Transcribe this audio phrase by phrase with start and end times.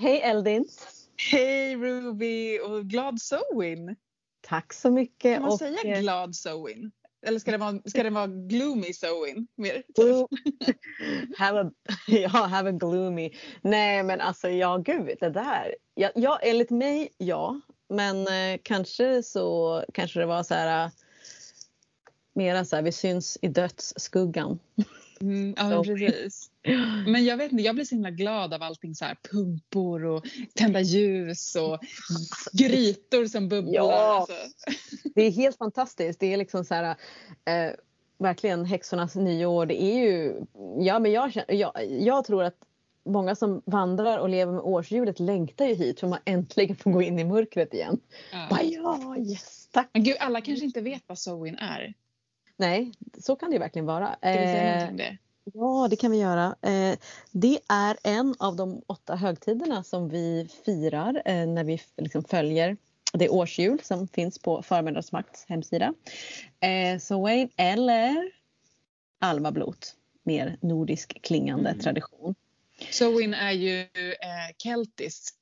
[0.00, 0.64] Hej Eldin!
[1.30, 3.96] Hej Ruby och glad sewing!
[4.40, 5.34] Tack så mycket.
[5.34, 6.90] Kan man och, säga eh, glad sewing?
[7.26, 9.46] Eller ska det vara, ska det vara gloomy sewing?
[9.56, 9.82] Mer?
[9.98, 10.28] glo-
[11.36, 11.70] have, a,
[12.06, 13.30] ja, have a gloomy.
[13.62, 15.74] Nej men alltså ja gud det där.
[15.94, 17.60] Ja, ja enligt mig ja.
[17.88, 20.84] Men eh, kanske så kanske det var så här.
[20.84, 20.90] eh,
[22.34, 24.58] Mera så här vi syns i dödsskuggan.
[25.22, 26.50] Mm, ja men precis.
[27.06, 30.26] Men jag vet inte, jag blir så himla glad av allting så här pumpor och
[30.54, 31.78] tända ljus och
[32.52, 33.74] grytor som bubblar.
[33.74, 34.18] Ja.
[34.20, 34.34] Alltså.
[35.14, 36.20] Det är helt fantastiskt.
[36.20, 36.96] Det är liksom så här,
[37.44, 37.72] eh,
[38.18, 39.66] verkligen häxornas nyår.
[39.66, 40.34] Det är ju,
[40.78, 42.56] ja men jag, jag, jag tror att
[43.04, 47.02] många som vandrar och lever med årshjulet längtar ju hit för man äntligen får gå
[47.02, 48.00] in i mörkret igen.
[48.50, 48.98] Bara, Ja.
[49.02, 49.90] ja, yes, tack.
[49.92, 51.94] Men gud, alla kanske inte vet vad sewing är.
[52.60, 54.06] Nej, så kan det ju verkligen vara.
[54.18, 55.16] Ska vi säga Eh, om det?
[55.54, 56.56] Ja, det kan vi göra.
[56.62, 56.98] Eh,
[57.32, 62.76] det är en av de åtta högtiderna som vi firar eh, när vi liksom följer
[63.12, 65.94] det årshjul som finns på Förmiddagsmakts hemsida.
[66.60, 68.30] Eh, så Wayne eller
[69.20, 71.80] Almablot, mer nordisk klingande Mm.
[71.80, 72.34] tradition.
[72.90, 75.34] Sewing är ju eh, keltisk,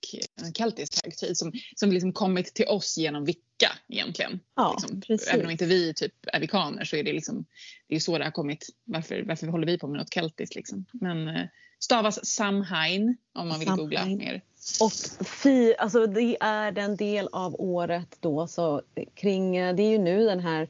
[0.43, 4.41] en keltisk högtid som, som liksom kommit till oss genom vicka egentligen.
[4.57, 5.01] Ja, liksom.
[5.01, 5.29] precis.
[5.29, 7.45] Även om inte vi typ är vikaner så är det liksom,
[7.89, 8.67] det är så det har kommit.
[8.85, 10.85] Varför, varför håller vi på med något keltiskt liksom?
[10.93, 11.47] Men eh,
[11.79, 14.19] stavas Samhain om man vill googla Samhain.
[14.19, 14.43] mer.
[14.81, 14.93] Och
[15.27, 18.83] fi, alltså det är den del av året då så
[19.15, 20.69] kring, det är ju nu den här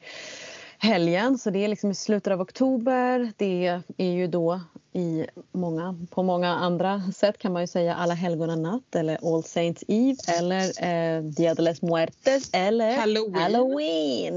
[0.79, 3.33] helgen så det är liksom i slutet av oktober.
[3.37, 4.61] Det är ju då
[4.93, 9.45] i många, på många andra sätt kan man ju säga alla helgona natt eller All
[9.45, 13.35] Saints Eve eller eh, Dia de las Muertes eller Halloween.
[13.35, 14.35] Halloween.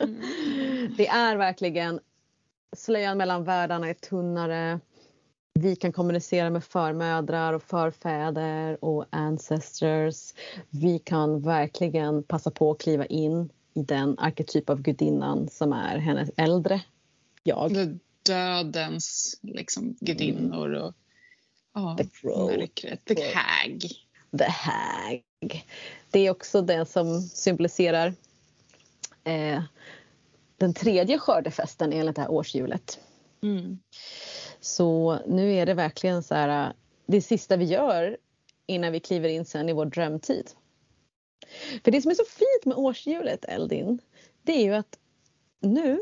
[0.00, 0.20] Mm.
[0.96, 2.00] Det är verkligen
[2.76, 4.80] slöjan mellan världarna är tunnare.
[5.54, 10.34] Vi kan kommunicera med förmödrar och förfäder och ancestors.
[10.70, 13.48] Vi kan verkligen passa på att kliva in
[13.84, 16.80] den arketyp av gudinnan som är hennes äldre
[17.42, 17.98] jag.
[18.22, 20.94] Dödens liksom, gudinnor och
[21.74, 23.04] ja, mörkret.
[23.04, 23.80] The hag.
[24.38, 25.64] The Hag.
[26.10, 28.14] Det är också den som symboliserar
[29.24, 29.62] eh,
[30.56, 33.00] den tredje skördefesten enligt det här årshjulet.
[33.42, 33.78] Mm.
[34.60, 36.72] Så nu är det verkligen så här,
[37.06, 38.16] det sista vi gör
[38.66, 40.50] innan vi kliver in sen i vår drömtid.
[41.84, 44.00] För det som är så fint med årshjulet Eldin,
[44.42, 44.98] det är ju att
[45.60, 46.00] nu,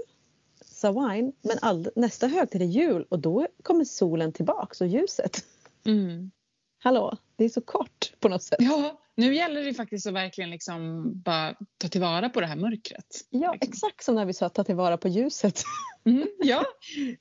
[0.64, 5.44] Samhain, men all, nästa högtid är jul och då kommer solen tillbaks och ljuset.
[5.86, 6.30] Mm.
[6.78, 8.58] Hallå, det är så kort på något sätt.
[8.60, 13.20] Ja, nu gäller det faktiskt att verkligen liksom bara ta tillvara på det här mörkret.
[13.30, 13.68] Ja, liksom.
[13.68, 15.62] exakt som när vi sa ta tillvara på ljuset.
[16.06, 16.64] Mm, ja,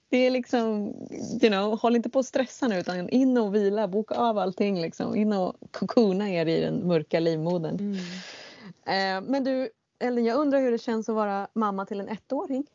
[0.09, 0.93] Det är liksom,
[1.41, 4.81] you know, håll inte på att stressa nu utan in och vila, boka av allting
[4.81, 5.15] liksom.
[5.15, 7.79] In och kokona er i den mörka livmodern.
[7.79, 7.95] mm.
[8.85, 9.69] Eh, men du,
[9.99, 12.65] Ellen, jag undrar hur det känns att vara mamma till en ettåring.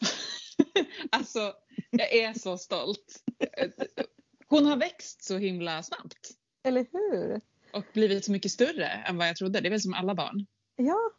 [1.10, 1.52] alltså
[1.90, 3.22] jag är så stolt.
[4.52, 6.30] Hon har växt så himla snabbt
[6.62, 7.40] Eller hur?
[7.72, 9.60] och blivit så mycket större än vad jag trodde.
[9.60, 10.46] Det är väl som alla barn.
[10.76, 11.10] Ja,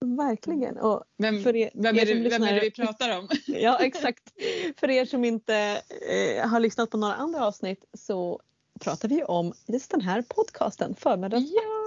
[0.00, 0.76] verkligen.
[0.76, 3.28] Och Vem, för er, vem, er är, som det, vem är det vi pratar om?
[3.46, 4.32] Ja, exakt.
[4.76, 8.40] För er som inte eh, har lyssnat på några andra avsnitt så
[8.80, 11.50] pratar vi om just den här podcasten, Förmiddags.
[11.50, 11.82] Ja!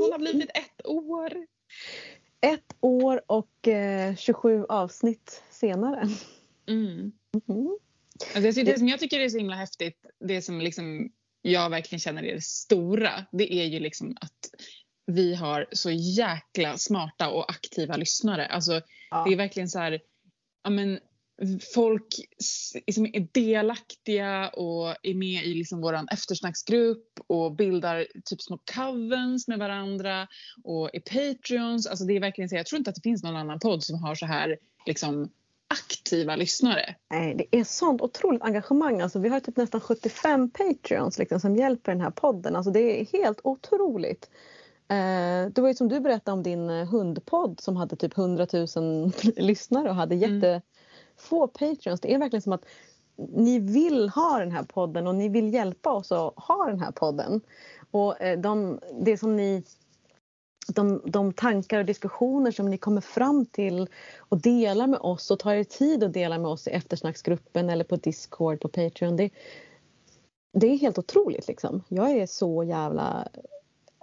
[0.00, 1.46] Hon har blivit ett år.
[2.40, 6.08] Ett år och eh, 27 avsnitt senare.
[6.66, 7.12] Mm.
[7.46, 7.78] Mhm.
[8.34, 11.10] Alltså, det, som jag tycker är så himla häftigt, det som liksom
[11.42, 14.38] jag verkligen känner är det stora, det är ju liksom att
[15.06, 18.46] vi har så jäkla smarta och aktiva lyssnare.
[18.46, 18.80] Alltså,
[19.14, 19.24] Ja.
[19.26, 20.00] Det är verkligen så här,
[20.64, 20.98] ja men
[21.74, 22.06] folk
[22.86, 29.48] liksom är delaktiga och är med i liksom vår eftersnacksgrupp och bildar typ små covens
[29.48, 30.28] med varandra
[30.64, 31.86] och är patreons.
[31.86, 34.02] Alltså det är verkligen så, jag tror inte att det finns någon annan podd som
[34.02, 35.32] har så här liksom
[35.68, 36.94] aktiva lyssnare.
[37.10, 39.00] Nej, det är sånt otroligt engagemang.
[39.00, 42.56] Alltså, vi har typ nästan 75 Patreons liksom, som hjälper den här podden.
[42.56, 44.30] Alltså, det är helt otroligt.
[44.88, 48.46] Eh, det var ju som du berättade om din eh, hundpodd som hade typ 100
[48.76, 50.42] 000 lyssnare och hade Mm.
[50.42, 52.00] jättefå Patreons.
[52.00, 52.64] Det är verkligen som att
[53.16, 56.90] ni vill ha den här podden och ni vill hjälpa oss att ha den här
[56.90, 57.40] podden.
[57.90, 59.64] Och eh, de, det som ni
[60.66, 63.88] de, de tankar och diskussioner som ni kommer fram till
[64.18, 67.84] och delar med oss och tar er tid att dela med oss i eftersnacksgruppen eller
[67.84, 69.16] på Discord på Patreon.
[69.16, 69.30] Det,
[70.52, 71.82] det är helt otroligt liksom.
[71.88, 73.28] Jag är så jävla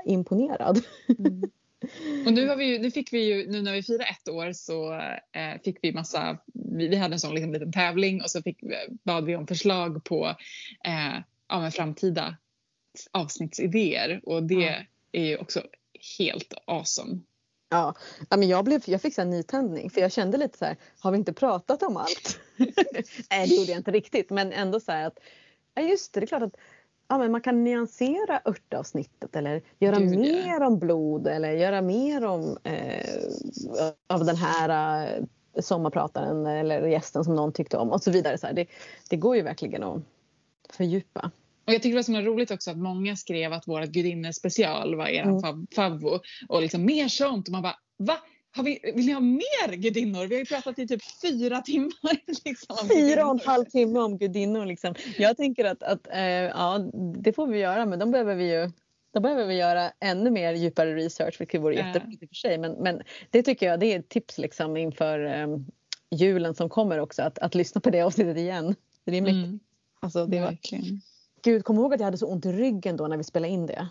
[0.06, 0.81] imponerad.
[2.25, 4.54] Och nu, har vi ju, nu fick vi ju, nu när vi firar ett år
[4.54, 4.94] så
[5.31, 8.58] eh, fick vi massa, vi, vi hade en sån liksom liten tävling och så fick,
[9.04, 10.25] bad vi om förslag på
[10.86, 11.19] eh,
[11.50, 12.38] ja, framtida
[13.12, 14.75] avsnittsidéer och det Ja.
[15.12, 15.62] är ju också
[16.19, 17.19] helt awesome.
[17.69, 17.95] Ja,
[18.30, 21.12] ja men jag, blev, jag fick här nytändning för jag kände lite så här, har
[21.12, 22.39] vi inte pratat om allt?
[23.30, 25.19] Nej det gjorde jag inte riktigt men ändå så här att,
[25.74, 26.56] ja just det, det är klart att
[27.12, 30.19] ja, men man kan nyansera örtavsnittet eller göra Gud, ja.
[30.19, 33.06] mer om blod eller göra mer om eh,
[34.07, 35.24] av den här eh,
[35.62, 38.38] sommarprataren eller gästen som någon tyckte om och så vidare.
[38.38, 38.53] Så här.
[38.53, 38.68] Det,
[39.09, 40.01] det går ju verkligen att
[40.69, 41.31] fördjupa.
[41.66, 45.08] Och jag tycker det var så roligt också att många skrev att vårat gudinnespecial var
[45.08, 45.38] er Mm.
[45.40, 46.19] fav- favvo.
[46.48, 47.48] Och liksom mer sånt.
[47.48, 48.18] Och man bara, va?
[48.56, 50.28] Har vi, vill ni ha mer gudinnor?
[50.28, 51.92] Vi har ju pratat i typ fyra timmar.
[52.46, 54.66] Liksom, om Fyra och en halv timme om gudinnor.
[54.66, 54.96] Liksom.
[55.18, 56.80] Jag tänker att, att eh, ja,
[57.18, 58.72] det får vi göra men då behöver vi ju
[59.13, 62.58] då behöver vi göra ännu mer djupare research vilket vore jättebra i och för sig.
[62.58, 65.48] Men, men det tycker jag det är ett tips liksom inför eh,
[66.16, 68.75] julen som kommer också att, att lyssna på det avsnittet igen.
[69.06, 69.46] Det är mäktigt.
[69.46, 69.60] Mm,
[70.00, 71.02] Alltså, det var, verkligen.
[71.44, 73.66] Gud, kom ihåg att jag hade så ont i ryggen då när vi spelade in
[73.66, 73.88] det.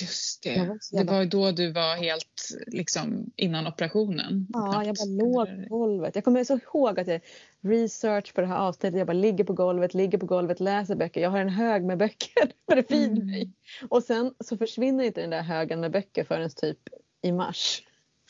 [0.00, 0.58] Just det.
[0.58, 4.46] var Det var ju då du var helt liksom innan operationen.
[4.52, 6.14] Ja, jag bara låg på golvet.
[6.14, 7.20] Jag kommer så ihåg att jag
[7.60, 8.98] research på det här avsnittet.
[8.98, 11.20] Jag bara ligger på golvet, ligger på golvet, läser böcker.
[11.20, 13.26] Jag har en hög med böcker bredvid Mm.
[13.26, 13.50] mig.
[13.88, 16.78] Och sen så försvinner inte den där högen med böcker förrän typ
[17.22, 17.82] i mars.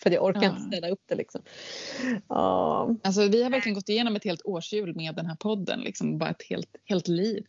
[0.02, 0.48] För jag orkar Ja.
[0.50, 1.42] inte städa upp det liksom.
[2.28, 5.80] Ja, Alltså, vi har verkligen gått igenom ett helt årshjul med den här podden.
[5.80, 7.44] Liksom, bara ett helt, helt liv.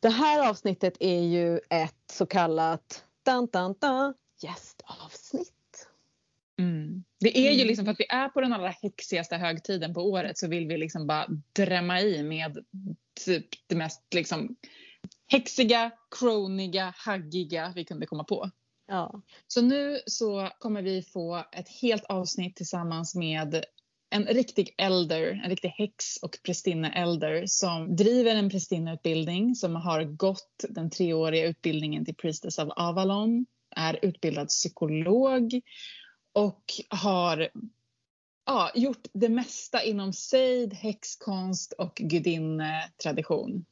[0.00, 5.88] Det här avsnittet är ju ett så kallat dan, dan, dan, gästavsnitt.
[6.58, 7.04] Mm.
[7.20, 7.66] Det är ju Mm.
[7.66, 10.78] liksom för att vi är på den allra häxigaste högtiden på året så vill vi
[10.78, 12.58] liksom bara drämma i med
[13.24, 14.56] typ det mest liksom
[15.26, 18.50] häxiga, croniga, haggiga vi kunde komma på.
[18.86, 19.22] Ja.
[19.46, 23.64] Så nu så kommer vi få ett helt avsnitt tillsammans med
[24.10, 30.64] en riktig elder, en riktig häx och prästinneelder som driver en prästinneutbildning som har gått
[30.68, 33.46] den treåriga utbildningen till Priestess of Avalon,
[33.76, 35.60] är utbildad psykolog
[36.32, 37.48] och har
[38.46, 43.64] ja, gjort det mesta inom sejd, häxkonst och gudinnetradition.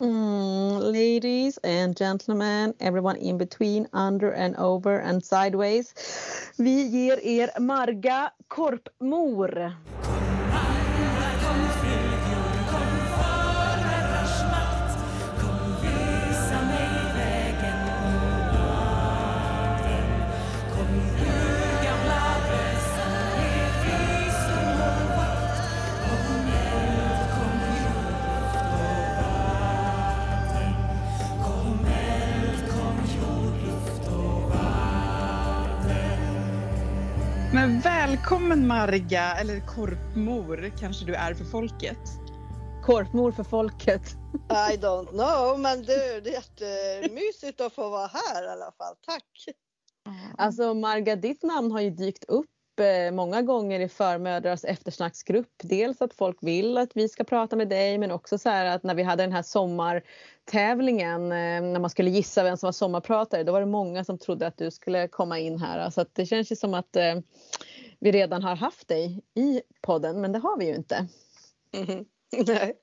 [0.00, 5.92] Mm, ladies and gentlemen, everyone in between, under and over and sideways.
[6.56, 9.74] Vi ger er Marga Korpmor.
[37.58, 41.98] Men välkommen Marga, eller korpmor kanske du är för folket.
[42.84, 44.02] Korpmor för folket.
[44.50, 48.94] I don't know, men du, det är jättemysigt att få vara här i alla fall.
[49.06, 49.24] Tack!
[50.38, 52.50] Alltså Marga, ditt namn har ju dykt upp
[53.12, 55.52] många gånger i förmödrars eftersnacksgrupp.
[55.62, 58.82] Dels att folk vill att vi ska prata med dig men också så här att
[58.82, 63.42] när vi hade den här sommartävlingen eh, när man skulle gissa vem som var sommarpratare
[63.42, 65.90] då var det många som trodde att du skulle komma in här.
[65.90, 67.14] Så att det känns ju som att eh,
[67.98, 71.08] vi redan har haft dig i podden men det har vi ju inte.
[71.76, 72.04] Mhm.
[72.46, 72.74] Nej.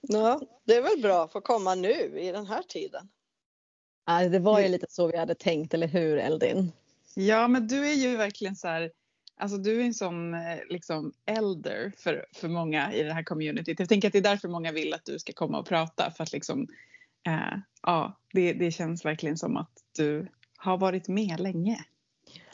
[0.00, 3.08] Ja, det är väl bra att få komma nu i den här tiden.
[4.06, 6.72] Ja, det var ju lite så vi hade tänkt, eller hur Eldin?
[7.14, 8.90] Ja, men du är ju verkligen så här,
[9.36, 13.80] alltså du är en sån eh, liksom elder för, för många i det här communityt.
[13.80, 16.22] Jag tänker att det är därför många vill att du ska komma och prata för
[16.22, 16.66] att liksom,
[17.26, 21.84] eh, ja, det, det känns verkligen som att du har varit med länge.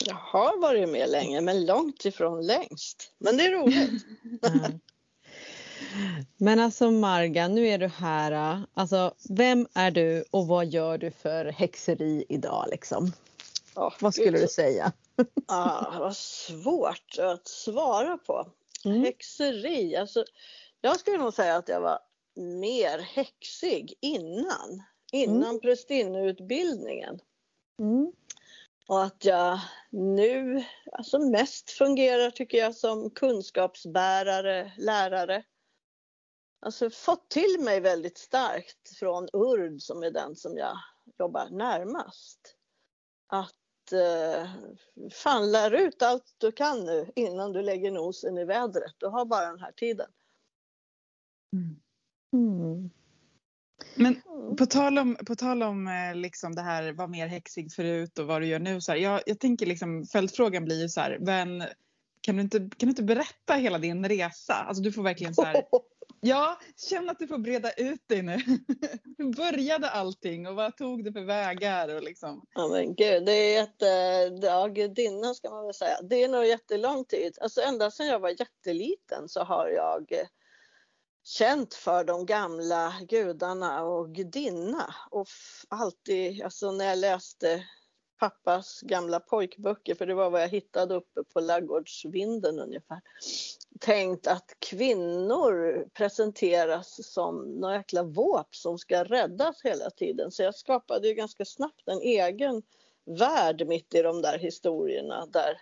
[0.05, 3.15] Jag har varit med länge, men långt ifrån längst.
[3.19, 4.07] Men det är roligt.
[5.95, 6.25] Mm.
[6.37, 8.63] Men alltså Marga, nu är du här.
[8.75, 13.13] Alltså, vem är du och vad gör du för häxeri idag liksom?
[13.79, 14.93] Ja, Vad skulle du säga?
[15.47, 18.53] Ah, vad svårt att svara på.
[18.85, 19.01] Mm.
[19.05, 20.25] Häxeri, alltså
[20.81, 21.99] jag skulle nog säga att jag var
[22.37, 24.83] mer häxig innan.
[25.13, 27.21] Innan prästinneutbildningen.
[27.79, 28.13] Mm.
[28.89, 35.43] Och att jag nu alltså mest fungerar tycker jag som kunskapsbärare, lärare.
[36.61, 40.79] Alltså fått till mig väldigt starkt från URD som är den som jag
[41.19, 42.55] jobbar närmast.
[43.27, 43.58] Att
[43.93, 44.51] eh,
[45.13, 48.95] fan lär ut allt du kan nu innan du lägger nosen i vädret.
[48.99, 50.11] Du har bara den här tiden.
[52.33, 52.91] Mm.
[53.95, 54.57] Men Mm.
[54.57, 58.27] på tal om, på tal om eh, liksom det här var mer häxig förut och
[58.27, 58.81] vad du gör nu.
[58.81, 61.65] Så här, jag, jag tänker liksom följdfrågan blir ju så här, men
[62.21, 64.55] kan du, inte, kan du inte berätta hela din resa?
[64.55, 65.55] Alltså du får verkligen så här,
[66.21, 68.37] Ja, känn att du får breda ut dig nu.
[69.19, 71.95] Hur började allting och vad tog det för vägar?
[71.95, 72.47] Och liksom?
[72.55, 73.87] Ja men gud, det är jätte...
[74.47, 76.03] Ja, gudinna ska man väl säga.
[76.03, 77.39] Det är nog jättelång tid.
[77.41, 80.13] Alltså ända sedan jag var jätteliten så har jag
[81.25, 84.95] känt för de gamla gudarna och gudinna.
[85.11, 85.29] Och
[85.69, 87.65] alltid, alltså när jag läste
[88.19, 93.01] pappas gamla pojkböcker, för det var vad jag hittade uppe på laggårdsvinden ungefär.
[93.81, 100.31] Tänkt att kvinnor presenteras som några jäkla våp som ska räddas hela tiden.
[100.31, 102.63] Så jag skapade ju ganska snabbt en egen
[103.19, 105.61] värld mitt i de där historierna där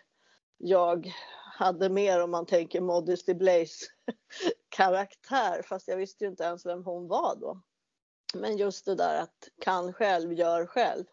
[0.58, 1.12] jag
[1.58, 3.86] hade mer om man tänker Modesty Blaze
[4.68, 7.62] karaktär fast jag visste ju inte ens vem hon var då.
[8.34, 11.04] Men just det där att kan själv, gör själv.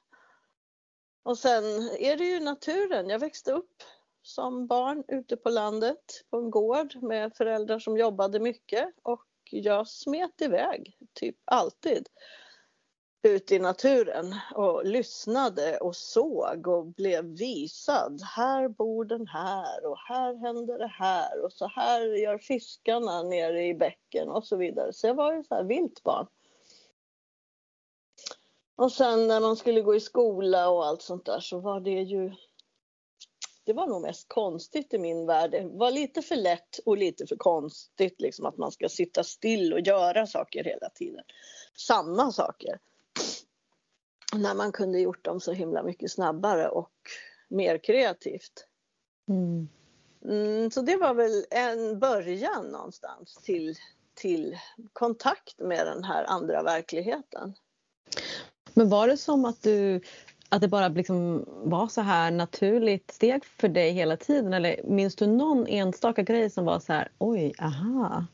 [1.23, 1.63] Och sen
[1.99, 3.09] är det ju naturen.
[3.09, 3.83] Jag växte upp
[4.21, 9.87] som barn ute på landet på en gård med föräldrar som jobbade mycket och jag
[9.87, 12.09] smet iväg, typ alltid,
[13.23, 18.21] ut i naturen och lyssnade och såg och blev visad.
[18.35, 23.65] Här bor den här och här händer det här och så här gör fiskarna nere
[23.65, 24.93] i bäcken och så vidare.
[24.93, 26.27] Så jag var ju så här vilt barn.
[28.75, 32.01] Och sen när man skulle gå i skola och allt sånt där så var det
[32.01, 32.31] ju
[33.65, 35.51] det var nog mest konstigt i min värld.
[35.51, 39.73] Det var lite för lätt och lite för konstigt liksom att man ska sitta still
[39.73, 41.23] och göra saker hela tiden.
[41.77, 42.79] Samma saker.
[44.35, 46.91] När man kunde gjort dem så himla mycket snabbare och
[47.47, 48.67] mer kreativt.
[49.29, 49.69] Mm.
[50.25, 53.75] Mm, så det var väl en början någonstans till,
[54.13, 54.57] till
[54.93, 57.53] kontakt med den här andra verkligheten.
[58.73, 60.01] Men var det som att du
[60.49, 65.15] att det bara liksom var så här naturligt steg för dig hela tiden eller minns
[65.15, 68.25] du någon enstaka grej som var så här oj, aha?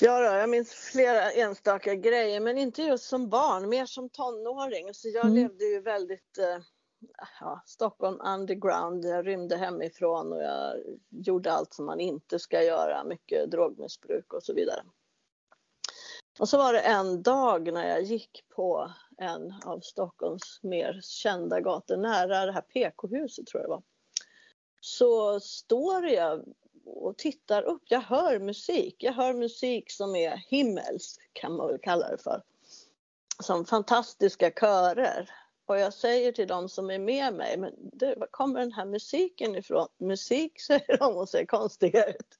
[0.00, 4.94] Ja, då, jag minns flera enstaka grejer men inte just som barn, mer som tonåring.
[4.94, 5.34] Så jag mm.
[5.34, 6.64] levde ju väldigt eh,
[7.40, 9.04] ja, Stockholm underground.
[9.04, 10.76] Jag rymde hemifrån och jag
[11.10, 14.82] gjorde allt som man inte ska göra, mycket drogmissbruk och så vidare.
[16.38, 21.60] Och så var det en dag när jag gick på en av Stockholms mer kända
[21.60, 23.82] gator, nära det här PK-huset tror jag det var.
[24.80, 26.44] Så står jag
[26.84, 27.82] och tittar upp.
[27.84, 28.96] Jag hör musik.
[28.98, 32.42] Jag hör musik som är himmelsk kan man väl kalla det för.
[33.42, 35.30] Som fantastiska körer.
[35.66, 38.84] Och jag säger till dem som är med mig, men du, var kommer den här
[38.84, 39.88] musiken ifrån?
[39.98, 42.38] Musik säger de och ser konstiga ut.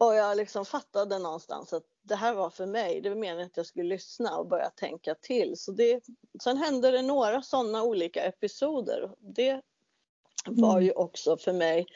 [0.00, 3.00] Och jag liksom fattade någonstans att det här var för mig.
[3.00, 5.56] Det var meningen att jag skulle lyssna och börja tänka till.
[5.56, 6.04] Så det,
[6.42, 9.10] sen hände det några sådana olika episoder.
[9.18, 9.60] Det
[10.46, 10.84] var mm.
[10.84, 11.86] ju också för mig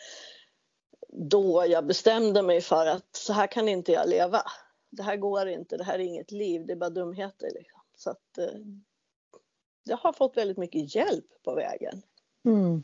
[1.09, 4.43] då jag bestämde mig för att så här kan inte jag leva.
[4.91, 7.51] Det här går inte, det här är inget liv, det är bara dumheter.
[7.55, 7.81] Liksom.
[7.97, 8.61] Så att, eh,
[9.85, 12.03] jag har fått väldigt mycket hjälp på vägen.
[12.45, 12.83] Mm.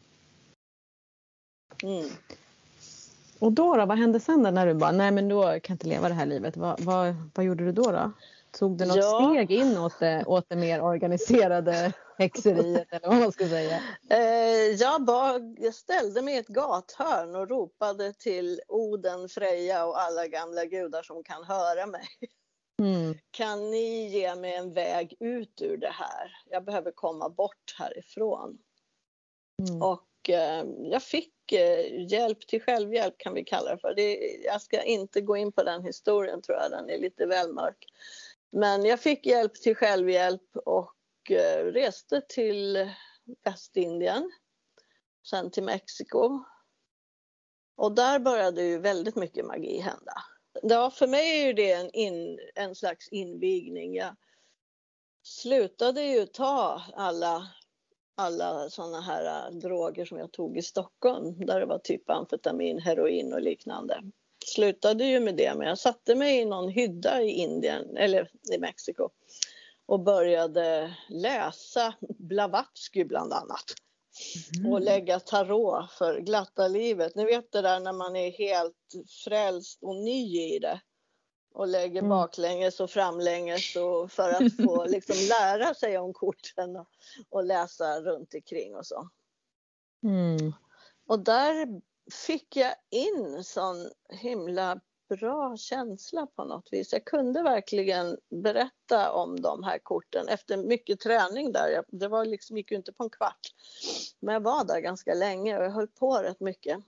[1.82, 2.08] Mm.
[3.40, 5.86] Och då, då, vad hände sen när du bara, nej men då kan jag inte
[5.86, 6.56] leva det här livet.
[6.56, 7.90] Vad, vad, vad gjorde du då?
[7.90, 8.12] då?
[8.50, 9.30] Tog du något ja.
[9.32, 13.80] steg in åt det, åt det mer organiserade häxeriet eller vad man ska säga?
[14.10, 20.00] Eh, jag, bara, jag ställde mig i ett gathörn och ropade till Oden, Freja och
[20.00, 22.08] alla gamla gudar som kan höra mig.
[22.82, 23.14] Mm.
[23.30, 26.32] Kan ni ge mig en väg ut ur det här?
[26.50, 28.58] Jag behöver komma bort härifrån.
[29.68, 29.82] Mm.
[29.82, 33.94] Och eh, jag fick Eh, hjälp till självhjälp kan vi kalla det för.
[33.94, 37.52] Det, jag ska inte gå in på den historien tror jag, den är lite väl
[37.52, 37.86] mörk.
[38.52, 42.90] Men jag fick hjälp till självhjälp och eh, reste till
[43.44, 44.30] Västindien,
[45.26, 46.44] sen till Mexiko.
[47.76, 50.12] Och där började ju väldigt mycket magi hända.
[50.62, 53.94] Ja, för mig är det en, in, en slags invigning.
[53.94, 54.16] Jag
[55.22, 57.48] slutade ju ta alla
[58.20, 62.78] alla sådana här äh, droger som jag tog i Stockholm där det var typ amfetamin,
[62.78, 64.02] heroin och liknande.
[64.44, 68.58] Slutade ju med det men jag satte mig i någon hydda i Indien eller i
[68.58, 69.08] Mexiko
[69.86, 73.64] och började läsa Blavatsky bland annat.
[74.58, 74.72] Mm.
[74.72, 77.14] Och lägga tarot för glatta livet.
[77.14, 80.80] Ni vet det där när man är helt frälst och ny i det
[81.52, 82.08] och lägger mm.
[82.08, 86.88] baklänges och framlänges och för att få liksom lära sig om korten och,
[87.28, 89.08] och läsa runt omkring och så.
[90.02, 90.52] Mm.
[91.06, 91.80] Och där
[92.26, 96.92] fick jag in sån himla bra känsla på något vis.
[96.92, 101.84] Jag kunde verkligen berätta om de här korten efter mycket träning där.
[101.88, 103.54] Det var liksom, gick ju inte på en kvart.
[104.20, 106.78] Men jag var där ganska länge och jag höll på rätt mycket.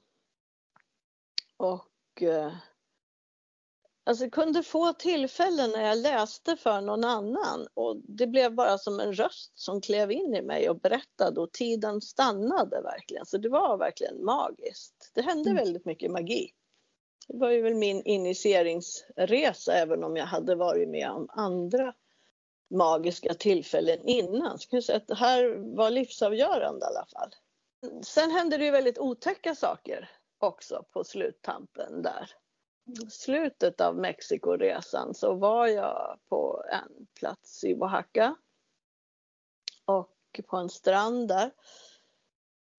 [1.56, 2.52] Och eh,
[4.04, 9.00] Alltså kunde få tillfällen när jag läste för någon annan och det blev bara som
[9.00, 13.26] en röst som klev in i mig och berättade och tiden stannade verkligen.
[13.26, 15.10] Så det var verkligen magiskt.
[15.14, 15.64] Det hände mm.
[15.64, 16.50] väldigt mycket magi.
[17.28, 21.94] Det var ju väl min initieringsresa även om jag hade varit med om andra
[22.70, 24.58] magiska tillfällen innan.
[24.58, 27.34] Så kan säga att det här var livsavgörande i alla fall.
[28.04, 32.30] Sen hände det ju väldigt otäcka saker också på sluttampen där.
[33.10, 38.36] Slutet av Mexikoresan så var jag på en plats i Oaxaca
[39.84, 41.50] och på en strand där.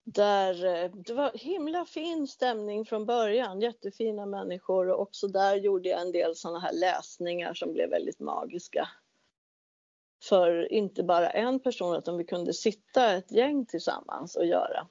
[0.05, 5.89] Där eh, det var himla fin stämning från början, jättefina människor och också där gjorde
[5.89, 8.89] jag en del sådana här läsningar som blev väldigt magiska
[10.23, 14.87] för inte bara en person utan vi kunde sitta ett gäng tillsammans och göra.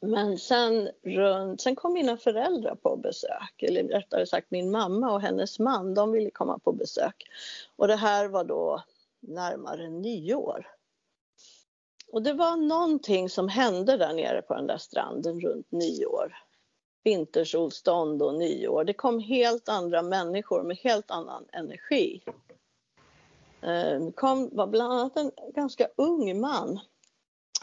[0.00, 5.20] Men sen, runt, sen kom mina föräldrar på besök, eller rättare sagt min mamma och
[5.20, 7.24] hennes man, de ville komma på besök.
[7.76, 8.82] Och det här var då
[9.20, 10.66] närmare nyår.
[12.12, 16.36] Och det var någonting som hände där nere på den där stranden runt nyår.
[17.04, 18.84] Vintersolstånd och nyår.
[18.84, 22.22] Det kom helt andra människor med helt annan energi.
[23.60, 26.80] Det kom, var bland annat en ganska ung man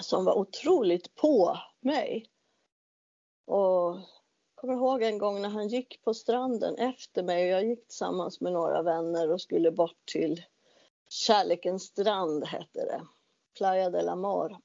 [0.01, 2.25] som var otroligt på mig.
[3.45, 7.65] Och jag kommer ihåg en gång när han gick på stranden efter mig och jag
[7.65, 10.43] gick tillsammans med några vänner och skulle bort till
[11.09, 13.01] Kärlekens strand hette det.
[13.57, 14.57] Playa del Amor.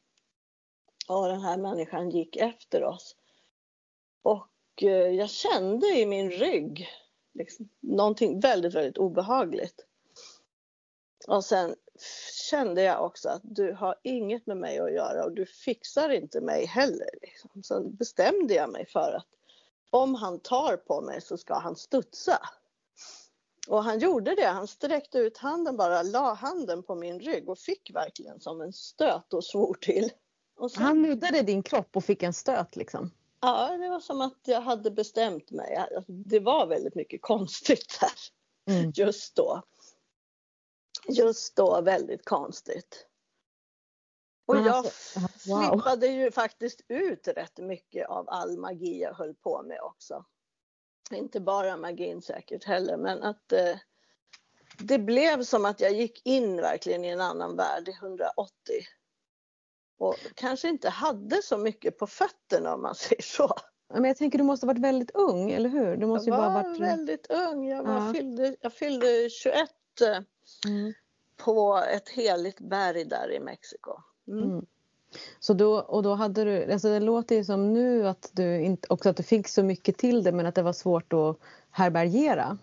[1.09, 3.17] Och den här människan gick efter oss.
[4.23, 6.89] Och eh, jag kände i min rygg
[7.35, 9.87] liksom, någonting väldigt, väldigt obehagligt.
[11.29, 11.77] Och sen
[12.51, 16.41] kände jag också att du har inget med mig att göra och du fixar inte
[16.41, 17.11] mig heller.
[17.23, 17.63] Liksom.
[17.63, 19.27] Så bestämde jag mig för att
[19.91, 22.39] om han tar på mig så ska han studsa.
[23.69, 24.47] Och han gjorde det.
[24.47, 28.73] Han sträckte ut handen bara, la handen på min rygg och fick verkligen som en
[28.73, 30.11] stöt och svor till.
[30.57, 30.83] Och sen...
[30.83, 33.11] Han nuddade din kropp och fick en stöt liksom?
[33.41, 35.87] Ja, det var som att jag hade bestämt mig.
[36.07, 38.93] Det var väldigt mycket konstigt där mm.
[38.95, 39.63] just då
[41.11, 43.07] just då väldigt konstigt.
[44.47, 45.71] Och jag alltså, wow.
[45.71, 50.25] flippade ju faktiskt ut rätt mycket av all magi jag höll på med också.
[51.11, 53.77] Inte bara magin säkert heller men att eh,
[54.79, 58.53] det blev som att jag gick in verkligen i en annan värld i 180.
[59.99, 63.55] Och kanske inte hade så mycket på fötterna om man säger så.
[63.95, 65.97] Men jag tänker du måste ha varit väldigt ung, eller hur?
[65.97, 66.81] Du måste jag var bara varit...
[66.81, 67.69] väldigt ung.
[67.69, 68.13] Jag, var, ja.
[68.13, 69.71] fyllde, jag fyllde 21
[70.67, 70.93] mm.
[71.45, 73.93] På ett heligt berg där i Mexiko.
[74.29, 74.43] Mm.
[74.43, 74.67] Mm.
[75.41, 78.87] Så då, och då hade du, alltså det låter ju som nu att du inte,
[78.91, 81.39] också att du fick så mycket till det men att det var svårt att
[81.71, 82.59] härbärgera.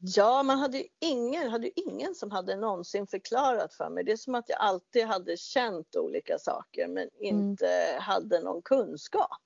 [0.00, 4.04] Ja, man hade ju ingen, hade ingen som hade någonsin förklarat för mig.
[4.04, 8.02] Det är som att jag alltid hade känt olika saker men inte mm.
[8.02, 9.36] hade någon kunskap.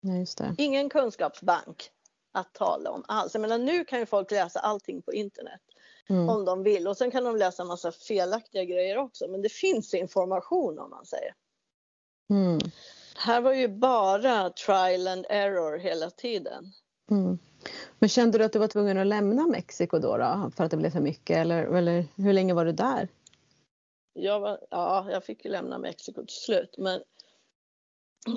[0.00, 1.90] Ja, Ingen kunskapsbank
[2.32, 3.34] att tala om alls.
[3.34, 5.60] Jag menar, nu kan ju folk läsa allting på internet
[6.10, 6.28] mm.
[6.28, 9.94] om de vill och sen kan de läsa massa felaktiga grejer också men det finns
[9.94, 11.34] information om man säger.
[12.30, 12.58] Mm.
[13.16, 16.72] Här var ju bara trial and error hela tiden.
[17.10, 17.38] Mm.
[17.98, 20.76] Men kände du att du var tvungen att lämna Mexiko då, då för att det
[20.76, 23.08] blev för mycket eller, eller hur länge var du där?
[24.12, 27.00] Jag var, ja, jag fick ju lämna Mexiko till slut men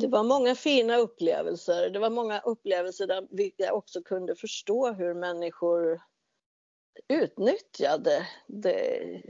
[0.02, 1.90] det var många fina upplevelser.
[1.90, 3.28] Det var många upplevelser där
[3.58, 6.02] jag också kunde förstå hur människor
[7.08, 9.22] utnyttjade det,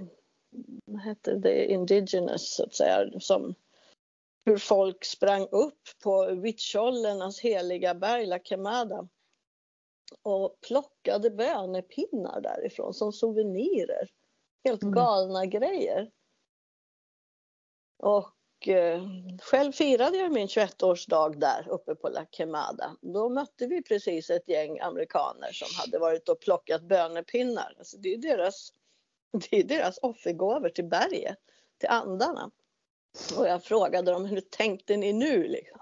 [0.85, 3.55] vad heter det, indigenous så att säga, som
[4.45, 9.07] hur folk sprang upp på Huichollernas heliga berg, La Quemada
[10.21, 14.09] och plockade bönepinnar därifrån som souvenirer.
[14.63, 14.93] Helt mm.
[14.93, 15.49] galna mm.
[15.49, 16.11] grejer.
[17.97, 19.01] Och eh,
[19.41, 22.95] själv firade jag min 21-årsdag där uppe på La Quemada.
[23.01, 27.75] Då mötte vi precis ett gäng amerikaner som hade varit och plockat bönepinnar.
[27.77, 28.73] Alltså det, är deras,
[29.49, 31.37] det är deras offergåvor till berget,
[31.77, 32.51] till andarna.
[33.37, 35.47] Och jag frågade dem, hur tänkte ni nu?
[35.47, 35.81] Liksom.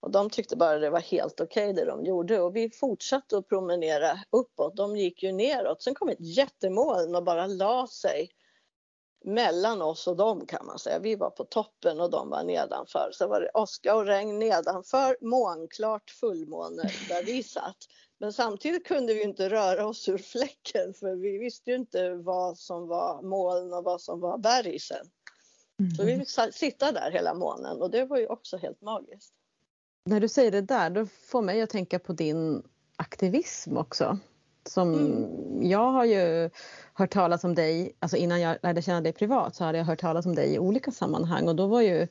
[0.00, 3.38] Och de tyckte bara det var helt okej okay det de gjorde och vi fortsatte
[3.38, 4.76] att promenera uppåt.
[4.76, 5.82] De gick ju neråt.
[5.82, 8.30] Sen kom ett jättemoln och bara la sig
[9.26, 10.98] mellan oss och dem kan man säga.
[10.98, 13.10] Vi var på toppen och de var nedanför.
[13.12, 17.76] Så var det åska och regn nedanför, månklart fullmåne där vi satt.
[18.18, 22.58] Men samtidigt kunde vi inte röra oss ur fläcken för vi visste ju inte vad
[22.58, 25.06] som var moln och vad som var berg sen.
[25.96, 29.34] Så vi fick sitta där hela månen och det var ju också helt magiskt.
[30.04, 32.62] När du säger det där, då får mig att tänka på din
[32.96, 34.18] aktivism också.
[34.68, 35.70] Som, mm.
[35.70, 36.50] Jag har ju
[36.94, 40.00] hört talas om dig, alltså innan jag lärde känna dig privat så hade jag hört
[40.00, 42.02] talas om dig i olika sammanhang och då var ju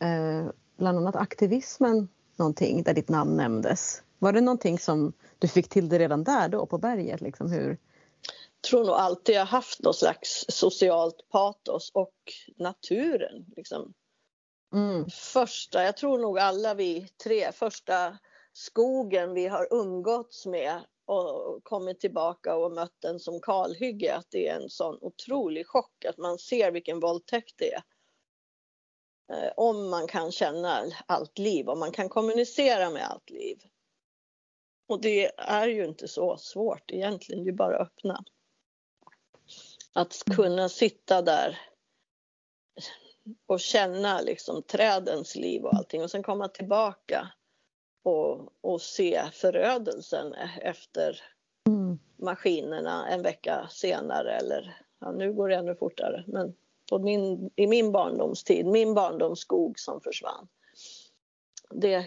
[0.00, 4.02] eh, bland annat aktivismen någonting där ditt namn nämndes.
[4.18, 7.20] Var det någonting som du fick till det redan där då på berget?
[7.20, 7.68] Liksom hur?
[7.68, 12.14] Jag tror nog alltid jag haft något slags socialt patos och
[12.56, 13.44] naturen.
[13.56, 13.94] Liksom.
[14.74, 15.10] Mm.
[15.10, 18.18] Första, jag tror nog alla vi tre, första
[18.52, 24.48] skogen vi har umgåtts med och kommit tillbaka och mött den som kalhygge, att det
[24.48, 27.82] är en sån otrolig chock att man ser vilken våldtäkt det är.
[29.32, 33.58] Eh, om man kan känna allt liv, om man kan kommunicera med allt liv.
[34.86, 38.24] Och det är ju inte så svårt egentligen, det är bara att öppna.
[39.92, 41.58] Att kunna sitta där
[43.46, 47.32] och känna liksom trädens liv och allting och sen komma tillbaka
[48.04, 51.20] och, och se förödelsen efter
[51.68, 51.98] mm.
[52.16, 56.54] maskinerna en vecka senare eller ja, nu går det ännu fortare men
[56.90, 60.48] på min, i min barndomstid, min barndomsskog som försvann.
[61.70, 62.06] Det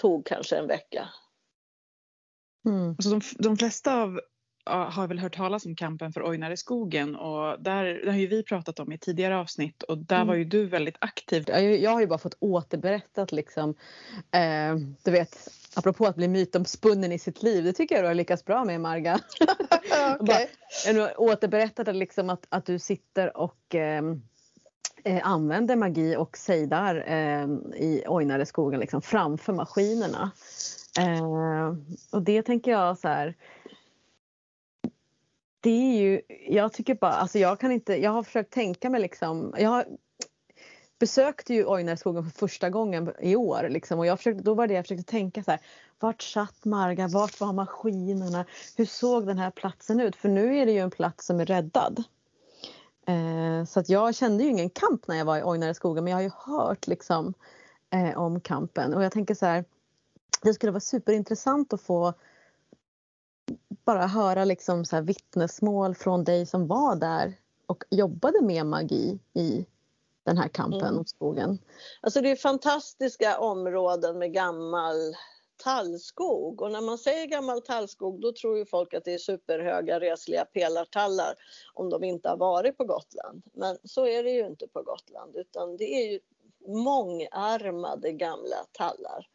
[0.00, 1.08] tog kanske en vecka.
[2.66, 2.90] Mm.
[2.90, 4.20] Alltså de, de flesta av
[4.68, 8.42] har väl hört talas om kampen för Ojnare skogen och där, där har ju vi
[8.42, 10.28] pratat om i tidigare avsnitt och där mm.
[10.28, 11.44] var ju du väldigt aktiv.
[11.46, 13.74] Jag, jag har ju bara fått återberättat liksom,
[14.30, 18.14] eh, du vet, apropå att bli mytomspunnen i sitt liv, det tycker jag du har
[18.14, 19.20] lyckats bra med Marga.
[20.20, 20.46] okay.
[20.94, 24.02] bara, återberättat liksom att, att du sitter och eh,
[25.04, 27.44] eh, använder magi och sejdar eh,
[27.76, 30.30] i Ojnare skogen liksom, framför maskinerna.
[30.98, 31.74] Eh,
[32.10, 33.34] och det tänker jag så här,
[35.68, 39.00] det är ju, jag tycker bara, alltså jag kan inte, jag har försökt tänka mig
[39.00, 39.86] liksom, jag har
[40.98, 44.74] besökte ju Ojnarskogen för första gången i år liksom, och jag försökte, då var det
[44.74, 45.60] jag försökte tänka så här,
[45.98, 48.44] vart satt Marga, vart var maskinerna,
[48.76, 50.16] hur såg den här platsen ut?
[50.16, 52.04] För nu är det ju en plats som är räddad.
[53.06, 56.18] Eh, så att jag kände ju ingen kamp när jag var i Ojnareskogen men jag
[56.18, 57.34] har ju hört liksom
[57.90, 59.64] eh, om kampen och jag tänker så här,
[60.42, 62.14] det skulle vara superintressant att få
[63.88, 67.34] bara höra liksom så här vittnesmål från dig som var där
[67.66, 69.66] och jobbade med magi i
[70.22, 71.04] den här kampen mm.
[71.04, 71.58] skogen.
[72.00, 75.14] Alltså det är fantastiska områden med gammal
[75.56, 80.00] tallskog och när man säger gammal tallskog då tror ju folk att det är superhöga
[80.00, 81.34] resliga pelartallar
[81.74, 83.42] om de inte har varit på Gotland.
[83.52, 86.20] Men så är det ju inte på Gotland utan det är ju
[86.66, 89.26] mångarmade gamla tallar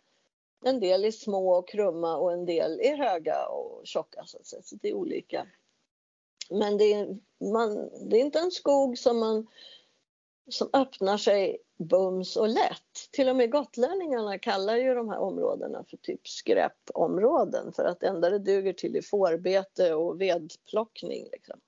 [0.65, 4.45] en del är små och krumma och en del är höga och tjocka så, att
[4.45, 4.62] säga.
[4.62, 5.47] så det är olika.
[6.49, 7.17] Men det är,
[7.52, 9.47] man, det är inte en skog som, man,
[10.49, 13.12] som öppnar sig bums och lätt.
[13.12, 18.08] Till och med gotlänningarna kallar ju de här områdena för typ skräpområden för att det
[18.08, 21.28] enda det duger till är fårbete och vedplockning.
[21.32, 21.60] Liksom.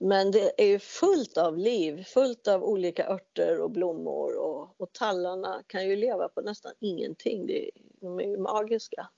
[0.00, 4.92] Men det är ju fullt av liv, fullt av olika örter och blommor och, och
[4.92, 7.46] tallarna kan ju leva på nästan ingenting.
[7.46, 9.08] Det, de är ju magiska.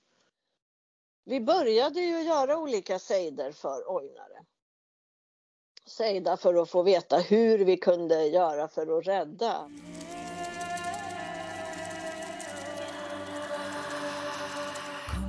[1.25, 4.45] Vi började ju göra olika sejder för ojnare.
[5.85, 9.71] Sejda för att få veta hur vi kunde göra för att rädda.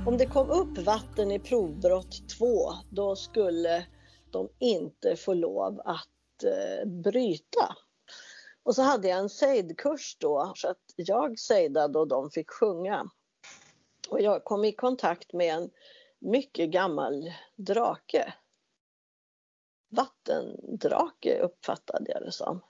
[0.07, 3.85] Om det kom upp vatten i provbrott 2 då skulle
[4.31, 7.75] de inte får lov att eh, bryta.
[8.63, 13.09] Och så hade jag en sejdkurs då så att jag sejdade och de fick sjunga.
[14.09, 15.69] Och jag kom i kontakt med en
[16.19, 18.33] mycket gammal drake.
[19.89, 22.61] Vattendrake uppfattade jag det som.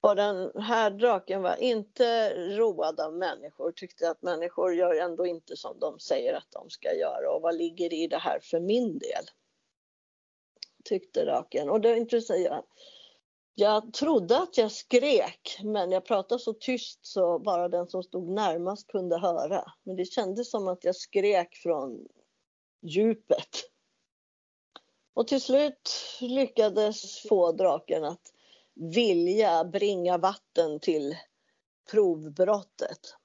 [0.00, 5.56] Och den här draken var inte road av människor, tyckte att människor gör ändå inte
[5.56, 8.98] som de säger att de ska göra och vad ligger i det här för min
[8.98, 9.24] del?
[10.84, 11.70] Tyckte röken.
[11.70, 12.66] Och det är intressant.
[13.54, 18.28] Jag trodde att jag skrek, men jag pratade så tyst så bara den som stod
[18.28, 19.72] närmast kunde höra.
[19.82, 22.08] Men det kändes som att jag skrek från
[22.82, 23.70] djupet.
[25.14, 28.32] Och till slut lyckades få draken att
[28.74, 31.16] vilja bringa vatten till
[31.90, 33.16] provbrottet.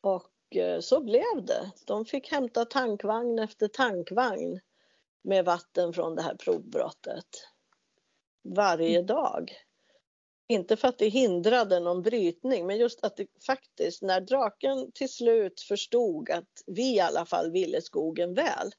[0.00, 1.70] Och eh, så blev det.
[1.84, 4.60] De fick hämta tankvagn efter tankvagn
[5.22, 7.26] med vatten från det här provbrottet
[8.42, 9.06] varje mm.
[9.06, 9.52] dag.
[10.48, 15.08] Inte för att det hindrade någon brytning men just att det faktiskt när draken till
[15.08, 18.72] slut förstod att vi i alla fall ville skogen väl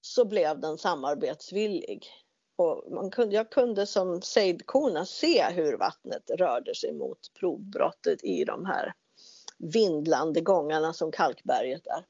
[0.00, 2.06] så blev den samarbetsvillig.
[2.56, 8.44] Och man kunde, jag kunde som sejdkona se hur vattnet rörde sig mot provbrottet i
[8.44, 8.94] de här
[9.58, 12.06] vindlande gångarna som kalkberget är.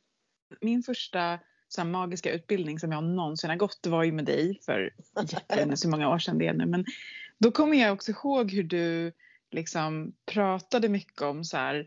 [0.61, 1.39] min första
[1.75, 4.95] så här, magiska utbildning som jag någonsin har gått det var ju med dig för
[5.29, 6.67] jättelänge så många år sedan det är nu.
[6.67, 6.85] Men
[7.39, 9.13] då kommer jag också ihåg hur du
[9.51, 11.87] liksom pratade mycket om så här,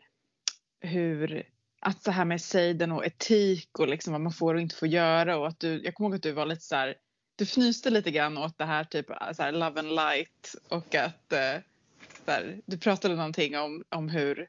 [0.79, 1.43] hur
[1.79, 4.87] att det här med sejden och etik och liksom vad man får och inte får
[4.87, 6.95] göra och att du, jag kommer ihåg att du var lite så här,
[7.35, 10.95] du fnyste lite grann åt det här typ äh, så här, love and light och
[10.95, 14.47] att eh, du pratade någonting om, om hur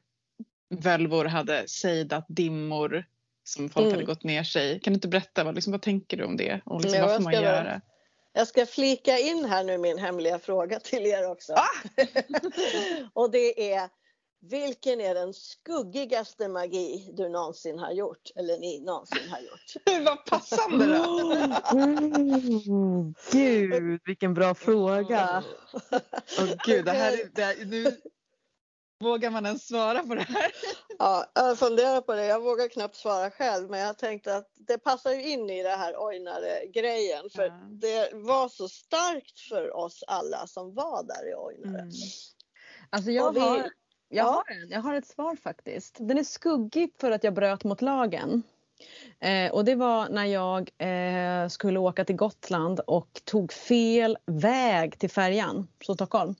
[0.69, 3.05] völvor hade sejdat dimmor
[3.49, 3.93] som folk Mm.
[3.93, 4.79] hade gått ner sig.
[4.79, 7.11] Kan du inte berätta vad, liksom, vad tänker du om det och liksom, Jo, vad
[7.11, 7.81] jag får man göra?
[8.33, 11.53] Jag ska flika in här nu min hemliga fråga till er också.
[11.53, 12.03] Ah!
[13.13, 13.89] och det är
[14.41, 18.31] vilken är den skuggigaste magi du någonsin har gjort?
[18.35, 20.05] Eller ni någonsin har gjort?
[20.05, 21.35] vad passande då!
[21.71, 25.43] Mm, gud, vilken bra fråga.
[26.39, 27.97] Åh gud, det här är, det här, nu
[28.99, 30.51] vågar man ens svara på det här.
[31.01, 32.25] Ja, jag funderar på det.
[32.25, 35.69] Jag vågar knappt svara själv men jag tänkte att det passar ju in i det
[35.69, 37.29] här Ojnare-grejen.
[37.35, 37.53] För Ja.
[37.69, 41.81] det var så starkt för oss alla som var där i Ojnare.
[41.81, 41.91] Mm.
[42.89, 43.69] Alltså jag, vi- har, jag,
[44.09, 44.23] Ja.
[44.47, 45.95] har en, jag har ett svar faktiskt.
[45.99, 48.43] Den är skuggig för att jag bröt mot lagen.
[49.19, 54.99] Eh, och det var när jag eh, skulle åka till Gotland och tog fel väg
[54.99, 56.35] till färjan från Stockholm.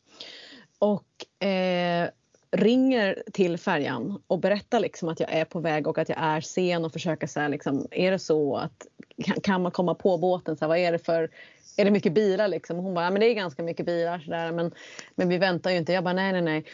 [0.80, 2.10] Och eh,
[2.52, 6.42] ringer till färjan och berättar liksom att jag är på väg och att jag är
[6.42, 8.88] sen och försöker så här liksom, är det så att
[9.24, 11.30] kan, kan man komma på båten så här, vad är det för
[11.78, 12.78] är det mycket bilar liksom?
[12.78, 14.72] Och hon bara, ja men det är ganska mycket bilar så där, men,
[15.16, 15.94] men vi väntar ju inte.
[15.94, 16.66] Jag bara, nej nej nej.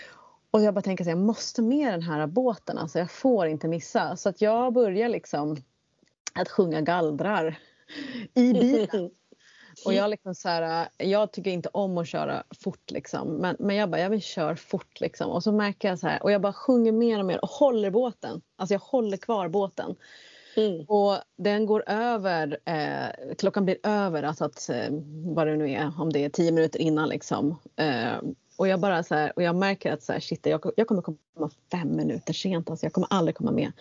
[0.52, 3.68] Och jag bara tänker att jag måste med den här båten, alltså jag får inte
[3.68, 4.16] missa.
[4.16, 5.58] Så att jag börjar liksom
[6.34, 7.60] att sjunga gallrar
[8.34, 9.10] i bilen.
[9.86, 13.28] Och jag, liksom så här, jag tycker inte om att köra fort liksom.
[13.28, 15.32] Men, men jag bara, jag vill köra fort liksom.
[15.32, 17.92] Och så märker jag så här, och jag bara sjunger mer och mer och håller
[17.92, 18.42] båten.
[18.56, 19.96] Alltså jag håller kvar båten.
[20.58, 20.86] Mm.
[20.88, 24.90] Och den går över, eh, klockan blir över, alltså att, eh,
[25.36, 27.60] vad det nu är, om det är tio minuter innan liksom.
[27.76, 28.18] Eh,
[28.58, 31.02] och jag bara så här, och jag märker att så här, shit, jag, jag kommer
[31.02, 31.18] komma
[31.72, 33.72] fem minuter sent, alltså jag kommer aldrig komma med.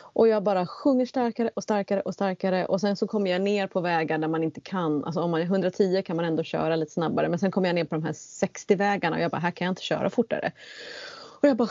[0.00, 3.66] Och jag bara sjunger starkare och starkare och starkare och sen så kommer jag ner
[3.66, 6.76] på vägar där man inte kan, alltså om man är 110 kan man ändå köra
[6.76, 9.38] lite snabbare men sen kommer jag ner på de här 60 vägarna och jag bara,
[9.38, 10.52] här kan jag inte köra fortare.
[11.40, 11.68] Och jag bara,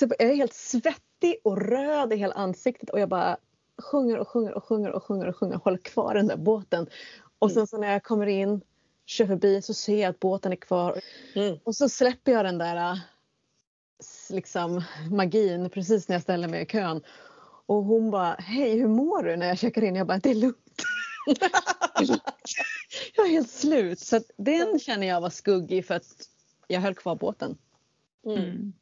[0.00, 3.36] jag är helt svettig och röd i hela ansiktet och jag bara
[3.82, 6.86] sjunger och sjunger och sjunger och sjunger och sjunger håller kvar den där båten.
[7.38, 8.60] Och sen så när jag kommer in,
[9.12, 11.00] kör förbi så ser jag att båten är kvar.
[11.34, 11.58] Mm.
[11.64, 12.98] Och så släpper jag den där äh,
[14.30, 17.02] liksom magin precis när jag ställer mig i kön.
[17.66, 19.94] Och hon bara, hej hur mår du när jag checkar in?
[19.96, 20.82] Jag bara, det är lugnt.
[23.16, 24.00] jag är helt slut.
[24.00, 26.28] Så den känner jag var skuggig för att
[26.68, 27.58] jag höll kvar båten.
[28.26, 28.72] Mm.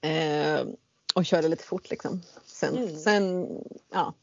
[0.00, 0.66] Eh,
[1.14, 2.22] och körde lite fort liksom.
[2.46, 2.96] Sen, Mm.
[2.96, 3.48] sen
[3.92, 4.14] ja.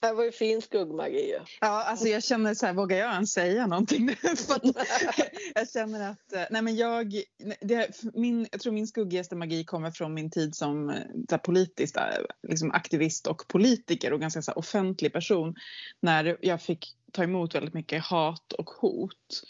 [0.00, 1.34] Det var ju fin skuggmagi.
[1.60, 4.14] Ja, alltså jag känner så här, vågar jag ens säga någonting nu?
[5.54, 7.22] Jag känner att, eh, nej men jag,
[7.60, 10.96] det, min, jag tror min skuggigaste magi kommer från min tid som eh,
[11.30, 12.02] så politisk eh,
[12.48, 15.54] liksom aktivist och politiker och ganska så här, offentlig person.
[16.00, 19.42] När jag fick ta emot väldigt mycket hat och hot.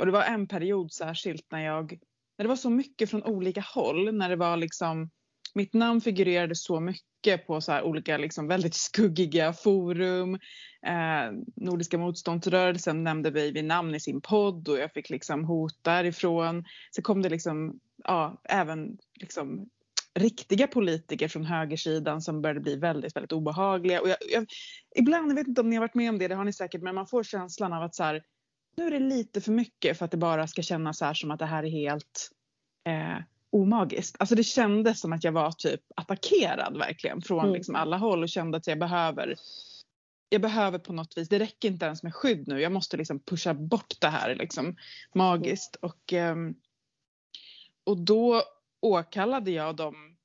[0.00, 1.98] Och det var en period särskilt när jag,
[2.38, 5.10] när det var så mycket från olika håll, när det var liksom
[5.56, 10.34] mitt namn figurerade så mycket på så här olika liksom väldigt skuggiga forum.
[10.86, 15.78] Eh, Nordiska motståndsrörelsen nämnde mig vid namn i sin podd och jag fick liksom hot
[15.82, 16.64] därifrån.
[16.90, 19.68] Så kom det liksom, ja, även liksom
[20.14, 24.00] riktiga politiker från högersidan som började bli väldigt, väldigt obehagliga.
[24.00, 24.46] Och jag, jag,
[24.96, 26.82] ibland, jag vet inte om ni har varit med om det, det har ni säkert,
[26.82, 28.22] men man får känslan av att så här,
[28.76, 31.30] nu är det lite för mycket för att det bara ska kännas så här som
[31.30, 32.30] att det här är helt
[32.86, 33.18] eh,
[33.52, 34.16] omagiskt.
[34.18, 37.54] Alltså det kändes som att jag var typ attackerad verkligen från Mm.
[37.54, 39.36] liksom alla håll och kände att jag behöver
[40.28, 43.20] jag behöver på något vis, det räcker inte ens med skydd nu, jag måste liksom
[43.20, 44.76] pusha bort det här liksom
[45.14, 46.54] magiskt och, ehm,
[47.84, 48.42] och då
[48.82, 50.16] åkallade jag de,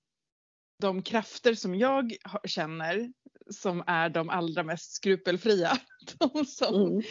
[0.82, 3.14] de krafter som jag känner
[3.50, 5.78] som är de allra mest skrupelfria.
[6.20, 7.02] De som, Mm.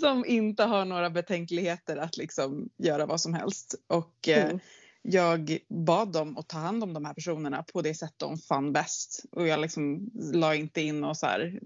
[0.00, 3.74] som inte har några betänkligheter att liksom göra vad som helst.
[3.86, 4.60] Och eh, Mm.
[5.08, 8.72] Jag bad dem att ta hand om de här personerna på det sätt de fann
[8.72, 9.24] bäst.
[9.32, 11.60] Och jag liksom la inte in och så här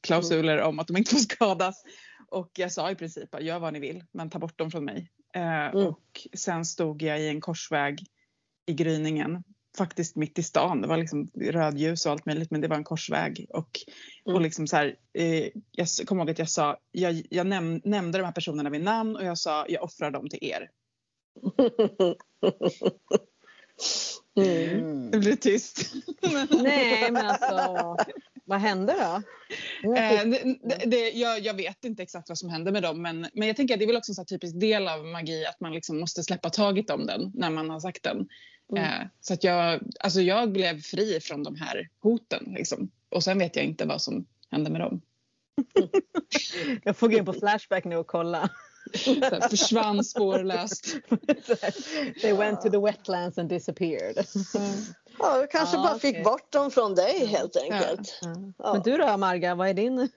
[0.00, 1.82] klausuler om att de inte får skadas.
[2.28, 4.84] Och jag sa i princip att gör vad ni vill men ta bort dem från
[4.84, 5.10] mig.
[5.34, 8.06] Eh, Och sen stod jag i en korsväg
[8.66, 9.44] i gryningen.
[9.78, 10.80] Faktiskt mitt i stan.
[10.80, 13.46] Det var liksom rödljus och allt möjligt men det var en korsväg.
[13.50, 13.70] Och,
[14.24, 14.42] och Mm.
[14.42, 18.24] liksom så här, eh, jag kommer ihåg att jag sa, jag, jag näm- nämnde de
[18.24, 20.70] här personerna vid namn och jag sa jag offrar dem till er.
[24.36, 25.10] Mm.
[25.10, 25.94] Det blev tyst.
[26.62, 27.96] Nej men alltså.
[28.44, 29.22] Vad hände då?
[29.94, 33.26] Eh, det, det, det, jag, jag, vet inte exakt vad som hände med dem men,
[33.34, 35.60] men jag tänker att det är väl också en så typisk del av magi att
[35.60, 38.28] man liksom måste släppa taget om den när man har sagt den.
[38.72, 38.84] Mm.
[38.84, 42.90] Eh, så att jag, alltså jag blev fri från de här hoten liksom.
[43.10, 45.00] och sen vet jag inte vad som hände med dem.
[46.82, 48.50] jag får gå in på Flashback nu och kolla.
[48.94, 50.84] Så försvann spårlöst.
[52.22, 54.26] They went to the wetlands and disappeared.
[55.18, 58.18] Ja, du kanske ah, bara fick bort dem från dig helt enkelt.
[58.20, 58.34] Ja.
[58.58, 58.72] Ja.
[58.72, 60.08] Men du då Marga, vad är din?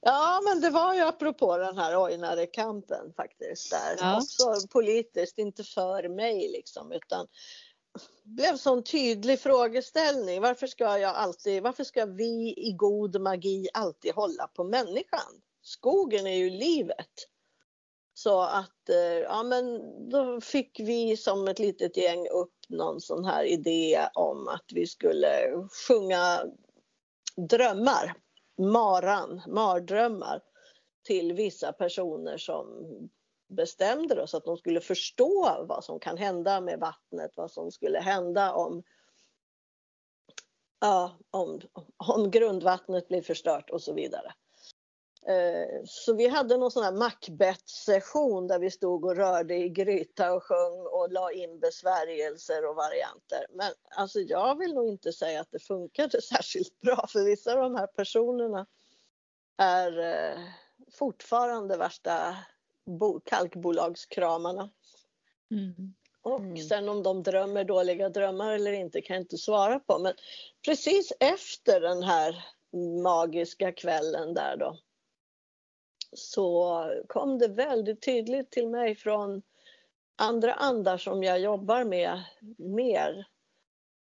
[0.00, 3.70] Ja men det var ju apropå den här Ojnare-kampen faktiskt.
[3.70, 3.96] Där.
[3.98, 4.16] Ja.
[4.16, 7.26] Också politiskt, inte för mig liksom utan
[8.24, 10.40] blev sån tydlig frågeställning.
[10.40, 15.40] Varför ska jag alltid, varför ska vi i god magi alltid hålla på människan?
[15.62, 17.28] Skogen är ju livet.
[18.18, 23.24] Så att, eh, ja men då fick vi som ett litet gäng upp någon sån
[23.24, 25.28] här idé om att vi skulle
[25.88, 26.44] sjunga
[27.36, 28.14] drömmar,
[28.58, 30.42] maran, mardrömmar
[31.06, 32.66] till vissa personer som
[33.48, 37.70] bestämde oss så att de skulle förstå vad som kan hända med vattnet, vad som
[37.70, 38.82] skulle hända om,
[40.80, 41.60] ja, om,
[41.96, 44.34] om grundvattnet blir förstört och så vidare.
[45.28, 50.32] Eh, så vi hade någon sån här Macbeth-session där vi stod och rörde i gryta
[50.32, 53.46] och sjöng och la in besvärjelser och varianter.
[53.50, 57.58] Men alltså jag vill nog inte säga att det funkade särskilt bra för vissa av
[57.58, 58.66] de här personerna
[59.56, 60.38] är eh,
[60.92, 62.36] fortfarande värsta
[63.24, 64.70] kalkbolagskramarna.
[65.50, 65.94] Mm.
[66.22, 66.56] Och mm.
[66.56, 69.98] sen om de drömmer dåliga drömmar eller inte kan jag inte svara på.
[69.98, 70.14] Men
[70.64, 72.44] precis efter den här
[73.02, 74.78] magiska kvällen där då
[76.12, 79.42] så kom det väldigt tydligt till mig från
[80.16, 82.22] andra andar som jag jobbar med
[82.58, 83.26] mer.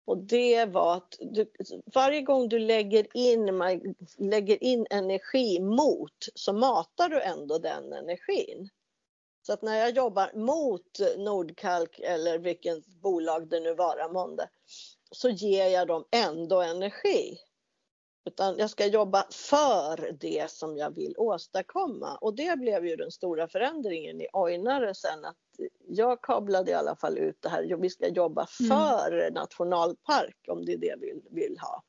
[0.06, 1.52] Och det var att du,
[1.94, 3.46] varje gång du lägger in,
[4.18, 8.70] lägger in energi mot så matar du ändå den energin.
[9.42, 14.50] Så att när jag jobbar mot Nordkalk eller vilket bolag det nu vara månde
[15.12, 17.38] så ger jag dem ändå energi.
[18.28, 22.18] Utan jag ska jobba för det som jag vill åstadkomma.
[22.22, 25.36] Och det blev ju den stora förändringen i Ojnare sen att
[25.88, 27.78] jag kablade i alla fall ut det här.
[27.82, 28.70] Vi ska jobba mm.
[28.70, 29.34] för mm.
[29.34, 31.84] nationalpark om det är det vi vill ha.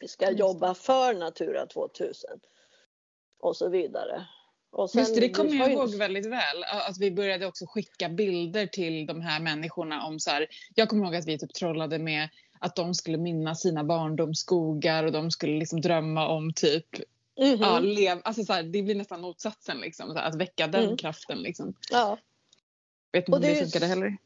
[0.00, 2.30] Vi ska Just jobba för Natura 2000
[3.40, 4.26] och så vidare.
[4.72, 6.64] Och sen, Just det, det kommer jag ihåg väldigt väl.
[6.88, 11.04] Att vi började också skicka bilder till de här människorna om så här, Jag kommer
[11.04, 15.58] ihåg att vi typ trollade med att de skulle minnas sina barndomsskogar och de skulle
[15.58, 16.86] liksom drömma om typ
[17.36, 17.62] mm -hmm.
[17.62, 20.96] ja, lev, alltså så här, det blir nästan motsatsen liksom, här, att väcka den mm.
[20.96, 21.38] kraften.
[21.38, 21.74] Liksom.
[21.90, 22.18] Ja.
[23.12, 24.16] Vet inte om det, det funkade heller.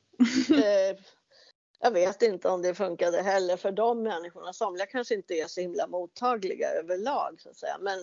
[0.51, 0.97] Eh,
[1.81, 4.53] jag vet inte om det funkade heller för de människorna.
[4.53, 7.79] Somliga kanske inte är så himla mottagliga överlag så att säga.
[7.81, 7.99] Men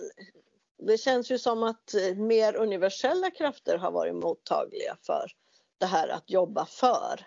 [0.78, 5.30] det känns ju som att mer universella krafter har varit mottagliga för
[5.78, 7.26] det här att jobba för.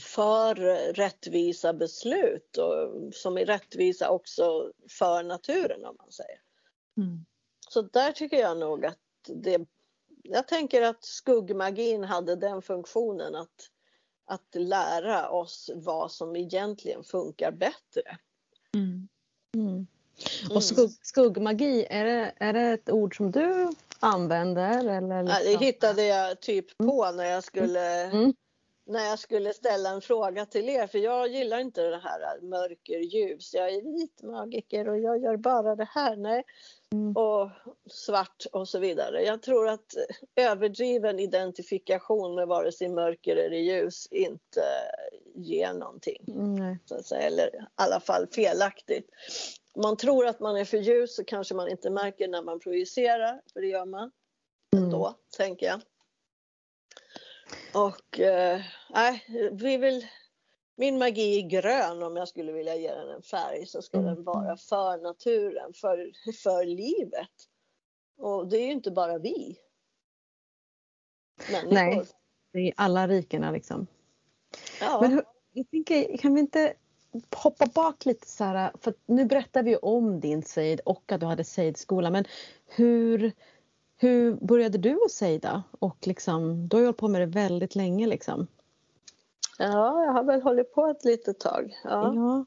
[0.00, 0.54] För
[0.92, 6.40] rättvisa beslut och som är rättvisa också för naturen om man säger.
[6.96, 7.24] Mm.
[7.68, 9.60] Så där tycker jag nog att det,
[10.22, 13.70] jag tänker att skuggmagin hade den funktionen att,
[14.24, 18.18] att lära oss vad som egentligen funkar bättre.
[18.74, 19.08] Mm.
[19.54, 19.86] mm.
[20.50, 24.78] Och skugg, skuggmagi, är det, är det ett ord som du använder?
[24.78, 25.42] Eller liksom?
[25.44, 28.34] det hittade jag typ på när jag skulle mm
[28.88, 32.98] när jag skulle ställa en fråga till er, för jag gillar inte det här mörker,
[32.98, 33.54] ljus.
[33.54, 36.16] Jag är vit magiker och jag gör bara det här.
[36.16, 36.44] Nej.
[36.92, 37.16] Mm.
[37.16, 37.50] Och
[37.90, 39.22] svart och så vidare.
[39.22, 39.94] Jag tror att
[40.36, 44.62] överdriven identifikation med vare sig mörker eller ljus inte
[45.34, 46.24] ger någonting.
[46.28, 46.76] Mm.
[46.84, 49.10] Så att säga, eller i alla fall felaktigt.
[49.74, 52.60] Om man tror att man är för ljus så kanske man inte märker när man
[52.60, 54.10] projicerar, för det gör man
[54.76, 55.18] ändå, mm.
[55.36, 55.80] tänker jag.
[57.74, 58.60] Och eh,
[59.52, 60.06] vi vill,
[60.76, 64.14] min magi är grön om jag skulle vilja ge den en färg så ska mm.
[64.14, 66.12] den vara för naturen, för,
[66.42, 67.30] för livet.
[68.18, 69.58] Och det är ju inte bara vi.
[71.52, 71.72] Människor.
[71.72, 72.04] Nej,
[72.52, 73.86] det är alla rikena liksom.
[74.80, 74.98] Ja.
[75.00, 76.74] Men hur, jag tänker, kan vi inte
[77.36, 81.44] hoppa bak lite här, för nu berättar vi om din sejd och att du hade
[81.44, 82.24] sejdskola men
[82.66, 83.32] hur
[83.98, 85.62] hur började du att sejda?
[85.78, 88.06] Och liksom, du har ju hållit på med det väldigt länge.
[88.06, 88.46] Liksom.
[89.58, 91.80] Ja, jag har väl hållit på ett litet tag.
[91.84, 92.14] Ja.
[92.14, 92.44] ja.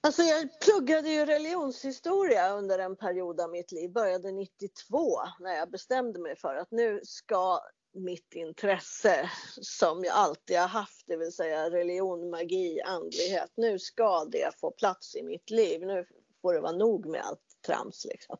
[0.00, 3.92] Alltså jag pluggade ju religionshistoria under en period av mitt liv.
[3.92, 7.60] Började 92 när jag bestämde mig för att nu ska
[7.92, 13.52] mitt intresse som jag alltid har haft, det vill säga religion, magi, andlighet.
[13.54, 15.80] Nu ska det få plats i mitt liv.
[15.80, 16.06] Nu
[16.42, 18.04] får det vara nog med allt trams.
[18.04, 18.36] Liksom.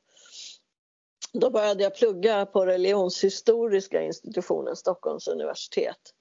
[1.40, 6.14] Då började jag plugga på religionshistoriska institutionen Stockholms universitet.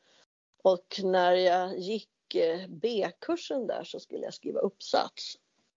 [0.64, 5.36] Och när jag gick eh, B-kursen där så skulle jag skriva uppsats.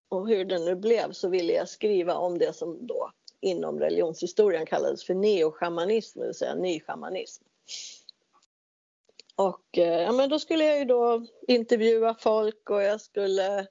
[0.08, 3.10] Och hur det nu blev så ville jag skriva om det som då
[3.40, 7.44] inom religionshistorien kallades för neoshamanism, det vill säga nyshamanism.
[9.36, 13.66] Och eh, ja, men då skulle jag ju då intervjua folk och jag skulle...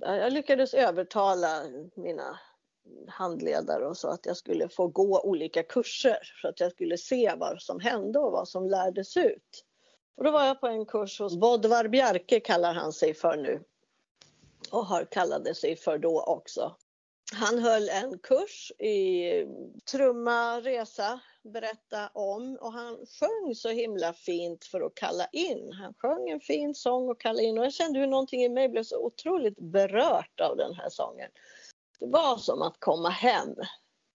[0.00, 1.62] Jag lyckades övertala
[1.96, 2.38] mina
[3.08, 7.34] handledare och så att jag skulle få gå olika kurser så att jag skulle se
[7.36, 9.64] vad som hände och vad som lärdes ut.
[10.16, 13.62] Och då var jag på en kurs hos Bodvar Bjerke kallar han sig för nu
[14.70, 16.76] och har kallade sig för då också.
[17.32, 19.30] Han höll en kurs i
[19.90, 25.72] trumma, resa, berätta om och han sjöng så himla fint för att kalla in.
[25.72, 28.68] Han sjöng en fin sång och kallade in och jag kände hur någonting i mig
[28.68, 31.30] blev så otroligt berört av den här sången.
[31.98, 33.54] Det var som att komma hem.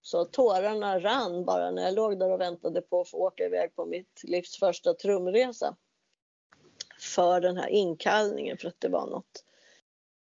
[0.02, 3.76] Så tårarna rann bara när jag låg där och väntade på att få åka iväg
[3.76, 5.76] på mitt livs första trumresa.
[7.00, 9.46] För den här inkallningen för att det var något,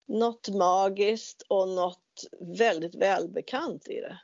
[0.08, 4.20] något magiskt och något väldigt välbekant i det.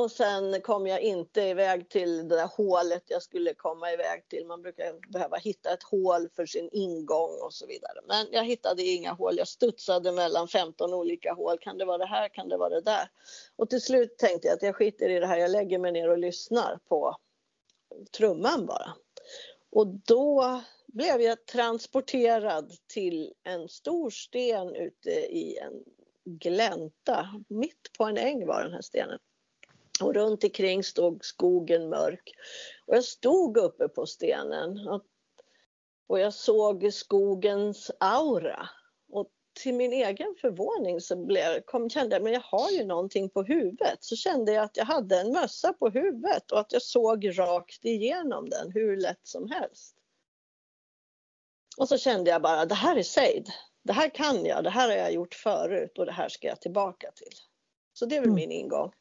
[0.00, 4.46] Och sen kom jag inte iväg till det där hålet jag skulle komma iväg till.
[4.46, 8.00] Man brukar behöva hitta ett hål för sin ingång och så vidare.
[8.08, 9.38] Men jag hittade inga hål.
[9.38, 11.58] Jag studsade mellan 15 olika hål.
[11.58, 12.28] Kan det vara det här?
[12.28, 13.10] Kan det vara det där?
[13.56, 15.38] Och till slut tänkte jag att jag skiter i det här.
[15.38, 17.16] Jag lägger mig ner och lyssnar på
[18.16, 18.94] trumman bara.
[19.70, 25.72] Och då blev jag transporterad till en stor sten ute i en
[26.24, 27.28] glänta.
[27.48, 29.18] Mitt på en äng var den här stenen.
[30.02, 32.34] Och runt omkring stod skogen mörk.
[32.86, 35.04] Och jag stod uppe på stenen och,
[36.06, 38.68] och jag såg skogens aura.
[39.12, 39.30] Och
[39.62, 43.42] till min egen förvåning så blev, kom, kände jag men jag har ju någonting på
[43.42, 43.98] huvudet.
[44.00, 47.84] Så kände jag att jag hade en mössa på huvudet och att jag såg rakt
[47.84, 49.96] igenom den hur lätt som helst.
[51.78, 53.48] Och så kände jag bara det här är Seid.
[53.82, 56.60] Det här kan jag, det här har jag gjort förut och det här ska jag
[56.60, 57.38] tillbaka till.
[57.92, 58.36] Så det är väl mm.
[58.36, 58.92] min ingång.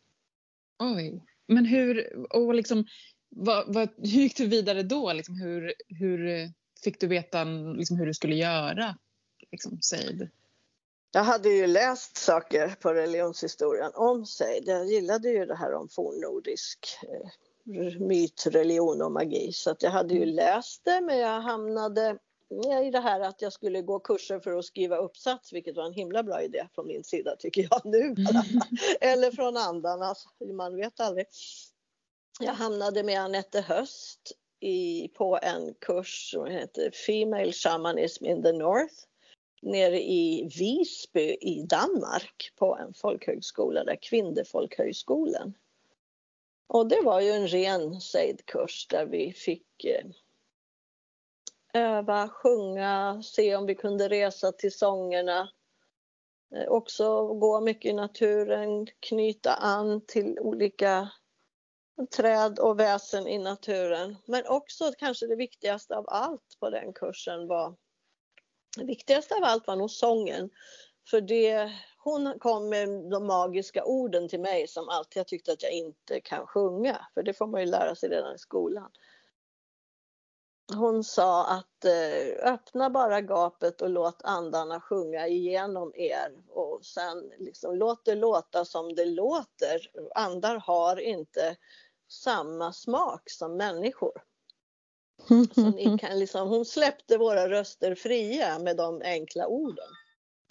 [0.80, 1.23] Oj.
[1.47, 2.86] Men hur, och liksom,
[3.30, 5.13] vad, vad, hur gick du vidare då?
[5.13, 6.49] Liksom, hur, hur
[6.84, 7.43] fick du veta
[7.77, 8.95] liksom, hur du skulle göra?
[9.51, 10.30] Liksom, Seid?
[11.11, 14.63] Jag hade ju läst saker på religionshistorien om Seid.
[14.65, 19.51] Jag gillade ju det här om fornnordisk eh, myt, religion och magi.
[19.53, 20.36] Så att jag hade ju mm.
[20.36, 22.17] läst det men jag hamnade
[22.83, 25.93] i det här att jag skulle gå kurser för att skriva uppsats, vilket var en
[25.93, 28.15] himla bra idé från min sida tycker jag nu.
[29.01, 30.15] Eller från andarna,
[30.53, 31.25] man vet aldrig.
[32.39, 38.51] Jag hamnade med Anette Höst i, på en kurs som heter Female Shamanism in the
[38.51, 38.95] North
[39.61, 45.53] nere i Visby i Danmark på en folkhögskola, där Kvindefolkhögskolan.
[46.67, 50.05] Och det var ju en ren sejdkurs där vi fick eh,
[51.74, 55.49] öva, sjunga, se om vi kunde resa till sångerna.
[56.55, 61.09] Eh, också gå mycket i naturen, knyta an till olika
[62.15, 64.15] träd och väsen i naturen.
[64.26, 67.76] Men också kanske det viktigaste av allt på den kursen var
[68.78, 70.49] det viktigaste av allt var nog sången.
[71.09, 75.63] För det, hon kom med de magiska orden till mig som alltid jag tyckte att
[75.63, 77.07] jag inte kan sjunga.
[77.13, 78.91] För det får man ju lära sig redan i skolan
[80.76, 87.32] hon sa att eh, öppna bara gapet och låt andarna sjunga igenom er och sen
[87.38, 89.91] liksom, låt det låta som det låter.
[90.15, 91.55] Andar har inte
[92.07, 94.11] samma smak som människor.
[95.55, 99.89] Så ni kan liksom, hon släppte våra röster fria med de enkla orden.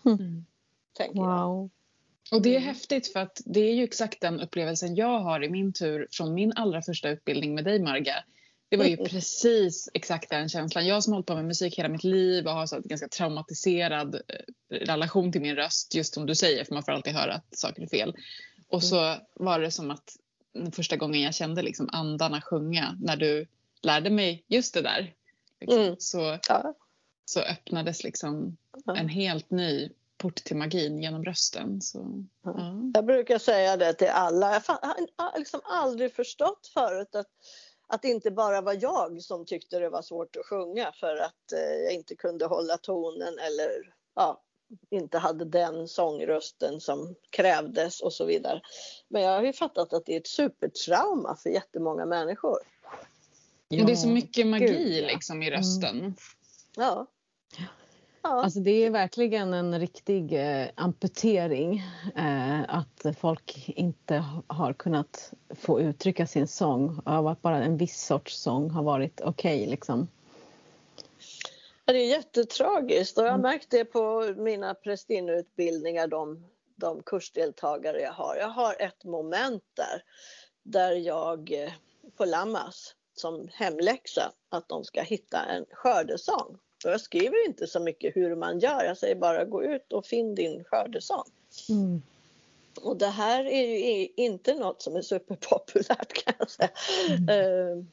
[0.05, 0.45] Mm.
[1.15, 1.71] wow.
[2.31, 2.69] Och det är mm.
[2.69, 6.35] häftigt för att det är ju exakt den upplevelsen jag har i min tur från
[6.35, 8.15] min allra första utbildning med dig Marga.
[8.71, 10.87] Det var ju precis exakt den känslan.
[10.87, 13.09] Jag som har hållit på med musik hela mitt liv och har så en ganska
[13.09, 17.35] traumatiserad eh, relation till min röst, just som du säger, för man får alltid höra
[17.35, 18.15] att saker är fel.
[18.69, 19.21] Och så mm.
[19.35, 20.17] var det som att
[20.73, 23.47] första gången jag kände liksom andarna sjunga, när du
[23.83, 25.15] lärde mig just det där,
[25.61, 25.97] liksom, mm.
[25.99, 26.75] så, ja.
[27.25, 28.97] så öppnades liksom ja.
[28.97, 31.83] en helt ny port till magin genom rösten.
[31.83, 32.91] Så, ja.
[32.95, 34.53] Jag brukar säga det till alla.
[34.53, 34.63] Jag
[35.17, 37.27] har liksom aldrig förstått förut att
[37.89, 41.53] att det inte bara var jag som tyckte det var svårt att sjunga för att
[41.53, 44.43] eh, jag inte kunde hålla tonen eller ja,
[44.91, 48.61] inte hade den sångrösten som krävdes och så vidare.
[49.09, 52.59] Men jag har ju fattat att det är ett supertrauma för jättemånga människor.
[53.69, 53.85] Ja.
[53.85, 55.07] Det är så mycket magi Gud, ja.
[55.07, 55.99] liksom i rösten.
[55.99, 56.15] Mm.
[56.77, 57.07] Ja.
[58.23, 58.43] Ja.
[58.43, 61.83] Alltså det är verkligen en riktig eh, amputering
[62.17, 68.07] eh, att folk inte har kunnat få uttrycka sin sång av att bara en viss
[68.07, 69.57] sorts sång har varit okej.
[69.57, 70.09] Okay, liksom.
[71.85, 73.51] Ja, det är jättetragiskt och jag har mm.
[73.51, 76.47] märkt det på mina prästinneutbildningar, de,
[76.77, 78.37] de kursdeltagare jag har.
[78.37, 80.03] Jag har ett moment där,
[80.63, 81.73] där jag eh,
[82.17, 86.59] på Lammas som hemläxa att de ska hitta en skördesång.
[86.85, 90.07] Och jag skriver inte så mycket hur man gör, jag säger bara gå ut och
[90.07, 91.25] finn din skördesång.
[91.69, 92.03] Mm.
[92.81, 96.71] Och det här är ju inte något som är superpopulärt kan jag säga.
[97.09, 97.29] Mm.
[97.29, 97.85] Uh,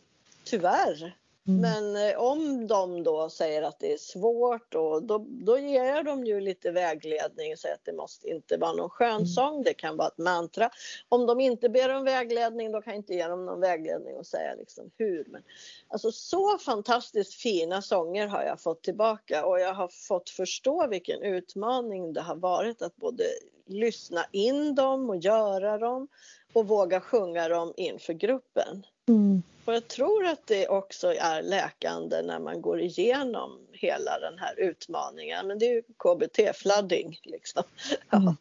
[0.44, 1.18] tyvärr.
[1.48, 1.62] Mm.
[1.62, 6.06] Men eh, om de då säger att det är svårt och då, då ger jag
[6.06, 9.64] dem ju lite vägledning och säger att det måste inte vara någon skönsång, mm.
[9.64, 10.70] det kan vara ett mantra.
[11.10, 14.26] Om de inte ber om vägledning då kan jag inte ge dem någon vägledning och
[14.26, 15.26] säga liksom hur.
[15.28, 15.44] Men,
[15.88, 21.22] alltså så fantastiskt fina sånger har jag fått tillbaka och jag har fått förstå vilken
[21.22, 23.24] utmaning det har varit att både
[23.68, 26.08] lyssna in dem och göra dem
[26.54, 28.86] och våga sjunga dem inför gruppen.
[29.08, 29.44] Mm.
[29.66, 34.60] Och jag tror att det också är läkande när man går igenom hela den här
[34.60, 35.48] utmaningen.
[35.48, 37.64] Men det är ju KBT-flooding liksom.
[38.10, 38.18] Ja.
[38.18, 38.36] Mm.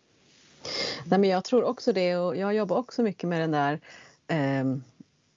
[1.06, 3.80] Nej, men jag tror också det och jag jobbar också mycket med den där
[4.28, 4.76] eh,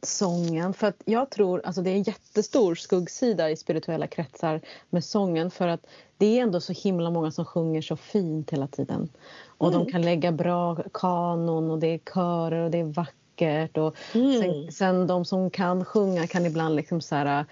[0.01, 0.73] sången.
[0.73, 5.51] För att jag tror, alltså det är en jättestor skuggsida i spirituella kretsar med sången
[5.51, 9.09] för att det är ändå så himla många som sjunger så fint hela tiden.
[9.57, 9.79] Och mm.
[9.79, 13.77] de kan lägga bra kanon och det är körer och det är vackert vackert.
[13.77, 14.41] Och mm.
[14.41, 17.45] sen, sen, de som kan sjunga kan ibland liksom så här,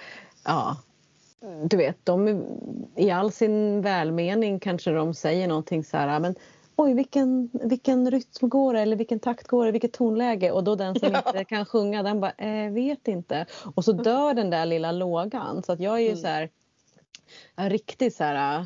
[0.45, 0.77] ja,
[1.63, 2.45] du vet, de
[2.95, 6.35] i all sin välmening kanske de säger någonting så här, men
[6.75, 10.75] oj vilken, vilken rytm går det eller vilken takt går det, vilket tonläge och då
[10.75, 11.23] den som ja.
[11.27, 13.45] inte kan sjunga den bara, eh, vet inte.
[13.75, 16.21] Och så dör den där lilla lågan så att jag är ju mm.
[16.21, 16.49] så här,
[17.55, 18.65] riktigt så här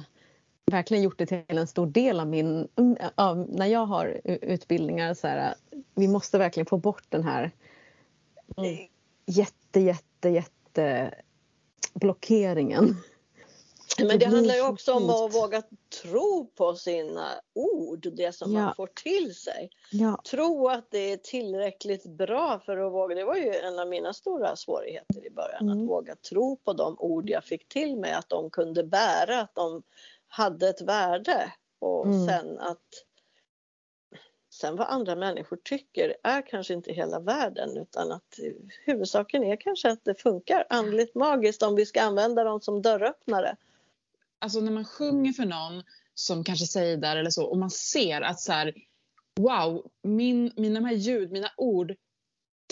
[0.70, 2.68] verkligen gjort det till en stor del av min...
[3.16, 5.56] Av, när jag har utbildningar så här,
[5.96, 7.52] vi måste verkligen få bort den här
[8.58, 8.78] mm.
[9.26, 11.14] jätte, jätte, jätte
[11.94, 12.98] blockeringen.
[13.98, 15.64] Men det handlar ju också om att våga
[16.02, 18.60] tro på sina ord, det som ja.
[18.60, 19.70] man får till sig.
[19.92, 20.22] Ja.
[20.32, 23.16] Tro att det är tillräckligt bra för att våga.
[23.16, 25.82] Det var ju en av mina stora svårigheter i början, mm.
[25.82, 29.56] att våga tro på de ord jag fick till mig, att de kunde bära, att
[29.56, 29.84] de
[30.30, 31.54] hade ett värde.
[31.80, 32.28] Och mm.
[32.28, 33.06] sen att
[34.52, 38.40] Sen vad andra människor tycker är kanske inte hela världen utan att
[38.86, 43.56] huvudsaken är kanske att det funkar andligt magiskt om vi ska använda dem som dörröppnare.
[44.40, 48.22] Alltså när man sjunger för någon som kanske säger där eller så och man ser
[48.22, 48.74] att så här,
[49.36, 51.96] wow, min, mina här ljud, mina ord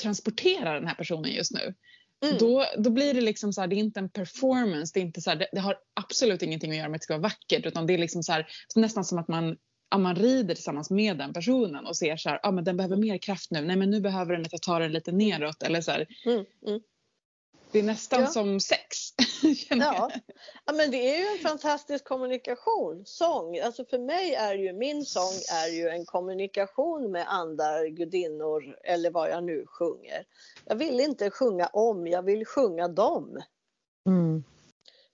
[0.02, 1.74] transporterar den här personen just nu.
[2.26, 2.38] Mm.
[2.38, 5.22] Då, då blir det liksom så här, det är inte en performance, det, är inte
[5.22, 7.66] så här, det, det, har absolut ingenting att göra med att det ska vara vackert
[7.66, 9.58] utan det är liksom så här, nästan som att man,
[9.92, 12.96] ja, man rider tillsammans med den personen och ser så här, ja men den behöver
[12.96, 15.82] mer kraft nu, nej men nu behöver den att jag tar den lite neråt eller
[15.82, 16.06] så mm,
[16.68, 16.82] mm.
[17.78, 18.28] Det är nästan ja.
[18.28, 19.14] som sex.
[19.70, 20.12] ja.
[20.66, 23.04] ja, men det är ju en fantastisk kommunikation.
[23.06, 28.78] Sång, alltså för mig är ju min sång är ju en kommunikation med andar, gudinnor
[28.84, 30.26] eller vad jag nu sjunger.
[30.66, 33.42] Jag vill inte sjunga om, jag vill sjunga dem.
[34.08, 34.44] Mm.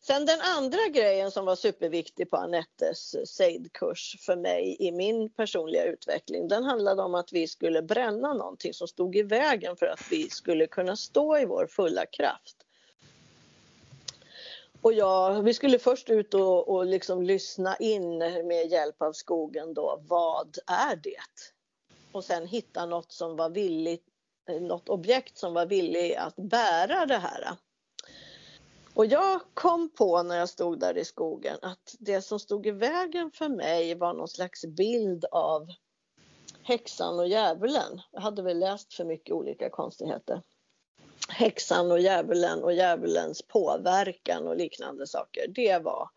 [0.07, 5.85] Sen den andra grejen som var superviktig på Anettes Seid-kurs för mig i min personliga
[5.85, 10.11] utveckling, den handlade om att vi skulle bränna någonting som stod i vägen för att
[10.11, 12.55] vi skulle kunna stå i vår fulla kraft.
[14.81, 19.73] Och jag, vi skulle först ut och, och liksom lyssna in med hjälp av skogen
[19.73, 21.17] då, vad är det?
[22.11, 24.05] Och sen hitta något som var villigt,
[24.61, 27.57] något objekt som var villig att bära det här.
[28.95, 32.71] Och jag kom på när jag stod där i skogen att det som stod i
[32.71, 35.67] vägen för mig var någon slags bild av
[36.63, 38.01] häxan och djävulen.
[38.11, 40.41] Jag hade väl läst för mycket olika konstigheter.
[41.29, 45.47] Häxan och djävulen och djävulens påverkan och liknande saker.
[45.47, 46.09] Det var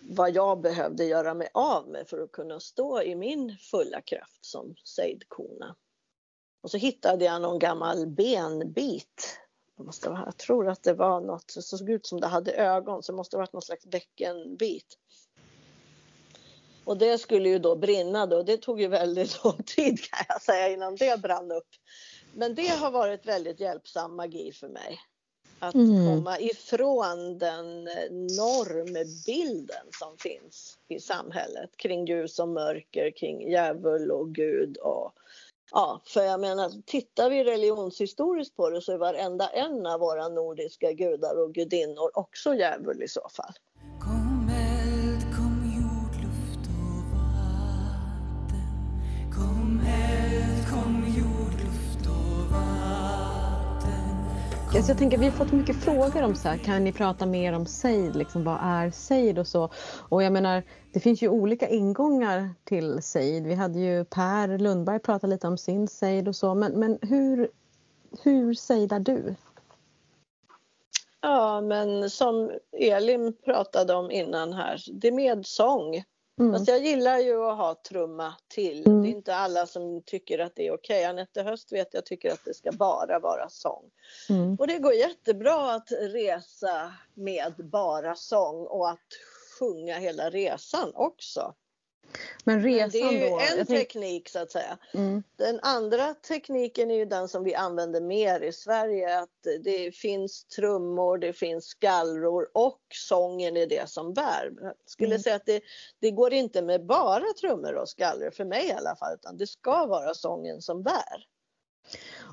[0.00, 4.44] vad jag behövde göra mig av med för att kunna stå i min fulla kraft
[4.44, 5.76] som sejdkona.
[6.62, 9.38] Och så hittade jag någon gammal benbit
[9.84, 13.02] måste vara, jag tror att det var något, det såg ut som det hade ögon,
[13.02, 14.98] så det måste ha varit någon slags bäckenbit.
[16.84, 20.42] Och det skulle ju då brinna då, det tog ju väldigt lång tid kan jag
[20.42, 21.68] säga innan det brann upp.
[22.34, 24.98] Men det har varit väldigt hjälpsam magi för mig.
[25.58, 26.06] Att mm.
[26.06, 27.84] komma ifrån den
[28.36, 35.12] normbilden som finns i samhället kring ljus och mörker, kring djävul och Gud och
[35.76, 40.28] Ja, för jag menar, tittar vi religionshistoriskt på det så är varenda en av våra
[40.28, 43.54] nordiska gudar och gudinnor också djävul i så fall.
[54.76, 57.52] Alltså jag tänker, vi har fått mycket frågor om så här, kan ni prata mer
[57.52, 59.70] om sejd, liksom, vad är sejd och så.
[60.08, 60.62] Och jag menar,
[60.92, 63.46] det finns ju olika ingångar till sejd.
[63.46, 67.48] Vi hade ju Per Lundberg prata lite om sin sejd och så, men, men hur,
[68.22, 69.34] hur sejdar du?
[71.20, 76.02] Ja, men som Elin pratade om innan här, det är med sång.
[76.40, 76.52] Mm.
[76.52, 78.86] Fast jag gillar ju att ha trumma till.
[78.86, 79.02] Mm.
[79.02, 81.00] Det är inte alla som tycker att det är okej.
[81.00, 81.04] Okay.
[81.04, 83.84] Anette Höst vet jag tycker att det ska bara vara sång.
[84.28, 84.54] Mm.
[84.54, 89.08] Och det går jättebra att resa med bara sång och att
[89.58, 91.54] sjunga hela resan också.
[92.44, 94.78] Men resan det är ju då, en teknik så att säga.
[94.94, 95.22] Mm.
[95.36, 99.18] Den andra tekniken är ju den som vi använder mer i Sverige.
[99.18, 104.52] Att det finns trummor, det finns skallror och sången är det som bär.
[104.60, 105.22] Jag skulle mm.
[105.22, 105.60] säga att det,
[106.00, 109.46] det går inte med bara trummor och skallror, för mig i alla fall, utan det
[109.46, 111.26] ska vara sången som bär.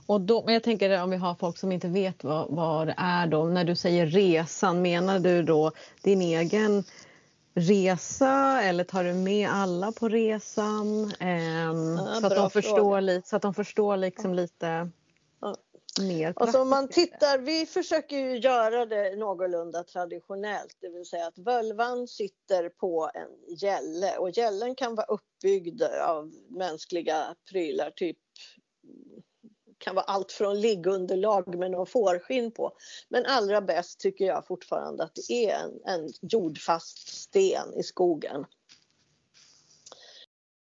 [0.07, 2.95] Och då, men jag tänker om vi har folk som inte vet vad, vad det
[2.97, 3.43] är då.
[3.43, 5.71] När du säger resan, menar du då
[6.03, 6.83] din egen
[7.53, 10.87] resa eller tar du med alla på resan?
[11.21, 14.89] Um, ja, så, att de förstår lite, så att de förstår liksom lite
[16.01, 21.27] mer alltså om man tittar, vi försöker ju göra det någorlunda traditionellt, det vill säga
[21.27, 24.17] att völvan sitter på en gälle.
[24.17, 28.17] Och gällen kan vara uppbyggd av mänskliga prylar, typ
[29.83, 32.71] kan vara allt från liggunderlag med någon fårskinn på.
[33.09, 38.45] Men allra bäst tycker jag fortfarande att det är en, en jordfast sten i skogen.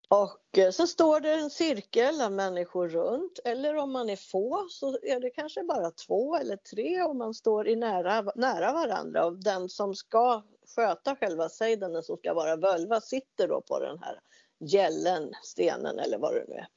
[0.10, 4.68] Och eh, så står det en cirkel av människor runt eller om man är få
[4.70, 9.26] så är det kanske bara två eller tre och man står i nära, nära varandra
[9.26, 10.44] och den som ska
[10.76, 14.20] sköta själva sejden, den som ska vara völva, sitter då på den här
[14.60, 16.68] gällen, stenen eller vad det nu är.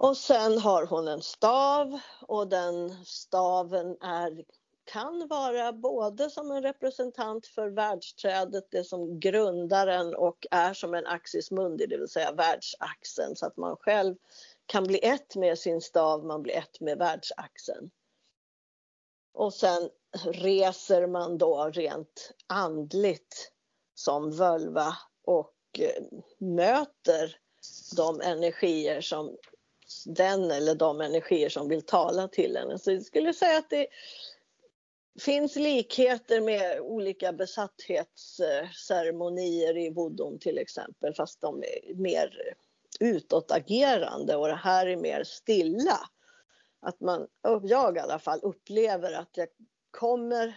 [0.00, 4.44] Och sen har hon en stav och den staven är,
[4.84, 10.94] kan vara både som en representant för världsträdet, det som grundar den och är som
[10.94, 14.16] en axis mundi, det vill säga världsaxeln så att man själv
[14.66, 17.90] kan bli ett med sin stav, man blir ett med världsaxeln.
[19.32, 19.90] Och sen
[20.24, 23.52] reser man då rent andligt
[23.94, 26.02] som völva och eh,
[26.38, 27.36] möter
[27.96, 29.36] de energier som
[30.06, 32.78] den eller de energier som vill tala till henne.
[32.78, 33.86] Så jag skulle säga att det
[35.20, 42.54] finns likheter med olika besatthetsceremonier i voodoo till exempel fast de är mer
[43.00, 45.98] utåtagerande och det här är mer stilla.
[46.80, 47.26] Att man,
[47.62, 49.48] jag i alla fall upplever att jag
[49.90, 50.54] kommer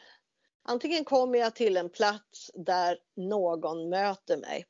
[0.66, 4.66] Antingen kommer jag till en plats där någon möter mig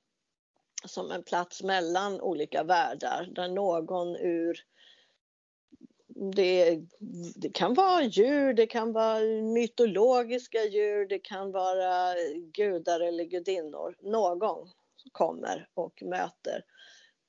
[0.85, 4.63] som en plats mellan olika världar där någon ur
[6.15, 6.79] det,
[7.35, 9.19] det, kan vara djur, det kan vara
[9.53, 12.15] mytologiska djur, det kan vara
[12.53, 13.97] gudar eller gudinnor.
[14.01, 14.69] Någon
[15.11, 16.65] kommer och möter.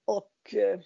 [0.04, 0.80] Och eh,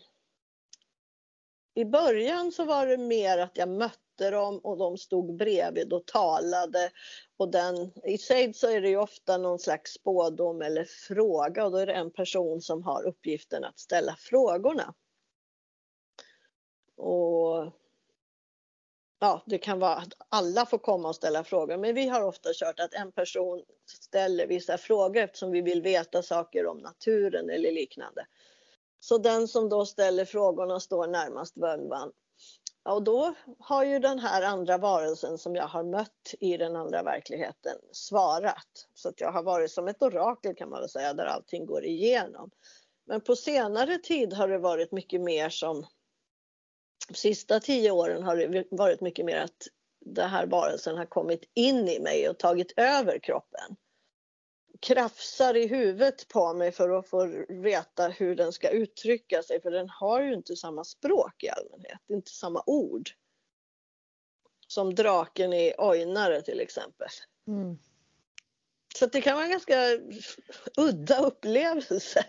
[1.75, 6.07] i början så var det mer att jag mötte dem och de stod bredvid och
[6.07, 6.91] talade.
[7.37, 11.73] Och den, I Seid så är det ju ofta någon slags spådom eller fråga och
[11.73, 14.95] då är det en person som har uppgiften att ställa frågorna.
[16.97, 17.73] Och
[19.19, 22.51] ja, det kan vara att alla får komma och ställa frågor men vi har ofta
[22.55, 27.73] kört att en person ställer vissa frågor eftersom vi vill veta saker om naturen eller
[27.73, 28.27] liknande.
[29.01, 32.13] Så den som då ställer frågorna står närmast völvan.
[32.89, 37.03] Och då har ju den här andra varelsen som jag har mött i den andra
[37.03, 38.89] verkligheten svarat.
[38.95, 41.85] Så att jag har varit som ett orakel kan man väl säga där allting går
[41.85, 42.51] igenom.
[43.07, 45.87] Men på senare tid har det varit mycket mer som
[47.09, 49.67] de sista tio åren har det varit mycket mer att
[50.01, 53.77] den här varelsen har kommit in i mig och tagit över kroppen
[54.81, 59.71] krafsar i huvudet på mig för att få veta hur den ska uttrycka sig för
[59.71, 63.11] den har ju inte samma språk i allmänhet, inte samma ord.
[64.67, 67.09] Som draken i Ojnare till exempel.
[67.47, 67.79] Mm.
[68.99, 69.75] Så det kan vara en ganska
[70.77, 72.25] udda upplevelse.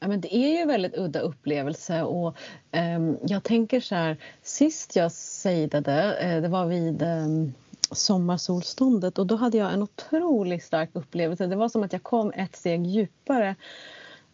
[0.00, 2.36] Ja, men det är ju en väldigt udda upplevelse och
[2.96, 7.52] um, jag tänker så här, sist jag sejdade, uh, det var vid um,
[7.92, 11.46] sommarsolståndet och då hade jag en otroligt stark upplevelse.
[11.46, 13.56] Det var som att jag kom ett steg djupare.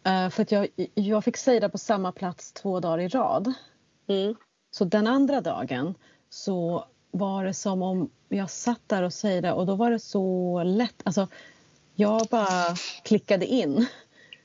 [0.07, 3.53] Uh, för att jag, jag fick sejda på samma plats två dagar i rad.
[4.07, 4.35] Mm.
[4.71, 5.95] Så den andra dagen
[6.29, 10.63] så var det som om jag satt där och sejdade och då var det så
[10.63, 11.01] lätt.
[11.03, 11.27] Alltså,
[11.95, 13.85] jag bara klickade in.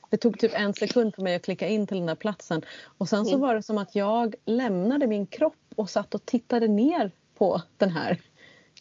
[0.09, 2.61] Det tog typ en sekund för mig att klicka in till den där platsen
[2.97, 3.41] och sen så mm.
[3.41, 7.89] var det som att jag lämnade min kropp och satt och tittade ner på den
[7.89, 8.21] här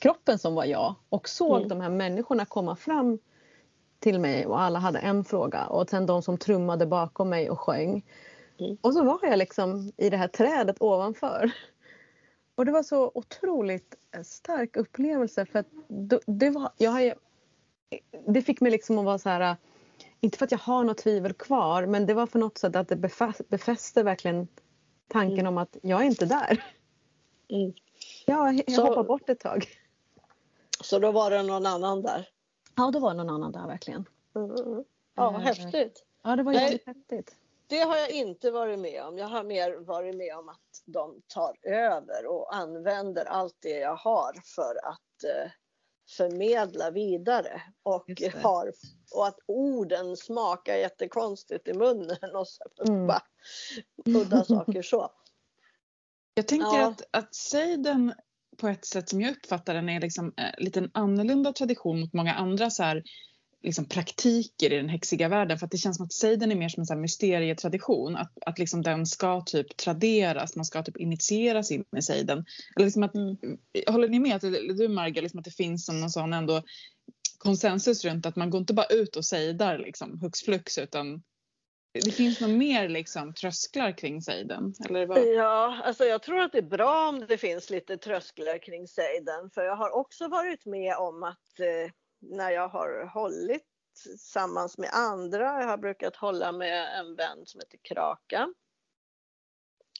[0.00, 1.68] kroppen som var jag och såg Mm.
[1.68, 3.18] de här människorna komma fram
[3.98, 7.60] till mig och alla hade en fråga och sen de som trummade bakom mig och
[7.60, 8.04] sjöng.
[8.60, 8.76] Mm.
[8.80, 11.50] Och så var jag liksom i det här trädet ovanför.
[12.54, 15.66] Och det var så otroligt eh, stark upplevelse för att
[16.26, 17.14] det, var, jag har
[18.26, 19.56] det fick mig liksom att vara så här,
[20.20, 22.88] inte för att jag har något tvivel kvar men det var för något sätt att
[22.88, 24.48] det befäste, befäste verkligen
[25.08, 25.46] tanken Mm.
[25.46, 26.64] om att jag är inte där.
[27.48, 27.72] Mm.
[28.26, 29.66] Jag, jag Så- hoppar bort ett tag.
[30.82, 32.28] Så då var det någon annan där.
[32.76, 34.08] Ja, då var det någon annan där verkligen.
[34.36, 34.84] Mm.
[35.14, 36.04] Ja, Eh, häftigt.
[36.22, 36.62] Ja, det var Nej.
[36.62, 37.36] jävligt häftigt.
[37.66, 39.18] Det har jag inte varit med om.
[39.18, 43.96] Jag har mer varit med om att de tar över och använder allt det jag
[43.96, 45.50] har för att eh,
[46.16, 47.62] förmedla vidare.
[47.82, 48.10] Och,
[48.42, 48.72] har,
[49.14, 53.06] och att orden smakar jättekonstigt i munnen och så Mm.
[53.06, 53.22] bara
[54.06, 55.10] udda saker så.
[56.34, 56.86] Jag tänker Ja.
[56.88, 58.14] att, att sejden
[58.60, 62.12] på ett sätt som jag uppfattar den är liksom eh, lite en annorlunda tradition mot
[62.12, 63.02] många andra så här,
[63.62, 65.58] liksom praktiker i den häxiga världen.
[65.58, 68.16] För att det känns som att sejden är mer som en så här mysterietradition.
[68.16, 72.44] Att, att liksom den ska typ traderas, man ska typ initieras in i sejden.
[72.76, 73.12] Eller liksom att,
[73.86, 74.42] Håller ni med, att,
[74.78, 76.62] du Marga, liksom att det finns som någon sån ändå
[77.38, 81.22] konsensus runt att man går inte bara ut och sejdar liksom hux flux utan
[81.92, 84.74] det finns nog mer liksom trösklar kring sejden.
[84.88, 85.18] Eller vad?
[85.18, 89.50] Ja, alltså jag tror att det är bra om det finns lite trösklar kring sejden.
[89.50, 93.66] För jag har också varit med om att eh, när jag har hållit
[94.02, 98.54] tillsammans med andra, jag har brukat hålla med en vän som heter Kraka.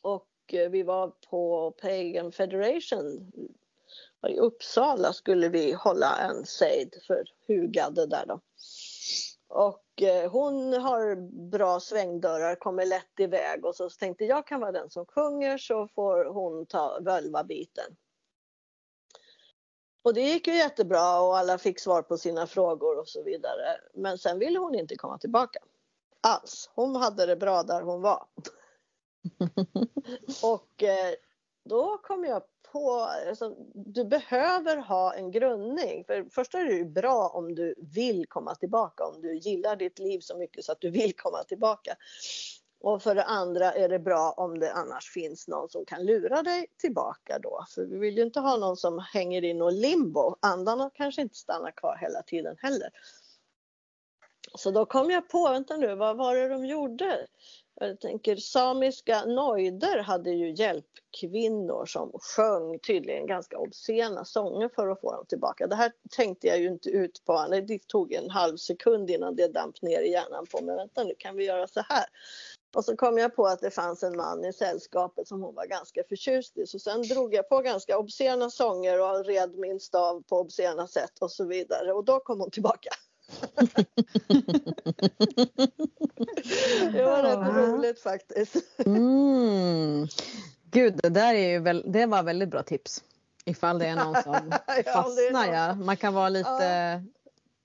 [0.03, 3.33] Och eh, vi var på Pagan Federation
[4.29, 8.41] i Uppsala skulle vi hålla en sejd för hugade där då.
[9.51, 11.17] Och eh, hon har
[11.51, 15.89] bra svängdörrar, kommer lätt iväg och så tänkte jag kan vara den som sjunger så
[15.89, 17.97] får hon ta völva-biten.
[20.03, 23.81] Och det gick ju jättebra och alla fick svar på sina frågor och så vidare.
[23.95, 25.59] Men sen ville hon inte komma tillbaka.
[26.21, 26.71] Alls.
[26.75, 28.27] Hon hade det bra där hon var.
[30.43, 31.15] Och eh,
[31.65, 32.43] då kom jag
[32.73, 32.93] på,
[33.29, 36.05] alltså, du behöver ha en grundning.
[36.05, 39.77] För det första är det ju bra om du vill komma tillbaka, om du gillar
[39.77, 41.97] ditt liv så mycket så att du vill komma tillbaka.
[42.81, 46.43] Och för det andra är det bra om det annars finns någon som kan lura
[46.43, 47.65] dig tillbaka då.
[47.75, 50.37] För vi vill ju inte ha någon som hänger i något limbo.
[50.41, 52.91] Andarna kanske inte stannar kvar hela tiden heller.
[54.55, 57.27] Så då kom jag på, vänta nu, vad var det de gjorde?
[57.83, 65.01] Jag tänker samiska nojder hade ju hjälpkvinnor som sjöng tydligen ganska obscena sånger för att
[65.01, 65.67] få dem tillbaka.
[65.67, 69.49] Det här tänkte jag ju inte ut på, det tog en halv sekund innan det
[69.49, 70.77] damp ner i hjärnan på mig.
[70.77, 72.05] Vänta nu, kan vi göra så här?
[72.75, 75.67] Och så kom jag på att det fanns en man i sällskapet som hon var
[75.67, 76.67] ganska förtjust i.
[76.67, 81.19] Så sen drog jag på ganska obscena sånger och red min stav på obscena sätt
[81.21, 81.93] och så vidare.
[81.93, 82.91] Och då kom hon tillbaka.
[86.93, 87.63] Det var rätt Ja.
[87.63, 88.57] roligt faktiskt.
[88.87, 90.09] Mm.
[90.71, 93.05] Gud, det där är ju väl, det var väldigt bra tips.
[93.45, 94.33] Ifall det är någon som
[94.87, 95.33] Ja, fastnar.
[95.47, 95.75] någon Ja.
[95.75, 97.03] Man kan vara lite...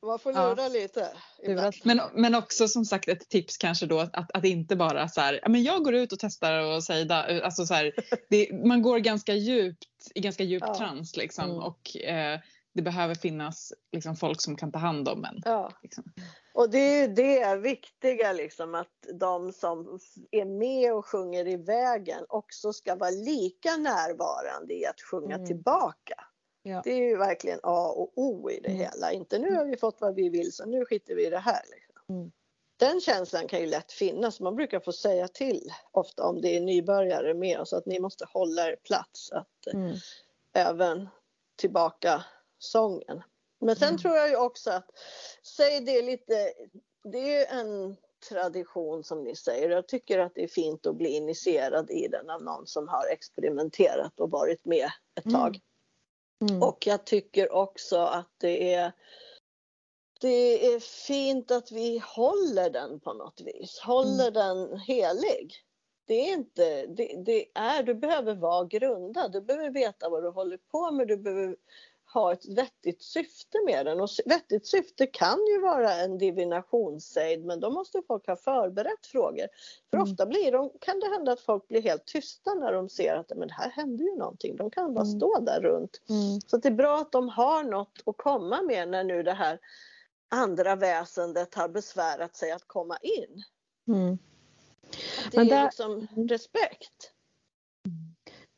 [0.05, 0.49] Man får Ja.
[0.49, 1.07] lura lite.
[1.43, 1.59] ibland.
[1.59, 1.76] Lurat.
[1.84, 5.39] Men, men också som sagt ett tips kanske då att, att inte bara så här,
[5.43, 7.91] ja, men jag går ut och testar och säger alltså så här,
[8.30, 10.76] det, man går ganska djupt i ganska djup Ja.
[10.78, 11.57] trans liksom Mm.
[11.63, 12.39] och eh,
[12.76, 15.41] det behöver finnas liksom folk som kan ta hand om en.
[15.45, 15.71] Ja.
[15.84, 16.03] Liksom.
[16.53, 19.99] Och det är ju det viktiga liksom att de som
[20.32, 25.47] är med och sjunger i vägen också ska vara lika närvarande i att sjunga Mm.
[25.47, 26.15] tillbaka.
[26.63, 26.82] Ja.
[26.84, 28.80] Det är ju verkligen A och O i det Mm.
[28.82, 29.11] hela.
[29.11, 31.61] Inte nu har vi fått vad vi vill så nu skiter vi i det här.
[31.71, 32.15] Liksom.
[32.15, 32.32] Mm.
[32.78, 34.39] Den känslan kan ju lätt finnas.
[34.39, 38.26] Man brukar få säga till ofta om det är nybörjare med oss att ni måste
[38.34, 39.32] hålla er plats.
[39.32, 39.95] Att, eh, Mm.
[40.53, 41.07] även
[41.55, 42.23] tillbaka
[42.66, 43.24] sången.
[43.59, 43.97] Men sen Mm.
[43.99, 44.89] tror jag ju också att,
[45.43, 46.53] säg det är lite,
[47.03, 47.95] det är ju en
[48.30, 49.70] tradition som ni säger.
[49.70, 53.07] Jag tycker att det är fint att bli initierad i den av någon som har
[53.11, 55.41] experimenterat och varit med ett Mm.
[55.41, 55.59] tag.
[56.49, 56.63] Mm.
[56.63, 58.91] Och jag tycker också att det är
[60.20, 65.53] det är fint att vi håller den på något vis, håller den helig.
[66.07, 70.30] Det är inte, det, det är, du behöver vara grundad, du behöver veta vad du
[70.30, 71.55] håller på med, du behöver
[72.16, 74.01] ha ett vettigt syfte med den.
[74.01, 79.47] Och vettigt syfte kan ju vara en divinationssejd men då måste folk ha förberett frågor.
[79.89, 80.11] För Mm.
[80.11, 83.32] ofta blir de, kan det hända att folk blir helt tysta när de ser att
[83.36, 84.55] men här händer ju någonting.
[84.55, 85.18] De kan bara Mm.
[85.20, 86.01] stå där runt.
[86.09, 86.41] Mm.
[86.47, 89.59] Så det är bra att de har något att komma med när nu det här
[90.30, 93.43] andra väsendet har besvärat sig att komma in.
[93.88, 94.18] Mm.
[95.32, 97.11] Det Men är där- liksom respekt.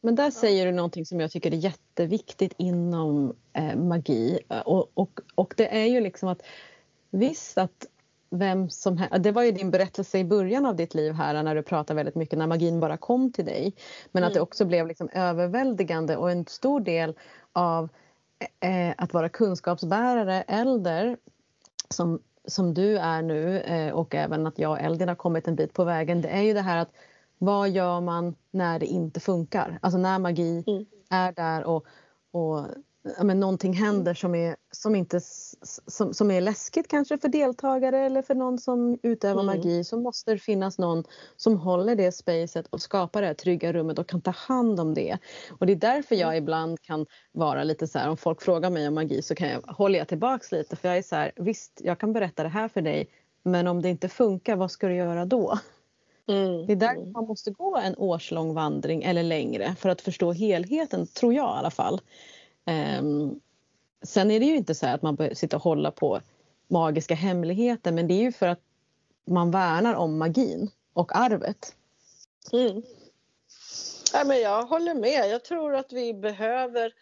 [0.08, 4.40] Men där säger du någonting som jag tycker är jätteviktigt inom eh, magi.
[4.66, 6.42] Och, och, och det är ju liksom att
[7.12, 7.86] visst att
[8.30, 11.64] vem som Det var ju din berättelse i början av ditt liv här när du
[11.64, 13.74] pratade väldigt mycket när magin bara kom till dig.
[14.12, 14.28] Men mm.
[14.28, 17.14] att det också blev liksom överväldigande och en stor del
[17.54, 17.90] av
[18.60, 21.18] eh, att vara kunskapsbärare, äldre
[21.90, 25.56] som, som du är nu eh, och även att jag och Eldin har kommit en
[25.56, 26.22] bit på vägen.
[26.22, 26.92] Det är ju det här att
[27.38, 29.80] vad gör man när det inte funkar?
[29.82, 30.86] Alltså när magi mm.
[31.10, 31.86] är där och,
[32.32, 32.66] och
[33.18, 35.20] ja, men någonting händer som är, som, inte,
[35.88, 39.46] som, som är läskigt kanske för deltagare eller för någon som utövar mm.
[39.46, 41.04] magi så måste det finnas någon
[41.36, 45.18] som håller det spacet och skapar det trygga rummet och kan ta hand om det.
[45.60, 46.44] Och det är därför jag mm.
[46.44, 49.62] ibland kan vara lite så här om folk frågar mig om magi så kan jag,
[49.62, 52.68] håller jag tillbaks lite för jag är så här visst jag kan berätta det här
[52.68, 53.10] för dig
[53.44, 55.60] men om det inte funkar vad ska du göra då?
[56.28, 56.66] Mm.
[56.66, 57.12] Det är därför mm.
[57.12, 61.60] man måste gå en årslång vandring eller längre för att förstå helheten, tror jag i
[61.60, 62.02] alla fall.
[63.00, 63.40] Um,
[64.04, 66.22] sen är det ju inte så att man behöver sitta och hålla på
[66.68, 68.60] magiska hemligheter men det är ju för att
[69.26, 71.76] man värnar om magin och arvet.
[72.54, 72.84] Mm.
[74.14, 75.30] Ja, men jag håller med.
[75.30, 76.94] Jag tror att vi behöver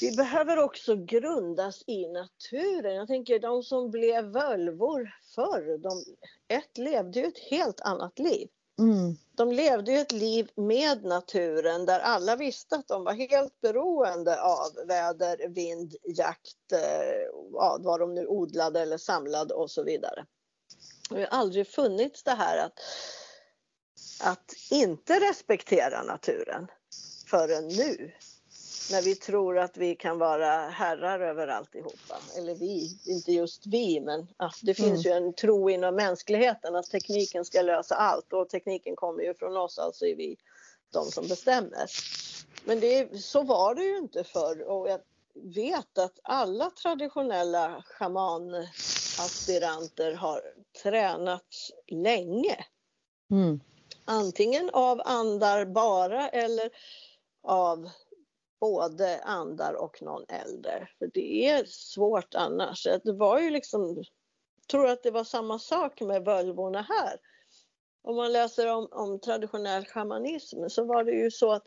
[0.00, 2.94] vi behöver också grundas i naturen.
[2.94, 6.04] Jag tänker de som blev völvor förr, de,
[6.48, 8.48] ett levde ju ett helt annat liv.
[8.78, 9.16] Mm.
[9.36, 14.42] De levde ju ett liv med naturen där alla visste att de var helt beroende
[14.42, 16.80] av väder, vind, jakt, eh,
[17.52, 20.26] ja, vad de nu odlade eller samlade och så vidare.
[21.10, 22.80] Det har aldrig funnits det här att,
[24.22, 26.66] att inte respektera naturen
[27.26, 28.12] förrän nu
[28.90, 32.16] när vi tror att vi kan vara herrar över alltihopa.
[32.38, 35.22] Eller vi, inte just vi, men ja, det finns mm.
[35.22, 39.56] ju en tro inom mänskligheten att tekniken ska lösa allt och tekniken kommer ju från
[39.56, 40.36] oss, alltså är vi
[40.92, 41.86] de som bestämmer.
[42.64, 45.00] Men det, så var det ju inte förr och jag
[45.34, 50.42] vet att alla traditionella shamanaspiranter har
[50.82, 52.64] tränat länge.
[53.30, 53.60] Mm.
[54.04, 56.70] Antingen av andar bara eller
[57.42, 57.90] av
[58.60, 60.88] både andar och någon äldre.
[60.98, 62.86] För det är svårt annars.
[63.04, 67.20] Det var ju liksom, jag tror att det var samma sak med völvorna här.
[68.02, 71.64] Om man läser om, om traditionell shamanism så var det ju så att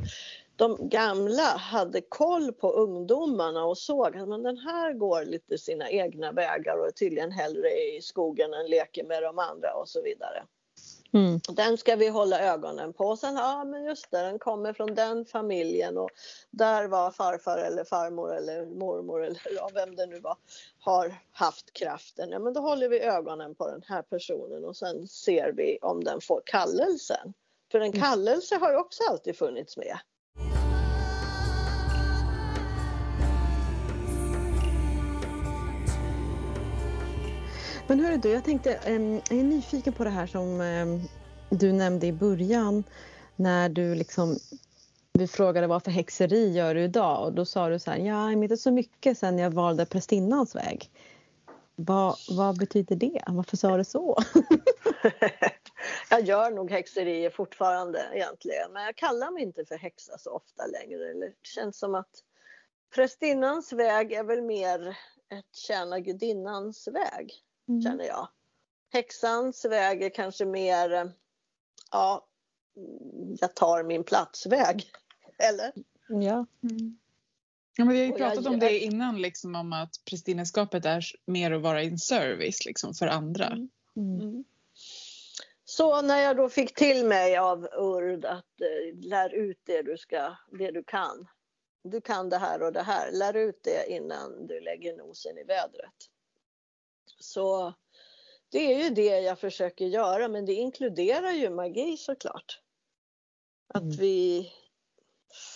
[0.55, 5.89] de gamla hade koll på ungdomarna och såg att men den här går lite sina
[5.89, 10.01] egna vägar och är tydligen hellre i skogen än leker med de andra och så
[10.01, 10.43] vidare.
[11.13, 11.39] Mm.
[11.49, 13.17] Den ska vi hålla ögonen på.
[13.17, 16.09] Sen, ja men just det, den kommer från den familjen och
[16.51, 20.37] där var farfar eller farmor eller mormor eller ja, vem det nu var
[20.79, 22.29] har haft kraften.
[22.29, 26.03] Ja men då håller vi ögonen på den här personen och sen ser vi om
[26.03, 27.33] den får kallelsen.
[27.71, 28.01] För en mm.
[28.01, 29.97] kallelse har ju också alltid funnits med.
[37.93, 40.99] Men hörru du, jag tänkte, ehm, jag är nyfiken på det här som ehm,
[41.49, 42.83] du nämnde i början
[43.35, 44.37] när du liksom
[45.13, 48.31] vi frågade vad för häxeri gör du idag och då sa du så här, ja
[48.31, 50.91] inte så mycket sen jag valde prästinnans väg.
[51.75, 53.23] Vad, vad betyder det?
[53.27, 54.17] Varför sa du så?
[56.09, 60.65] jag gör nog häxerier fortfarande egentligen men jag kallar mig inte för häxa så ofta
[60.65, 61.13] längre.
[61.13, 62.23] Det känns som att
[62.95, 64.97] prästinnans väg är väl mer
[65.29, 67.81] ett tjäna gudinnans väg mm.
[67.81, 68.27] känner jag.
[68.93, 71.11] Häxans väg är kanske mer,
[71.91, 72.27] ja,
[73.39, 74.85] jag tar min platsväg.
[75.37, 75.71] Eller?
[76.07, 76.45] Ja.
[76.63, 76.97] Mm.
[77.77, 81.51] Ja, men vi har ju pratat om det innan, liksom, om att prästinneskapet är mer
[81.51, 83.45] att vara in service liksom, för andra.
[83.45, 83.69] Mm.
[83.95, 84.21] Mm.
[84.21, 84.43] mm.
[85.65, 89.97] Så när jag då fick till mig av Urd att eh, lär ut det du,
[89.97, 91.27] ska, det du kan.
[91.83, 93.11] Du kan det här och det här.
[93.11, 96.09] Lär ut det innan du lägger nosen i vädret.
[97.23, 97.73] Så
[98.51, 102.61] det är ju det jag försöker göra men det inkluderar ju magi såklart.
[103.67, 103.95] Att mm.
[103.95, 104.51] vi,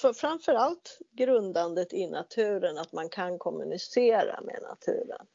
[0.01, 5.28] för framförallt grundandet i naturen, att man kan kommunicera med naturen.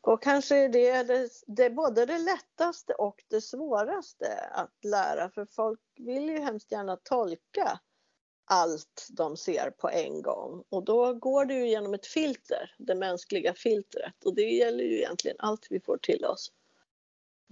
[0.00, 5.46] Och kanske är det, det, det både det lättaste och det svåraste att lära för
[5.46, 7.80] folk vill ju hemskt gärna tolka
[8.44, 10.64] allt de ser på en gång.
[10.68, 14.24] Och då går det ju genom ett filter, det mänskliga filtret.
[14.24, 16.52] Och det gäller ju egentligen allt vi får till oss.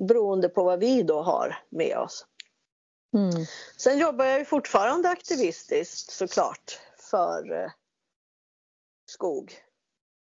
[0.09, 2.27] Beroende på vad vi då har med oss.
[3.15, 3.47] Mm.
[3.77, 6.81] Sen jobbar jag ju fortfarande aktivistiskt såklart
[7.11, 7.71] för eh,
[9.07, 9.55] skog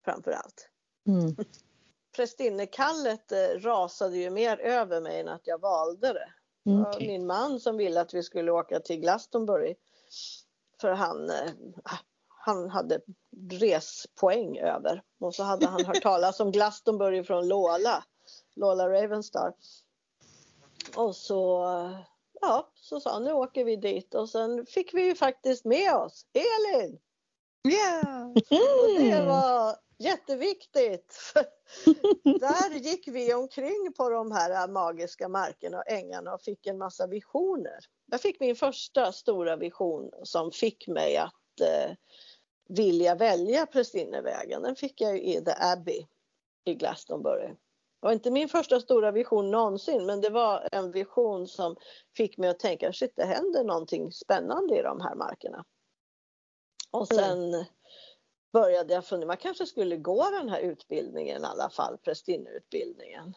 [0.05, 0.69] framför allt.
[1.09, 1.37] Mm.
[2.17, 6.33] Prästinnekallet eh, rasade ju mer över mig än att jag valde det.
[6.71, 6.83] Mm.
[6.83, 9.75] Det var min man som ville att vi skulle åka till Glastonbury
[10.83, 11.53] För han, eh,
[12.29, 13.01] han hade
[13.51, 18.05] respoäng över och så hade han hört talas om Glastonbury från Lola,
[18.57, 19.53] Lola Ravenstar.
[20.97, 21.65] Och så,
[22.41, 25.95] ja, så sa han nu åker vi dit och sen fick vi ju faktiskt med
[25.95, 26.99] oss Elin.
[27.69, 28.29] Yeah.
[28.31, 31.33] Och det var jätteviktigt.
[32.25, 37.07] Där gick vi omkring på de här magiska markerna och ängarna och fick en massa
[37.07, 37.79] visioner.
[38.11, 41.97] Jag fick min första stora vision som fick mig att eh,
[42.69, 44.63] vilja välja Prästinnevägen.
[44.63, 46.07] Den fick jag i The Abbey
[46.65, 47.49] i Glastonbury.
[47.49, 51.77] Det var inte min första stora vision någonsin men det var en vision som
[52.17, 55.65] fick mig att tänka shit det händer någonting spännande i de här markerna.
[56.91, 57.25] Och mm.
[57.25, 57.65] sen mm
[58.53, 63.35] började jag fundera, man kanske skulle gå den här utbildningen i alla fall, prästinneutbildningen.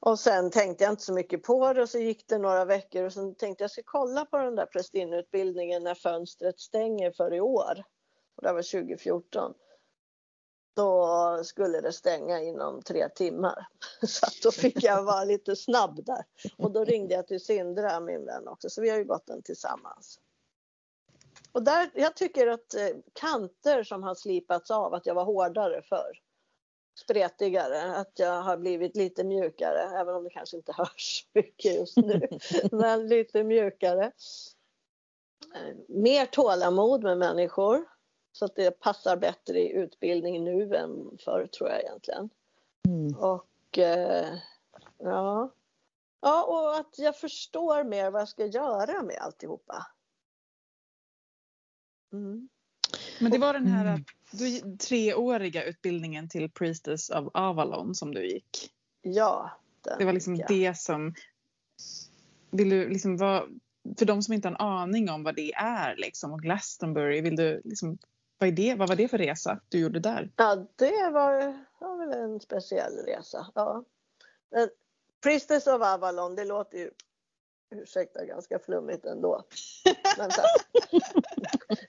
[0.00, 3.04] Och sen tänkte jag inte så mycket på det och så gick det några veckor
[3.04, 7.40] och sen tänkte jag ska kolla på den där prästinneutbildningen när fönstret stänger för i
[7.40, 7.84] år.
[8.36, 9.54] Och det var 2014.
[10.76, 13.66] Då skulle det stänga inom tre timmar.
[14.06, 16.24] Så då fick jag vara lite snabb där.
[16.56, 19.42] Och då ringde jag till Sindra, min vän också, så vi har ju gått den
[19.42, 20.18] tillsammans.
[21.52, 25.82] Och där, jag tycker att eh, kanter som har slipats av, att jag var hårdare
[25.82, 26.20] för
[26.94, 31.96] spretigare, att jag har blivit lite mjukare, även om det kanske inte hörs mycket just
[31.96, 32.28] nu,
[32.72, 34.12] men lite mjukare.
[35.54, 37.84] Eh, mer tålamod med människor,
[38.32, 42.30] så att det passar bättre i utbildning nu än förr tror jag egentligen.
[42.88, 43.14] Mm.
[43.18, 44.28] Och eh,
[44.98, 45.50] ja.
[46.20, 49.86] ja, och att jag förstår mer vad jag ska göra med alltihopa.
[52.12, 52.48] Mm.
[53.20, 54.04] Men det var den här mm.
[54.30, 58.72] du, treåriga utbildningen till Priestess of Avalon som du gick?
[59.02, 59.50] Ja.
[59.98, 61.14] Det var liksom det som...
[62.50, 63.44] Vill du liksom vara,
[63.98, 67.36] för de som inte har en aning om vad det är liksom, och Glastonbury, vill
[67.36, 67.98] du liksom,
[68.38, 70.30] vad, är det, vad var det för resa du gjorde där?
[70.36, 73.46] Ja, det var, var väl en speciell resa.
[73.54, 73.84] Ja.
[74.50, 74.68] Men
[75.22, 76.90] Priestess of Avalon, det låter ju
[77.70, 79.44] ursäkta, ganska flummigt ändå.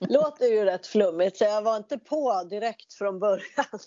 [0.00, 3.78] Låter ju rätt flummigt så jag var inte på direkt från början.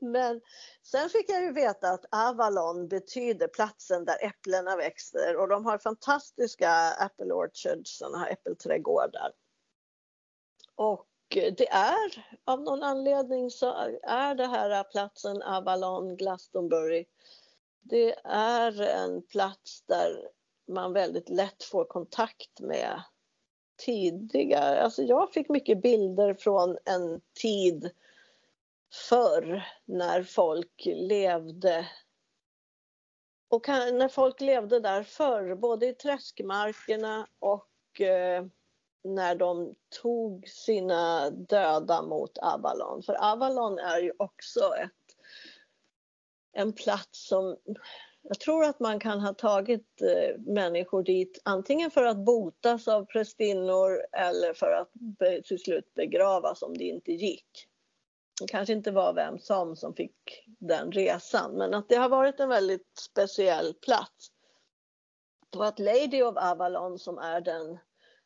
[0.00, 0.40] Men
[0.82, 5.78] sen fick jag ju veta att Avalon betyder platsen där äpplena växer och de har
[5.78, 9.32] fantastiska apple orchards, sådana här äppelträdgårdar.
[10.74, 17.04] Och det är av någon anledning så är det här platsen Avalon, Glastonbury.
[17.80, 20.28] Det är en plats där
[20.68, 23.02] man väldigt lätt får kontakt med
[23.78, 24.82] tidigare.
[24.82, 27.90] Alltså jag fick mycket bilder från en tid
[29.08, 31.86] förr när folk levde
[33.48, 38.46] och när folk levde där förr, både i träskmarkerna och eh,
[39.04, 43.02] när de tog sina döda mot Avalon.
[43.02, 45.16] För Avalon är ju också ett,
[46.52, 47.56] en plats som
[48.28, 53.04] jag tror att man kan ha tagit eh, människor dit antingen för att botas av
[53.04, 54.90] prästinnor eller för att
[55.44, 57.68] till slut begravas om det inte gick.
[58.40, 62.40] Det kanske inte var vem som som fick den resan men att det har varit
[62.40, 64.32] en väldigt speciell plats.
[65.56, 67.78] Och att Lady of Avalon som är den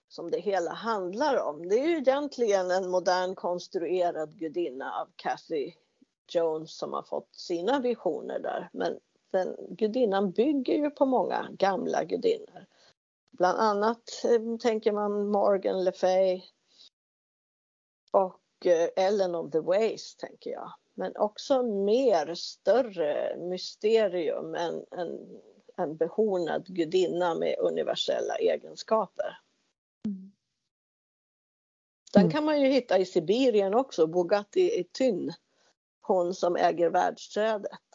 [0.09, 5.72] som det hela handlar om det är ju egentligen en modern konstruerad gudinna av Cathy
[6.28, 8.68] Jones som har fått sina visioner där.
[8.72, 8.98] Men
[9.33, 12.66] den gudinnan bygger ju på många gamla gudinnor.
[13.30, 16.43] Bland annat eh, tänker man Morgan Le Fay
[18.11, 20.72] och eh, Ellen of the Ways tänker jag.
[20.95, 25.41] Men också mer större mysterium än en,
[25.76, 29.39] en behornad gudinna med universella egenskaper.
[30.07, 30.33] Mm.
[32.12, 35.33] Den kan man ju hitta i Sibirien också, Bugatti Etyn.
[36.01, 37.91] Hon som äger världsträdet.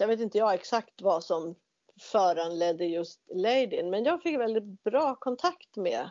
[0.00, 1.54] Jag vet inte jag exakt vad som
[2.00, 6.10] föranledde just Ladin men jag fick väldigt bra kontakt med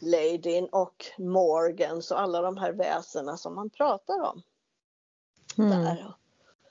[0.00, 4.42] Ladin och Morgans och alla de här väsena som man pratar om.
[5.58, 5.70] Mm.
[5.70, 6.14] Där.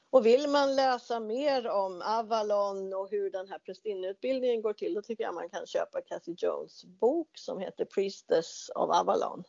[0.09, 5.01] Och vill man läsa mer om Avalon och hur den här prästinneutbildningen går till då
[5.01, 9.43] tycker jag man kan köpa Cathy Jones bok som heter Priestess of Avalon.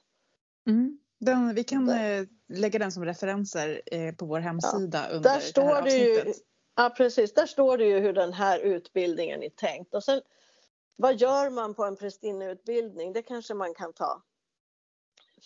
[0.66, 0.98] Mm.
[1.20, 5.16] Den, vi kan eh, lägga den som referenser eh, på vår hemsida ja.
[5.16, 5.82] under Där står.
[5.82, 6.32] Det ju,
[6.80, 9.94] Ja precis, där står det ju hur den här utbildningen är tänkt.
[9.94, 10.20] Och sen,
[10.96, 13.12] vad gör man på en prästinneutbildning?
[13.12, 14.22] Det kanske man kan ta.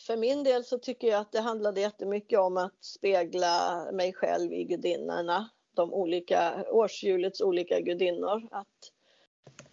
[0.07, 4.53] För min del så tycker jag att det handlade jättemycket om att spegla mig själv
[4.53, 5.51] i gudinnorna.
[5.75, 8.49] De olika årshjulets olika gudinnor.
[8.51, 8.93] Att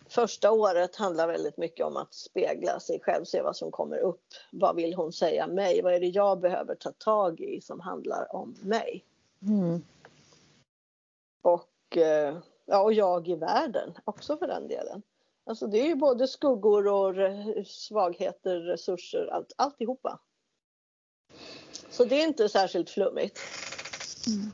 [0.10, 4.26] första året handlar väldigt mycket om att spegla sig själv, se vad som kommer upp.
[4.51, 5.82] Vad vill hon säga mig?
[5.82, 9.03] Vad är det jag behöver ta tag i som handlar om mig?
[9.41, 9.82] Mm.
[11.41, 15.01] Och, eh, ja, och jag i världen också för den delen.
[15.45, 17.15] Alltså det är ju både skuggor och
[17.67, 20.19] svagheter, resurser, allt, alltihopa.
[21.89, 23.39] Så det är inte särskilt flummigt.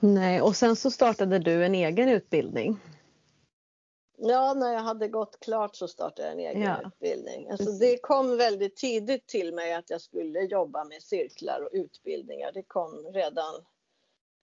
[0.02, 2.80] Nej, och sen så startade du en egen utbildning.
[4.18, 6.88] Ja, när jag hade gått klart så startade jag en egen Ja.
[6.88, 7.50] utbildning.
[7.52, 12.52] Alltså det kom väldigt tidigt till mig att jag skulle jobba med cirklar och utbildningar.
[12.54, 13.54] Det kom redan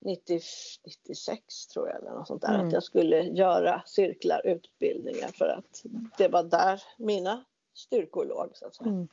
[0.05, 0.41] 90,
[0.85, 2.55] 96 tror jag eller något sånt där.
[2.55, 2.67] Mm.
[2.67, 5.83] Att jag skulle göra cirklar, utbildningar för att
[6.19, 7.45] det var där mina
[7.75, 8.91] styrkor låg så att säga.
[8.91, 9.09] Mm.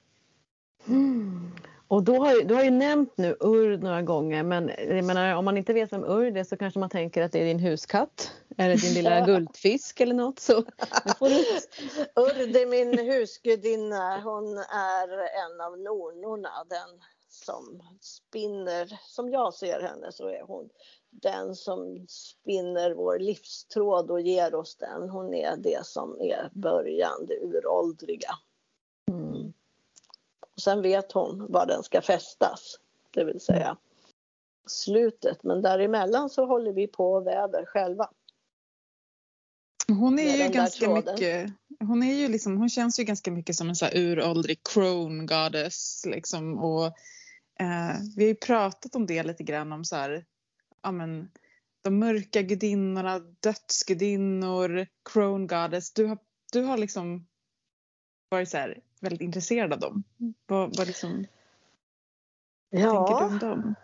[0.88, 1.52] Mm.
[1.88, 5.46] Och då har, du har ju nämnt nu Urd några gånger men jag menar, om
[5.46, 8.32] man inte vet vem Urd är så kanske man tänker att det är din huskatt
[8.58, 10.40] eller din lilla guldfisk eller något.
[10.40, 10.58] Så.
[12.16, 14.22] Urd är min husgudinna.
[14.22, 15.08] Hon är
[15.46, 16.50] en av nornorna.
[16.70, 17.02] Den
[17.46, 20.70] som spinner, som jag ser henne så är hon
[21.10, 25.10] den som spinner vår livstråd och ger oss den.
[25.10, 28.32] Hon är det som är början, det uråldriga.
[29.12, 29.54] Mm.
[30.56, 32.80] Och sen vet hon var den ska fästas,
[33.12, 33.78] det vill säga
[34.68, 35.44] slutet.
[35.44, 38.10] Men däremellan så håller vi på och väver själva.
[39.88, 43.70] Hon är ju ganska mycket, hon är ju liksom, hon känns ju ganska mycket som
[43.70, 46.94] en så här uråldrig crone goddess liksom och
[47.60, 50.26] eh, vi har ju pratat om det lite grann om så här,
[50.82, 51.32] ja men
[51.82, 55.93] de mörka gudinnorna, dödsgudinnor, crone goddess.
[55.93, 56.18] Du har,
[56.51, 57.28] du har liksom
[58.30, 60.03] varit så här väldigt intresserad av dem.
[60.45, 61.28] Vad, vad liksom, tänker
[62.72, 63.76] du Ja, om dem?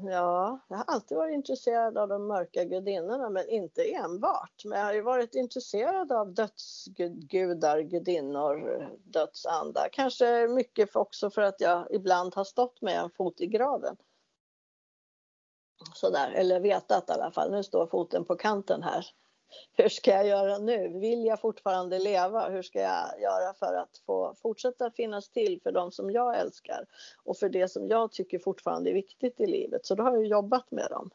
[0.00, 4.64] Ja, jag har alltid varit intresserad av de mörka gudinnorna men inte enbart.
[4.64, 9.88] Men jag har ju varit intresserad av dödsgudar, gudinnor, dödsandar.
[9.92, 13.96] Kanske mycket också för att jag ibland har stått med en fot i graven.
[15.94, 17.50] Sådär, eller vetat i alla fall.
[17.50, 19.06] Nu står foten på kanten här.
[19.72, 20.88] Hur ska jag göra nu?
[20.88, 22.48] Vill jag fortfarande leva?
[22.48, 26.86] Hur ska jag göra för att få fortsätta finnas till för de som jag älskar
[27.24, 29.86] och för det som jag tycker fortfarande är viktigt i livet?
[29.86, 31.10] Så då har jag jobbat med dem.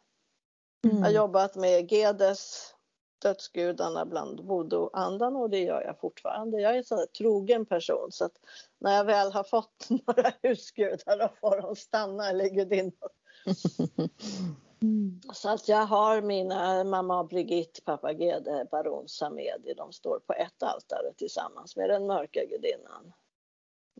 [0.82, 1.14] Jag har Mm.
[1.14, 2.74] jobbat med Gedes,
[3.22, 6.62] dödsgudarna bland voodoo-andarna och det gör jag fortfarande.
[6.62, 8.40] Jag är en sån här trogen person så att
[8.80, 13.10] när jag väl har fått några husgudar då får de stanna eller gudinnor.
[14.82, 15.22] Mm.
[15.34, 19.74] Så att jag har mina mamma Brigitte, pappa Gede, baron Samedi.
[19.78, 23.14] De står på ett altare tillsammans med den mörka gudinnan.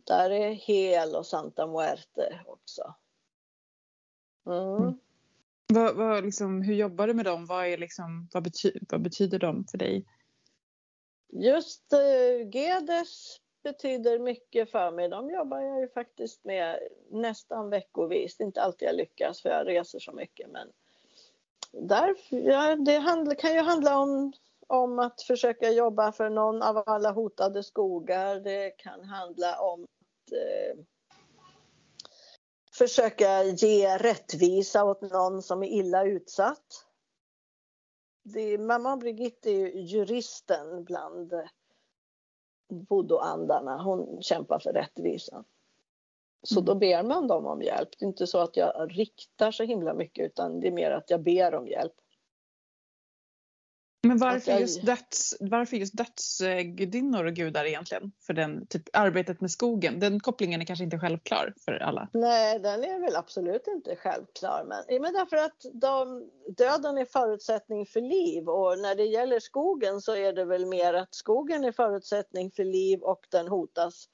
[0.04, 2.94] Där är Hel och Santa Muerte också.
[4.46, 4.76] Mm.
[4.76, 4.98] Mm.
[5.66, 7.46] Vad, vad, liksom, hur jobbar du med dem?
[7.46, 10.06] Vad, är liksom, vad, bety, vad betyder de för dig?
[11.32, 13.40] Just uh, Gedes
[13.72, 15.08] betyder mycket för mig.
[15.08, 16.78] De jobbar jag ju faktiskt med
[17.10, 18.36] nästan veckovis.
[18.36, 20.50] Det är inte alltid jag lyckas för jag reser så mycket.
[20.50, 20.68] Men
[21.72, 24.32] där, ja, det kan ju handla om,
[24.66, 28.40] om att försöka jobba för någon av alla hotade skogar.
[28.40, 30.84] Det kan handla om att eh,
[32.72, 36.84] försöka ge rättvisa åt någon som är illa utsatt.
[38.24, 41.32] Det, mamma Brigitte är ju juristen bland
[42.68, 43.82] voodoo-andarna.
[43.82, 45.44] Hon kämpar för rättvisa.
[46.42, 47.88] Så då ber man dem om hjälp.
[47.98, 51.10] Det är inte så att jag riktar så himla mycket utan det är mer att
[51.10, 51.94] jag ber om hjälp.
[54.02, 58.12] Men varför jag- just, döds, varför just dödsgudinnor och gudar egentligen?
[58.26, 60.00] För den, typ, arbetet med skogen.
[60.00, 62.08] Den kopplingen är kanske inte självklar för alla.
[62.12, 64.64] Nej, den är väl absolut inte självklar.
[64.68, 70.00] Men, men därför att de, döden är förutsättning för liv och när det gäller skogen
[70.00, 74.08] så är det väl mer att skogen är förutsättning för liv och den hotas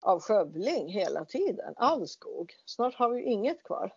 [0.00, 1.74] av skövling hela tiden.
[1.76, 2.52] All skog.
[2.66, 3.92] Snart har vi ju inget kvar.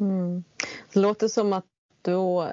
[0.00, 0.44] Mm.
[0.92, 1.66] Det låter som att
[2.04, 2.50] då,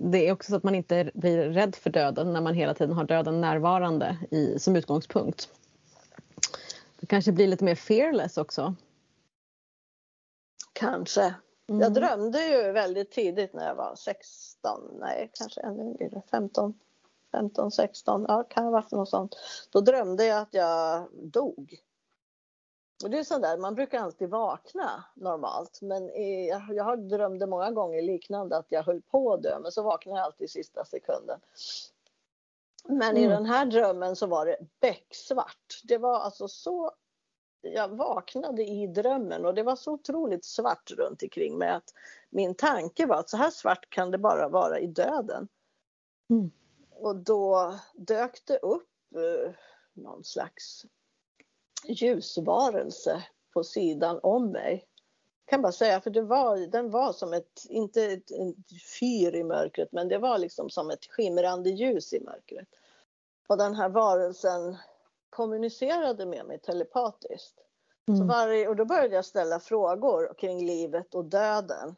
[0.00, 2.94] det är också så att man inte blir rädd för döden när man hela tiden
[2.96, 5.48] har döden närvarande i, som utgångspunkt.
[7.00, 8.74] Det kanske blir lite mer fearless också.
[10.72, 11.34] Kanske.
[11.68, 11.80] Mm.
[11.80, 16.74] Jag drömde ju väldigt tidigt när jag var 16, nej kanske ännu yngre, 15,
[17.32, 19.36] 15, 16, ja kan ha varit något sånt.
[19.70, 21.80] Då drömde jag att jag dog.
[23.04, 27.46] Och det är sådär, man brukar alltid vakna normalt men i, jag, jag har drömde
[27.46, 30.48] många gånger liknande att jag höll på att dö men så vaknade jag alltid i
[30.48, 31.40] sista sekunden.
[32.88, 33.30] Men i Mm.
[33.30, 35.80] den här drömmen så var det becksvart.
[35.84, 36.92] Det var alltså så
[37.60, 41.94] jag vaknade i drömmen och det var så otroligt svart runt omkring mig att
[42.30, 45.48] min tanke var att så här svart kan det bara vara i döden.
[46.30, 46.50] Mm.
[46.90, 49.52] Och då dök det upp eh,
[49.92, 50.86] någon slags
[51.88, 54.86] ljusvarelse på sidan om mig.
[55.44, 59.34] Jag kan bara säga, för det var, den var som ett, inte ett, ett fyr
[59.34, 62.68] i mörkret, men det var liksom som ett skimrande ljus i mörkret.
[63.46, 64.76] Och den här varelsen
[65.30, 67.54] kommunicerade med mig telepatiskt.
[68.08, 68.18] Mm.
[68.18, 71.96] Så varje, och då började jag ställa frågor kring livet och döden.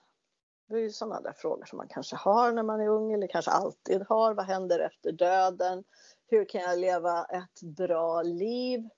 [0.69, 3.27] Det är ju sådana där frågor som man kanske har när man är ung eller
[3.27, 4.35] kanske alltid har.
[4.35, 5.85] Vad händer efter döden?
[6.27, 8.89] Hur kan jag leva ett bra liv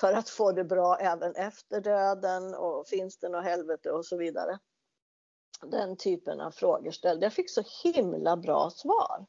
[0.00, 2.54] för att få det bra även efter döden?
[2.54, 4.58] Och finns det något helvete och så vidare?
[5.62, 7.32] Den typen av frågor ställde jag.
[7.32, 9.26] fick så himla bra svar.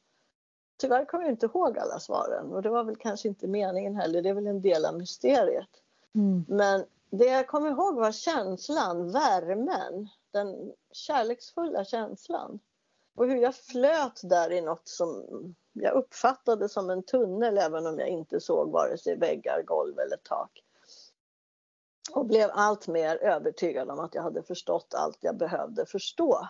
[0.78, 4.22] Tyvärr kommer jag inte ihåg alla svaren och det var väl kanske inte meningen heller.
[4.22, 5.70] Det är väl en del av mysteriet.
[6.16, 6.46] Mm.
[6.48, 12.60] Men det jag kommer ihåg var känslan, värmen, den kärleksfulla känslan.
[13.16, 15.26] Och hur jag flöt där i något som
[15.74, 20.18] jag uppfattade som en tunnel även om jag inte såg vare sig väggar, golv eller
[20.18, 20.64] tak.
[22.12, 26.48] Och blev allt mer övertygad om att jag hade förstått allt jag behövde förstå.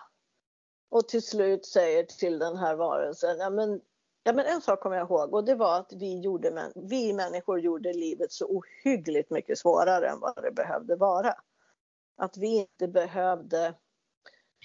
[0.90, 3.80] Och till slut säger till den här varelsen, ja men
[4.22, 7.60] Ja, men en sak kommer jag ihåg och det var att vi, gjorde, vi människor
[7.60, 11.34] gjorde livet så ohyggligt mycket svårare än vad det behövde vara.
[12.16, 13.74] Att vi inte behövde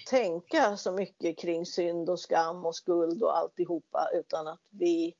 [0.07, 5.15] tänka så mycket kring synd och skam och skuld och alltihopa utan att vi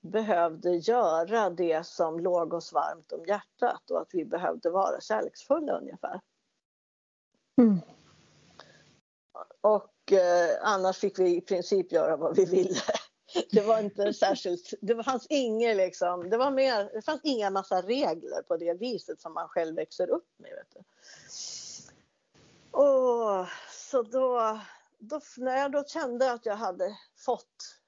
[0.00, 5.78] behövde göra det som låg oss varmt om hjärtat och att vi behövde vara kärleksfulla
[5.78, 6.20] ungefär.
[7.58, 7.80] Mm.
[9.60, 12.80] Och eh, annars fick vi i princip göra vad vi ville.
[13.50, 17.82] Det var inte särskilt, det fanns inga liksom, det var mer, det fanns inga massa
[17.82, 20.50] regler på det viset som man själv växer upp med.
[20.50, 20.80] Vet du.
[22.78, 23.46] Och,
[23.92, 24.58] så då,
[24.98, 27.78] då, när jag då kände att jag hade fått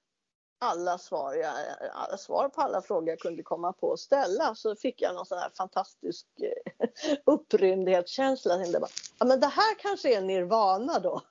[0.59, 1.55] alla svar, jag,
[1.93, 5.27] alla svar på alla frågor jag kunde komma på att ställa så fick jag någon
[5.27, 6.89] sån här fantastisk eh,
[7.27, 8.55] upprymdhetskänsla.
[8.55, 11.23] Jag tänkte ja men det här kanske är nirvana då.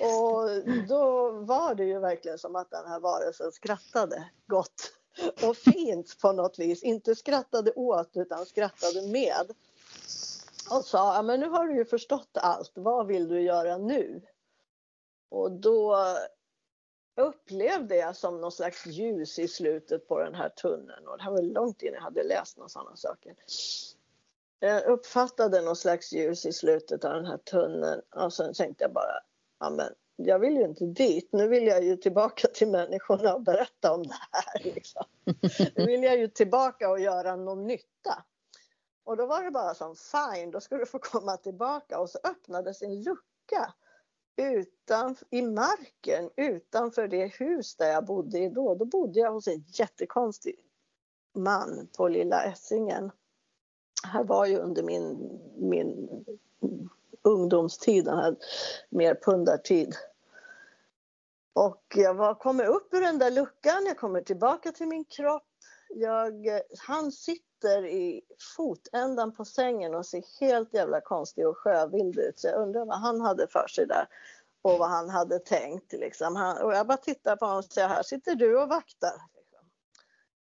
[0.00, 0.48] Och
[0.88, 4.92] då var det ju verkligen som att den här varelsen skrattade gott
[5.42, 6.82] och fint på något vis.
[6.82, 9.52] Inte skrattade åt utan skrattade med.
[10.76, 14.22] Och sa, men nu har du ju förstått allt, vad vill du göra nu?
[15.28, 15.96] Och då
[17.16, 21.30] upplevde jag som någon slags ljus i slutet på den här tunneln och det här
[21.30, 23.34] var långt innan jag hade läst några sådana saker.
[24.60, 28.92] Jag uppfattade någon slags ljus i slutet av den här tunneln och sen tänkte jag
[28.92, 29.20] bara,
[29.60, 31.28] ja, men jag vill ju inte dit.
[31.32, 34.62] Nu vill jag ju tillbaka till människorna och berätta om det här.
[34.64, 35.04] Liksom.
[35.74, 38.24] Nu vill jag ju tillbaka och göra någon nytta.
[39.04, 42.00] Och då var det bara som fine, då ska du få komma tillbaka.
[42.00, 43.74] Och så öppnades en lucka
[44.36, 48.74] utan, i marken utanför det hus där jag bodde i då.
[48.74, 50.56] Då bodde jag hos en jättekonstig
[51.34, 53.10] man på Lilla Essingen.
[54.04, 56.24] Här var ju under min, min
[57.22, 58.36] ungdomstiden, här,
[58.90, 59.94] mer pundartid.
[61.52, 65.48] Och jag var, kommer upp ur den där luckan, jag kommer tillbaka till min kropp.
[65.88, 66.48] Jag,
[66.78, 68.22] han sitter i
[68.56, 72.38] fotändan på sängen och ser helt jävla konstig och sjövild ut.
[72.38, 74.06] Så jag undrar vad han hade för sig där
[74.62, 75.92] och vad han hade tänkt.
[75.92, 76.36] Liksom.
[76.36, 79.14] Han, och jag bara tittar på honom och säger, här sitter du och vaktar.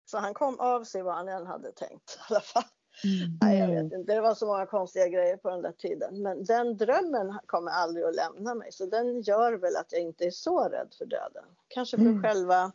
[0.05, 2.63] Så han kom av sig vad han än hade tänkt i alla fall.
[3.03, 3.37] Mm.
[3.41, 4.13] Nej, jag vet inte.
[4.13, 6.21] Det var så många konstiga grejer på den där tiden.
[6.21, 8.71] Men den drömmen kommer aldrig att lämna mig.
[8.71, 11.43] Så den gör väl att jag inte är så rädd för döden.
[11.67, 12.23] Kanske för mm.
[12.23, 12.71] själva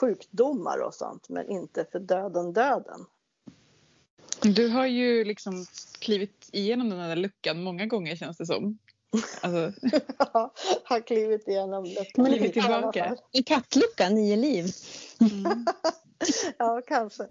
[0.00, 3.06] sjukdomar och sånt, men inte för döden, döden.
[4.42, 5.66] Du har ju liksom
[5.98, 8.78] klivit igenom den där luckan många gånger känns det som.
[9.40, 9.72] Alltså...
[10.18, 10.52] ja,
[10.84, 12.26] har klivit igenom luckan.
[12.26, 13.16] Klivit tillbaka.
[13.32, 14.66] I kattluckan, nio liv.
[15.20, 15.66] Mm.
[16.58, 17.26] ja, kanske.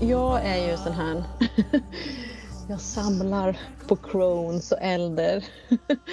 [0.00, 1.24] Jag är ju sån här...
[2.68, 5.44] jag samlar på crones och elder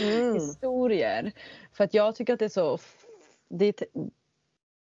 [0.02, 0.34] mm.
[0.34, 1.32] historier.
[1.74, 2.80] För att jag tycker att det är så...
[3.50, 3.84] Det,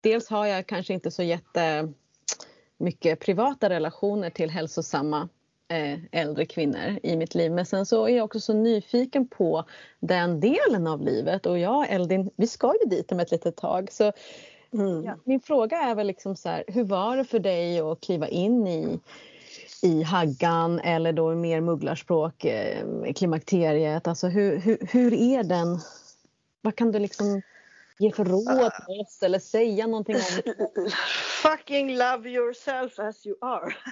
[0.01, 5.29] dels har jag kanske inte så jättemycket privata relationer till hälsosamma
[5.67, 7.51] eh, äldre kvinnor i mitt liv.
[7.51, 9.65] Men sen så är jag också så nyfiken på
[9.99, 13.55] den delen av livet och jag och Eldin, vi ska ju dit om ett litet
[13.55, 13.91] tag.
[13.91, 14.11] Så
[14.73, 15.03] Mm.
[15.03, 18.27] Ja, min fråga är väl liksom så här, hur var det för dig att kliva
[18.27, 18.99] in i,
[19.81, 24.07] i haggan eller då mer mugglarspråk, eh, klimakteriet?
[24.07, 25.79] Alltså hur, hur, hur är den?
[26.63, 27.41] Vad kan du liksom
[27.99, 30.21] ge för råd till oss eller säga någonting om?
[31.41, 33.75] Fucking love yourself as you are.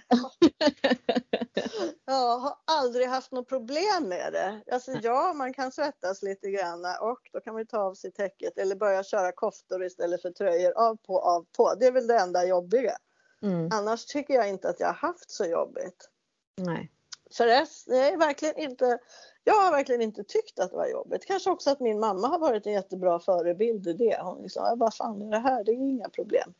[2.05, 4.61] Jag har aldrig haft något problem med det.
[4.71, 8.57] Alltså ja, man kan svettas lite grann och då kan man ta av sig täcket
[8.57, 10.71] eller börja köra koftor istället för tröjor.
[10.71, 11.75] Av på, av på.
[11.79, 12.97] Det är väl det enda jobbiga.
[13.41, 13.69] Mm.
[13.71, 16.09] Annars tycker jag inte att jag har haft så jobbigt.
[16.57, 16.91] Nej.
[17.39, 18.99] Jag är verkligen inte
[19.43, 21.25] jag har verkligen inte tyckt att det var jobbigt.
[21.25, 24.19] Kanske också att min mamma har varit en jättebra förebild i det.
[24.21, 25.63] Hon liksom, vad fan är det här?
[25.63, 26.53] Det är inga problem.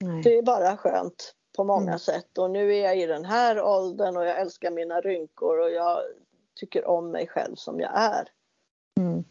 [0.00, 0.22] Nej.
[0.22, 1.98] Det är bara skönt på många Mm.
[1.98, 5.70] sätt och nu är jag i den här åldern och jag älskar mina rynkor och
[5.70, 6.00] jag
[6.54, 8.28] tycker om mig själv som jag är.
[9.00, 9.24] Mm.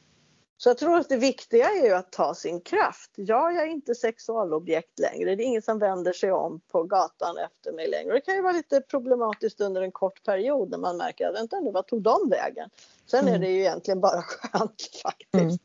[0.58, 3.12] Så jag tror att det viktiga är ju att ta sin kraft.
[3.16, 5.36] Ja, jag är inte sexualobjekt längre.
[5.36, 8.14] Det är ingen som vänder sig om på gatan efter mig längre.
[8.14, 11.60] Det kan ju vara lite problematiskt under en kort period när man märker att vänta
[11.60, 12.70] nu, vad tog de vägen?
[13.06, 13.42] Sen är Mm.
[13.42, 15.34] det ju egentligen bara skönt faktiskt.
[15.34, 15.58] Mm.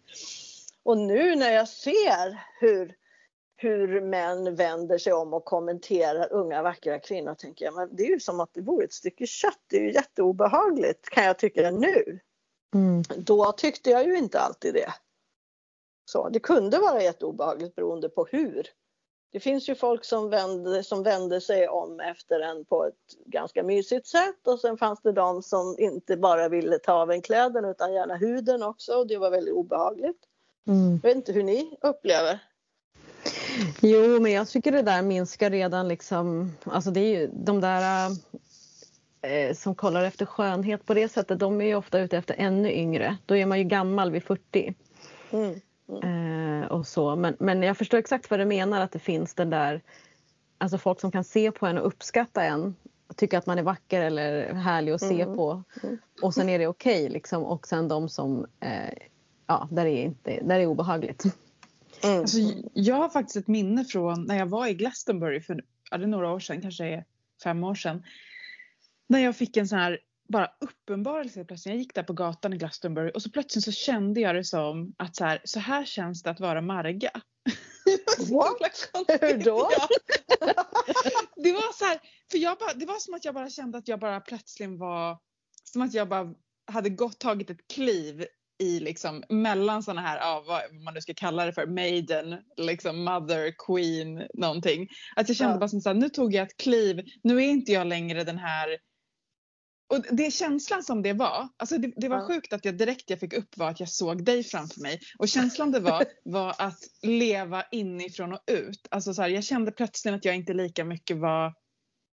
[0.83, 2.95] Och nu när jag ser hur,
[3.57, 8.09] hur män vänder sig om och kommenterar unga vackra kvinnor tänker jag men det är
[8.09, 9.59] ju som att det vore ett stycke kött.
[9.67, 12.21] Det är ju jätteobehagligt kan jag tycka nu.
[12.75, 13.03] Mm.
[13.17, 14.95] Då tyckte jag ju inte alltid det.
[16.05, 18.67] Så det kunde vara jätteobehagligt beroende på hur.
[19.33, 23.63] Det finns ju folk som vänder, som vänder sig om efter en på ett ganska
[23.63, 27.65] mysigt sätt och sen fanns det de som inte bara ville ta av en kläden
[27.65, 30.19] utan gärna huden också och det var väldigt obehagligt.
[30.67, 31.01] Mm.
[31.03, 32.39] Jag vet inte hur ni upplever.
[33.81, 36.53] Jo, men jag tycker det där minskar redan liksom.
[36.65, 38.11] Alltså det är ju de där
[39.23, 41.39] eh, som kollar efter skönhet på det sättet.
[41.39, 43.17] De är ju ofta ute efter ännu yngre.
[43.27, 44.75] Då är man ju gammal vid 40.
[45.31, 45.61] Mm.
[46.03, 47.17] Eh, och så.
[47.17, 49.83] Men, men jag förstår exakt vad du menar att det finns den där.
[50.59, 52.77] Alltså folk som kan se på en och uppskatta en.
[53.17, 55.37] Tycka att man är vacker eller härlig att se Mm.
[55.37, 55.63] på.
[55.83, 55.99] Mm.
[56.23, 57.45] Och sen är det okej liksom.
[57.45, 58.95] Och sen de som eh,
[59.47, 61.25] ja, där är, inte, där är obehagligt.
[62.05, 62.21] Mm.
[62.21, 62.39] Alltså,
[62.73, 66.09] jag har faktiskt ett minne från när jag var i Glastonbury för ja, det är
[66.09, 67.05] några år sedan, kanske
[67.45, 68.03] fem år sedan.
[69.11, 71.73] När jag fick en sån här bara uppenbarelse plötsligt.
[71.73, 74.95] Jag gick där på gatan i Glastonbury och så plötsligt så kände jag det som
[74.99, 77.11] att så här, så här känns det att vara Marga.
[78.31, 78.91] What?
[79.21, 79.71] Hur då?
[79.79, 79.89] Ja.
[81.37, 82.01] Det var så här,
[82.31, 85.19] för jag bara, det var som att jag bara kände att jag bara plötsligen var,
[85.65, 86.35] som att jag bara
[86.67, 88.25] hade gått, tagit ett kliv
[88.59, 93.05] i liksom mellan såna här, ja, vad man nu ska kalla det för, maiden, liksom
[93.05, 94.89] mother, queen, någonting.
[95.17, 95.59] Att jag kände Ja.
[95.59, 98.39] bara som så här, nu tog jag ett kliv, nu är inte jag längre den
[98.39, 98.79] här
[99.91, 103.21] och det känslan som det var, alltså det, det var sjukt att jag direkt jag
[103.21, 105.01] fick upp var att jag såg dig framför mig.
[105.19, 108.89] Och känslan det var, var att leva inifrån och ut.
[108.91, 111.55] Alltså så här, jag kände plötsligt att jag inte lika mycket var,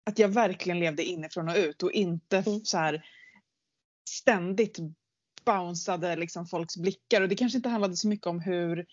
[0.07, 2.61] att jag verkligen levde inifrån och ut och inte Mm.
[2.65, 3.03] så här
[4.11, 4.79] ständigt
[5.45, 7.21] bounceade liksom folks blickar.
[7.21, 8.87] Och det kanske inte handlade så mycket om hur,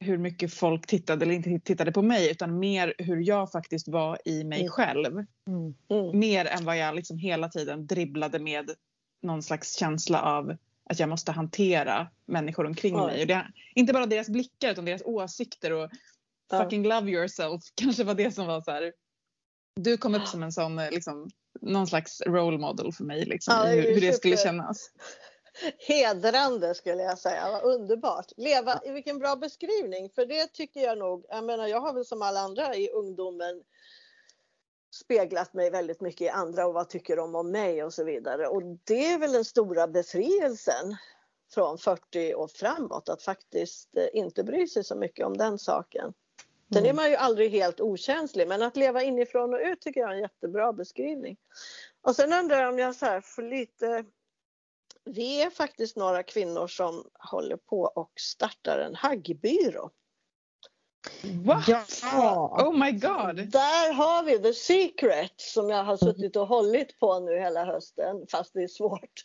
[0.00, 4.18] hur mycket folk tittade eller inte tittade på mig utan mer hur jag faktiskt var
[4.24, 4.70] i mig Mm.
[4.70, 5.12] själv
[5.46, 5.74] Mm.
[5.90, 6.18] Mm.
[6.18, 8.70] mer än vad jag liksom hela tiden dribblade med
[9.22, 10.56] någon slags känsla av
[10.90, 13.20] att jag måste hantera människor omkring mig.
[13.20, 15.90] Och det, inte bara deras blickar utan deras åsikter och
[16.50, 18.92] fucking love yourself kanske var det som var så här.
[19.80, 23.54] Du kom upp som en sån eh, liksom, någon slags role model för mig liksom,
[23.68, 24.90] hur, hur det skulle kännas.
[25.78, 28.32] Hedrande skulle jag säga, vad underbart.
[28.36, 32.22] Leva, vilken bra beskrivning, för det tycker jag nog, jag menar jag har väl som
[32.22, 33.62] alla andra i ungdomen
[34.94, 38.46] speglat mig väldigt mycket i andra och vad tycker de om mig och så vidare.
[38.46, 40.96] Och det är väl den stora befrielsen
[41.54, 46.14] från 40 och framåt, att faktiskt eh, inte bry sig så mycket om den saken.
[46.72, 46.96] Sen är Mm.
[46.96, 50.20] man ju aldrig helt okänslig, men att leva inifrån och ut tycker jag är en
[50.20, 51.36] jättebra beskrivning.
[52.02, 54.04] Och sen undrar jag om jag så här får lite
[55.04, 59.90] vi är faktiskt några kvinnor som håller på och startar en haggbyrå.
[61.44, 61.68] What?
[62.02, 62.64] Ja.
[62.66, 63.50] Oh my god!
[63.50, 68.26] Där har vi the secret som jag har suttit och hållit på nu hela hösten
[68.30, 69.24] fast det är svårt.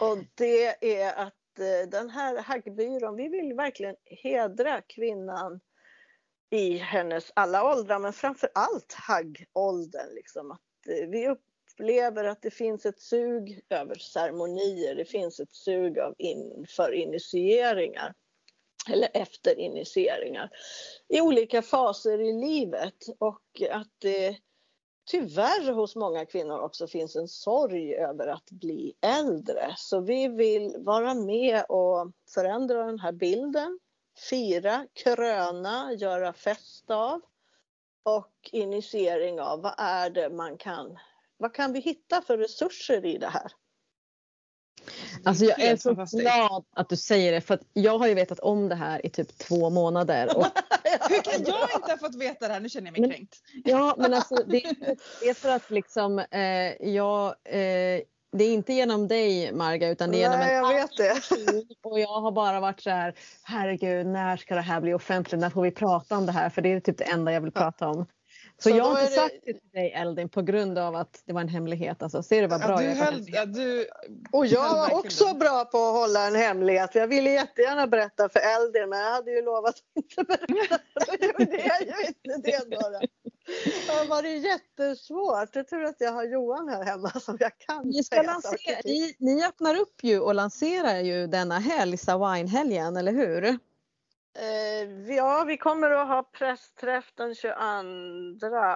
[0.00, 5.60] Och det är att eh, den här haggbyrån, vi vill verkligen hedra kvinnan
[6.50, 10.14] i hennes alla åldrar men framför allt haggåldern.
[10.14, 10.50] Liksom.
[10.50, 11.36] Att, eh, vi
[11.74, 16.92] upplever att det finns ett sug över ceremonier, det finns ett sug av in, för
[16.92, 18.14] initieringar
[18.90, 20.50] eller efter initieringar
[21.08, 24.36] i olika faser i livet och att det
[25.06, 29.74] tyvärr hos många kvinnor också finns en sorg över att bli äldre.
[29.76, 33.78] Så vi vill vara med och förändra den här bilden,
[34.30, 37.20] fira, kröna, göra fest av
[38.02, 40.98] och initiering av vad är det man kan,
[41.44, 43.52] vad kan vi hitta för resurser i det här?
[45.24, 48.38] Alltså jag är så glad att du säger det för att jag har ju vetat
[48.38, 50.36] om det här i typ två månader.
[50.36, 50.44] Och,
[51.08, 52.60] Hur kan jag inte ha fått veta det här?
[52.60, 53.36] Nu känner jag mig Men- kränkt.
[53.64, 54.62] ja men alltså det,
[55.20, 58.00] det är för att liksom eh, jag, eh,
[58.32, 61.22] det är inte genom dig Marga utan det är genom Nej, en jag vet det.
[61.82, 65.40] och jag har bara varit så här herregud när ska det här bli offentligt?
[65.40, 66.50] När får vi prata om det här?
[66.50, 68.06] För det är typ det enda jag vill prata om.
[68.58, 71.22] Så, Så jag har inte det- sagt det till dig Eldin på grund av att
[71.24, 72.02] det var en hemlighet.
[72.02, 73.86] Alltså, ser du vad bra Ja, du, jag höll, ja, du,
[74.32, 76.94] Och jag var också bra på att hålla en hemlighet.
[76.94, 80.78] Jag ville jättegärna berätta för Eldin men jag hade ju lovat att inte berätta.
[81.06, 83.00] Då gjorde jag ju inte det då.
[84.02, 85.56] Det var det jättesvårt.
[85.56, 89.14] Jag tror att jag har Johan här hemma som jag kan Ni, ska lansera, ni,
[89.18, 93.58] ni öppnar upp ju och lanserar ju denna helg, Sawine-helgen, eller hur?
[94.38, 97.54] Eh, ja, vi kommer att ha pressträff den 22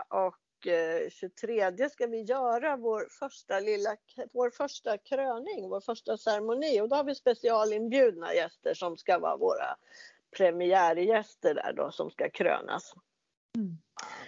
[0.08, 3.96] och eh, 23 ska vi göra vår första lilla,
[4.32, 9.36] vår första kröning, vår första ceremoni och då har vi specialinbjudna gäster som ska vara
[9.36, 9.76] våra
[10.36, 12.94] premiärgäster där då som ska krönas.
[13.56, 13.78] Mm.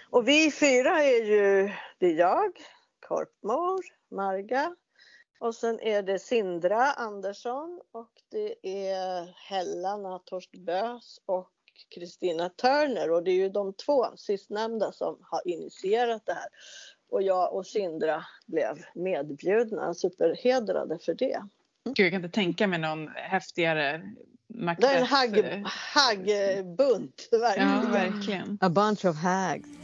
[0.09, 2.51] Och vi fyra är ju, det är jag,
[3.07, 3.81] Korpmor,
[4.15, 4.75] Marga
[5.41, 8.55] och sen är det Sindra Andersson och det
[8.93, 11.49] är Helena Torstbös och
[11.95, 16.47] Kristina Törner och det är ju de två sistnämnda som har initierat det här.
[17.09, 21.41] Och jag och Sindra blev medbjudna, superhedrade för det.
[21.85, 25.03] Gud, jag kan inte tänka mig någon häftigare Det är en Macbeth.
[25.03, 25.63] hagg,
[25.95, 27.69] haggbunt, verkligen.
[27.69, 28.57] Ja, verkligen.
[28.61, 29.80] A bunch of hags.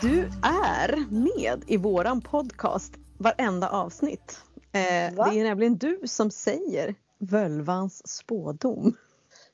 [0.00, 4.40] Du är med i våran podcast varenda avsnitt.
[4.72, 5.30] Eh, Va?
[5.30, 8.96] det är nämligen du som säger Völvans spådom.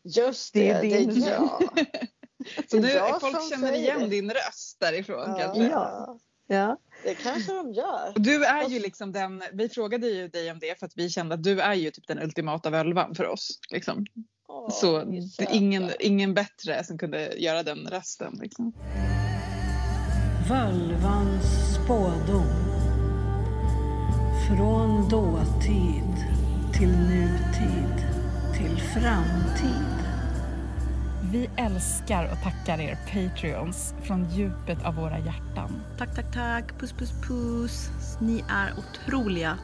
[0.02, 1.60] Just Det det, är det är din jag.
[2.70, 4.06] Så nu, jag folk känner igen det.
[4.06, 5.62] din röst därifrån Ja, kanske.
[5.62, 6.18] Ja.
[6.48, 6.78] Ja.
[7.04, 8.12] det kanske de gör.
[8.14, 11.10] Och du är ju liksom den, vi frågade ju dig om det för att vi
[11.10, 13.58] kände att du är ju typ den ultimata völvan för oss.
[13.70, 14.06] Liksom.
[14.48, 15.04] Åh, Så
[15.50, 18.38] ingen, ingen bättre som kunde göra den rösten.
[18.42, 18.72] Liksom.
[20.48, 22.46] Völvans spådom.
[24.48, 26.14] Från dåtid
[26.72, 28.06] till nutid
[28.54, 29.96] till framtid.
[31.32, 35.82] Vi älskar och tackar er Patreons från djupet av våra hjärtan.
[35.98, 36.78] Tack, tack, tack.
[36.80, 37.90] Puss, puss, puss.
[38.20, 39.58] Ni är otroliga.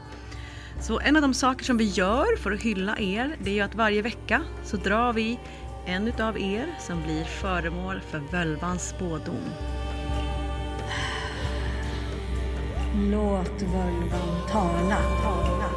[0.81, 3.61] Så en av de saker som vi gör för att hylla er, det är ju
[3.61, 5.39] att varje vecka så drar vi
[5.85, 9.49] en utav er som blir föremål för völvans spådom.
[12.95, 14.97] Låt völvan tala.
[15.23, 15.69] tala.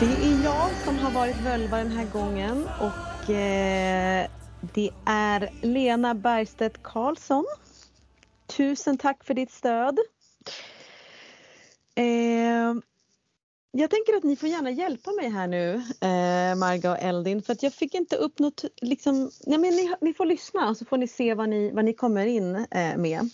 [0.00, 4.26] Det är jag som har varit völva den här gången och eh,
[4.60, 7.44] det är Lena Bergstedt Karlsson.
[8.46, 9.98] Tusen tack för ditt stöd.
[11.94, 12.74] Eh,
[13.70, 17.52] jag tänker att ni får gärna hjälpa mig här nu, eh, Marga och Eldin, för
[17.52, 20.96] att jag fick inte upp något, liksom, nej men ni, ni får lyssna så får
[20.96, 23.30] ni se vad ni, vad ni kommer in eh, med.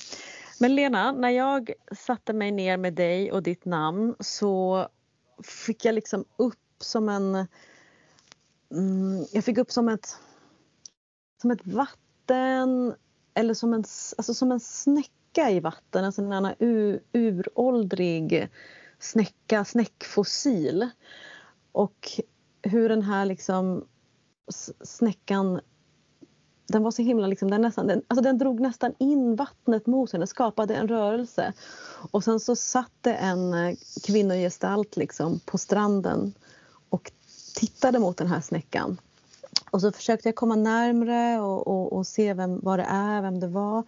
[0.62, 4.86] Men Lena, när jag satte mig ner med dig och ditt namn så
[5.43, 7.34] fick jag liksom upp som en...
[8.74, 10.16] Mm, jag fick upp som ett,
[11.40, 12.94] som ett vatten
[13.34, 13.84] eller som en,
[14.16, 16.12] alltså som en snäcka i vatten.
[16.18, 16.55] En annan
[17.12, 18.48] uråldrig
[18.98, 20.90] snäcka, snäckfossil.
[21.72, 22.10] Och
[22.62, 23.89] hur den här liksom
[24.84, 25.60] snäckan
[26.66, 30.12] den var så himla liksom, den, nästan, den, alltså den drog nästan in vattnet mot
[30.12, 31.52] henne, den skapade en rörelse.
[32.10, 33.76] Och sen så satt det en eh,
[34.06, 36.34] kvinnogestalt liksom på stranden
[36.89, 37.12] och
[37.55, 39.01] tittade mot den här snäckan.
[39.70, 43.40] Och så försökte jag komma närmre och, och, och se vem, vad det är, vem
[43.40, 43.84] det var.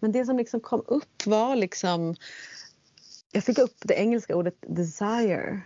[0.00, 2.14] Men det som liksom kom upp var liksom...
[3.32, 5.60] Jag fick upp det engelska ordet desire.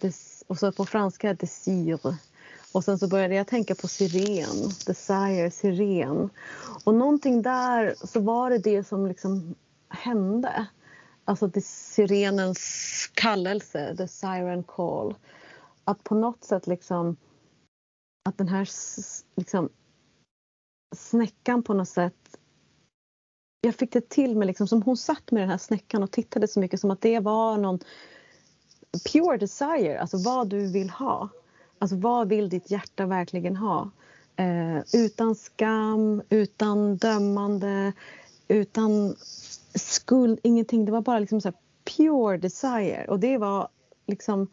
[0.00, 2.16] Des, och så på franska desire.
[2.74, 6.30] Och sen så började jag tänka på siren, desire, siren.
[6.84, 9.54] Och någonting där så var det det som liksom
[9.88, 10.66] hände.
[11.24, 15.14] Alltså det sirenens kallelse, the siren call.
[15.84, 17.16] Att på något sätt liksom
[18.28, 18.68] att den här
[19.36, 19.68] liksom
[20.96, 22.38] snäckan på något sätt
[23.60, 26.48] jag fick det till mig liksom som hon satt med den här snäckan och tittade
[26.48, 27.78] så mycket som att det var någon
[29.12, 31.28] pure desire, alltså vad du vill ha.
[31.84, 33.90] Alltså vad vill ditt hjärta verkligen ha?
[34.36, 37.92] Eh, utan skam, utan dömande,
[38.48, 39.16] utan
[39.74, 40.84] skuld, ingenting.
[40.84, 41.56] Det var bara liksom så här
[41.96, 43.06] pure desire.
[43.08, 43.68] Och det var
[44.06, 44.48] liksom...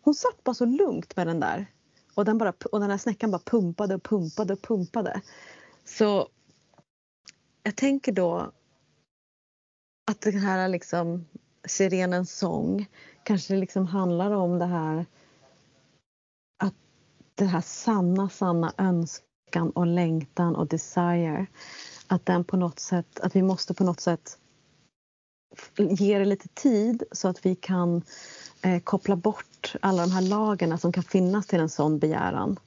[0.00, 1.66] Hon satt bara så lugnt med den där.
[2.14, 5.20] Och den, bara, och den här snäckan bara pumpade och pumpade och pumpade.
[5.84, 6.28] Så
[7.62, 8.52] jag tänker då
[10.10, 11.26] att den här liksom
[11.64, 12.86] sirenens sång
[13.22, 15.06] kanske liksom handlar om det här
[17.38, 21.46] det här sanna, sanna önskan och längtan och desire.
[22.06, 24.38] Att den på något sätt, att vi måste på något sätt
[25.76, 28.02] ge det lite tid så att vi kan
[28.62, 32.58] eh, koppla bort alla de här lagerna som kan finnas till en sån begäran.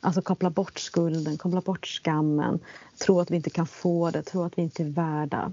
[0.00, 2.60] Alltså koppla bort skulden, koppla bort skammen,
[2.98, 5.52] tro att vi inte kan få det, tro att vi inte är värda.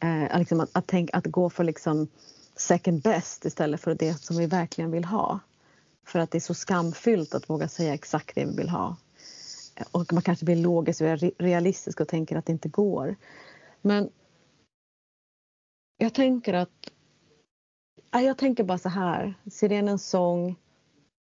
[0.00, 2.08] Eh, liksom att, att, tänk, att gå för liksom
[2.56, 5.40] second best istället för det som vi verkligen vill ha.
[6.04, 8.96] För att det är så skamfyllt att våga säga exakt det vi vill ha.
[9.90, 13.16] Och man kanske blir logisk och realistisk och tänker att det inte går.
[13.80, 14.10] Men
[15.96, 16.90] jag tänker att...
[18.10, 20.56] Jag tänker bara så här, sirenens sång,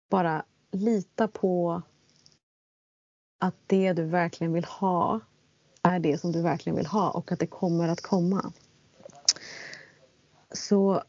[0.10, 1.82] bara lita på
[3.40, 5.20] att det du verkligen vill ha
[5.82, 8.53] är det som du verkligen vill ha och att det kommer att komma.
[10.52, 11.03] Så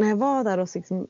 [0.00, 1.06] när jag var där och liksom,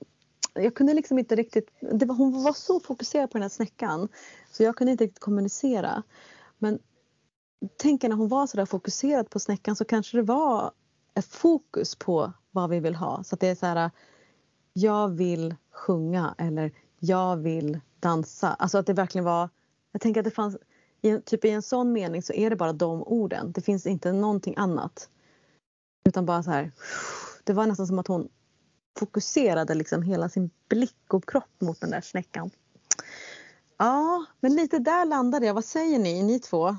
[0.55, 4.09] jag kunde liksom inte riktigt, det var, hon var så fokuserad på den här snäckan
[4.53, 6.03] så jag kunde inte riktigt kommunicera.
[6.59, 6.79] Men
[7.77, 10.73] tänk när hon var så där fokuserad på snäckan så kanske det var
[11.15, 13.25] ett fokus på vad vi vill ha.
[13.25, 13.91] Så att det är så här,
[14.73, 18.49] jag vill sjunga eller jag vill dansa.
[18.49, 19.49] Alltså att det verkligen var,
[19.93, 20.57] jag tänker att det fanns,
[21.03, 23.53] i, typ i en sån mening så är det bara de orden.
[23.53, 25.09] Det finns inte någonting annat.
[26.05, 26.73] Utan bara så här,
[27.45, 28.29] det var nästan som att hon
[28.99, 32.51] fokuserade liksom hela sin blick och kropp mot den där snäckan.
[33.79, 35.55] Ja, men lite där landade jag.
[35.55, 36.77] Vad säger ni, ni två?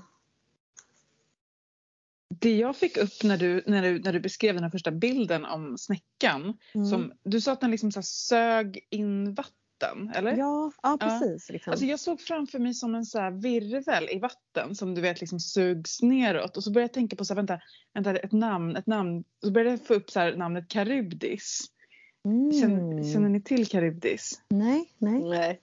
[2.40, 5.46] Det jag fick upp när du, när du, när du beskrev den här första bilden
[5.46, 6.58] om snäckan.
[6.74, 6.88] Mm.
[6.88, 10.38] Som, du sa att den liksom så sög in vatten, eller?
[10.38, 11.46] Ja, ja precis.
[11.50, 11.54] Ja.
[11.54, 11.72] Liksom.
[11.72, 15.40] Alltså jag såg framför mig som en så virvel i vatten som du vet liksom
[15.40, 16.58] sugs neråt.
[16.58, 17.60] Och så började jag tänka på så här, vänta,
[17.94, 19.24] vänta, ett namn, ett namn.
[19.44, 21.70] Så började jag få upp så namnet Karybdis.
[22.26, 22.54] Mm.
[22.62, 24.41] Känner, känner ni till Karybdis?
[24.50, 25.24] Nej, nej.
[25.24, 25.62] nej.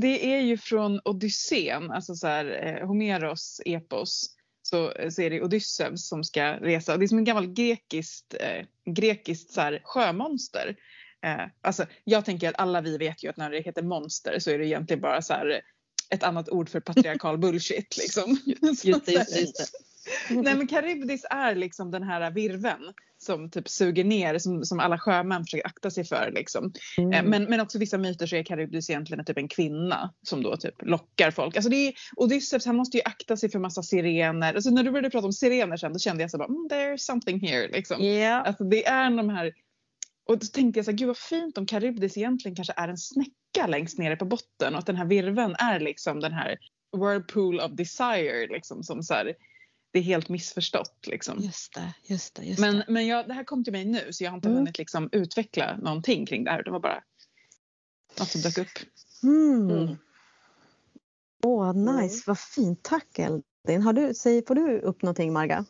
[0.00, 4.30] Det är ju från Odysseen, alltså så här, eh, Homeros epos.
[4.62, 6.96] Så, så är det Odysseus som ska resa.
[6.96, 10.76] Det är som en gammal grekiskt, eh, grekiskt så här, sjömonster.
[11.24, 14.50] Eh, alltså, jag tänker att alla vi vet ju att när det heter monster så
[14.50, 15.60] är det egentligen bara så här,
[16.10, 17.96] ett annat ord för patriarkal bullshit.
[17.96, 18.38] Liksom.
[18.46, 19.66] Just just just det.
[20.42, 22.80] Nej men Karybdis är liksom den här virven
[23.26, 26.32] som typ suger ner som, som alla sjömän försöker akta sig för.
[26.34, 26.72] Liksom.
[26.98, 27.12] Mm.
[27.12, 30.56] Eh, men, men också vissa myter så är Karybdis egentligen typ en kvinna som då
[30.56, 31.56] typ lockar folk.
[31.56, 34.54] Alltså det är, Odysseus han måste ju akta sig för massa sirener.
[34.54, 36.96] Alltså när du började prata om sirener sen då kände jag så bara mm, there's
[36.96, 37.68] something here.
[37.68, 38.02] Liksom.
[38.02, 38.46] Yeah.
[38.46, 39.52] Alltså det är de här
[40.28, 42.98] och då tänkte jag så här, gud vad fint om Karybdis egentligen kanske är en
[42.98, 46.56] snäcka längst nere på botten och att den här virven är liksom den här
[46.96, 49.34] whirlpool of desire liksom som så här,
[49.92, 51.06] det är helt missförstått.
[51.06, 51.38] Liksom.
[51.38, 52.44] Just det, just det.
[52.44, 52.84] Just men det.
[52.88, 54.58] men jag, det här kom till mig nu så jag har inte mm.
[54.58, 56.62] hunnit liksom, utveckla någonting kring det här.
[56.62, 57.02] Det var bara
[58.18, 58.78] något som dök upp.
[59.22, 59.70] Mm.
[59.70, 59.96] Mm.
[61.44, 62.14] Åh, nice.
[62.14, 62.22] Mm.
[62.26, 62.82] Vad fint.
[62.82, 63.82] Tack Eldin.
[63.82, 65.64] Har du, säg, får du upp någonting Marga?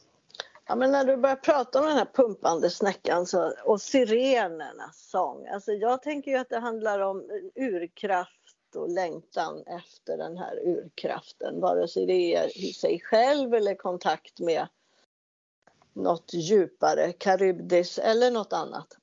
[0.68, 5.46] Ja, men när du börjar prata om den här pumpande snäckan så, och sirenernas sång.
[5.46, 7.24] Alltså jag tänker ju att det handlar om
[7.54, 8.45] urkraft
[8.76, 11.60] och längtan efter den här urkraften.
[11.60, 14.68] Vare sig det är i sig själv eller kontakt med
[15.92, 18.96] något djupare, karybdis eller något annat.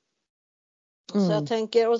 [1.14, 1.26] Mm.
[1.26, 1.98] Så jag tänker, och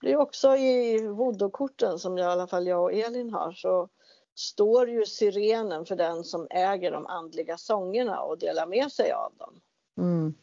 [0.00, 3.88] det är också i voodoo-korten som jag, i alla fall jag och Elin har så
[4.34, 9.32] står ju sirenen för den som äger de andliga sångerna och delar med sig av
[9.36, 9.60] dem.
[9.98, 10.34] Mm.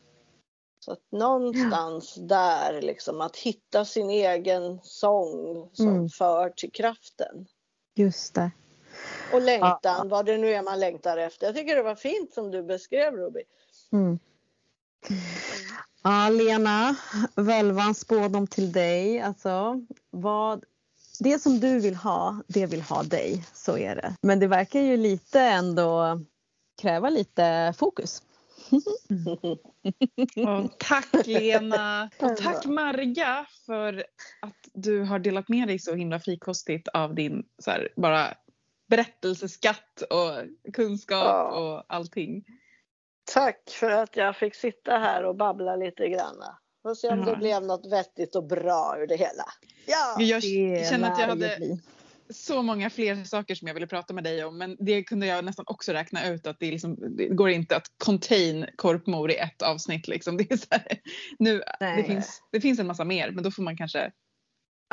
[0.83, 2.23] Så att någonstans ja.
[2.23, 6.09] där liksom att hitta sin egen sång som mm.
[6.09, 7.45] för till kraften.
[7.95, 8.51] Just det.
[9.33, 10.03] Och längtan, ja.
[10.03, 11.47] vad det nu är man längtar efter.
[11.47, 13.41] Jag tycker det var fint som du beskrev Ruby.
[13.91, 14.19] Mm.
[16.03, 16.95] Ja, Lena,
[17.35, 19.21] völvans spådom till dig.
[19.21, 20.63] Alltså, vad,
[21.19, 23.45] det som du vill ha, det vill ha dig.
[23.53, 24.15] Så är det.
[24.21, 26.19] Men det verkar ju lite ändå
[26.81, 28.23] kräva lite fokus.
[30.47, 32.09] Och tack Lena!
[32.19, 34.05] Och tack Marga för
[34.41, 38.33] att du har delat med dig så himla frikostigt av din så här, bara
[38.89, 41.43] berättelseskatt och kunskap ja.
[41.43, 42.45] och allting.
[43.33, 46.43] Tack för att jag fick sitta här och babbla lite grann.
[46.83, 47.25] Och se om ja.
[47.25, 49.45] det blev något vettigt och bra ur det hela.
[49.85, 50.43] Ja, jag
[50.89, 51.79] känner att jag hade
[52.29, 55.45] så många fler saker som jag ville prata med dig om men det kunde jag
[55.45, 59.61] nästan också räkna ut att det, liksom, det går inte att contain korpmor i ett
[59.61, 60.07] avsnitt.
[60.07, 60.37] Liksom.
[60.43, 60.99] Det, här,
[61.39, 64.11] nu, det, finns, det finns en massa mer men då får man kanske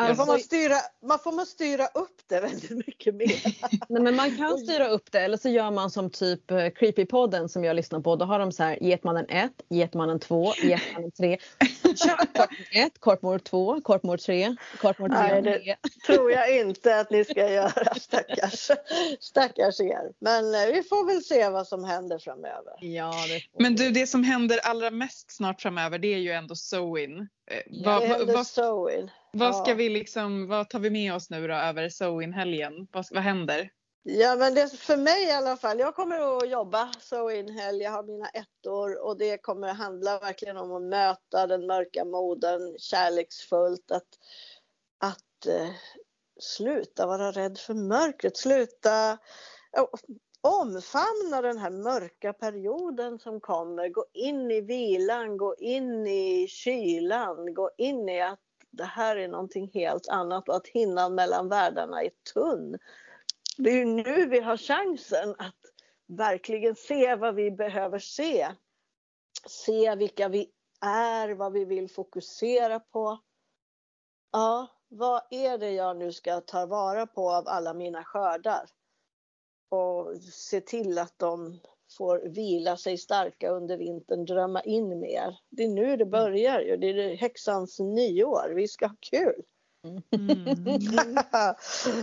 [0.08, 3.42] Då får man, Alltså, styra, man får man styra upp det väldigt mycket mer.
[3.88, 7.48] nej, men man kan styra upp det eller så gör man som typ eh, Creepypodden
[7.48, 8.16] som jag lyssnar på.
[8.16, 11.38] Då har de så här Getmannen 1, Getmannen 2, Getmannen 3.
[11.82, 15.18] Kortmord 1, Kortmord 2, Kortmord 3, Kortmord 3.
[15.18, 18.70] Nej, det tror jag inte att ni ska göra stackars,
[19.20, 20.12] stackars er.
[20.18, 22.74] Men eh, vi får väl se vad som händer framöver.
[22.80, 23.14] Ja,
[23.58, 27.28] Men du, det som händer allra mest snart framöver det är ju ändå Sewin.
[27.50, 29.10] Eh, Ja, vad, vad, vad, sewing.
[29.32, 29.74] Vad ska Ja.
[29.74, 32.88] vi liksom, vad tar vi med oss nu då över Sewin-helgen?
[32.92, 33.70] Vad, vad händer?
[34.02, 37.82] Ja men det, för mig i alla fall, jag kommer att jobba så in helg,
[37.82, 42.04] jag har mina ettor och det kommer att handla verkligen om att möta den mörka
[42.04, 43.90] moden kärleksfullt.
[43.90, 44.08] Att,
[44.98, 45.70] att eh,
[46.40, 49.18] sluta vara rädd för mörkret, sluta
[50.40, 53.88] omfamna den här mörka perioden som kommer.
[53.88, 58.40] Gå in i vilan, gå in i kylan, gå in i att
[58.70, 62.78] det här är någonting helt annat och att hinnan mellan världarna är tunn.
[63.56, 65.56] Det är ju nu vi har chansen att
[66.06, 68.48] verkligen se vad vi behöver se.
[69.46, 73.18] Se vilka vi är, vad vi vill fokusera på.
[74.32, 78.70] Ja, vad är det jag nu ska ta vara på av alla mina skördar?
[79.68, 81.60] Och se till att de
[81.98, 85.38] får vila sig starka under vintern, drömma in mer.
[85.50, 86.76] Det är nu det börjar ju.
[86.76, 88.52] Det är häxans nyår.
[88.54, 89.42] Vi ska ha kul.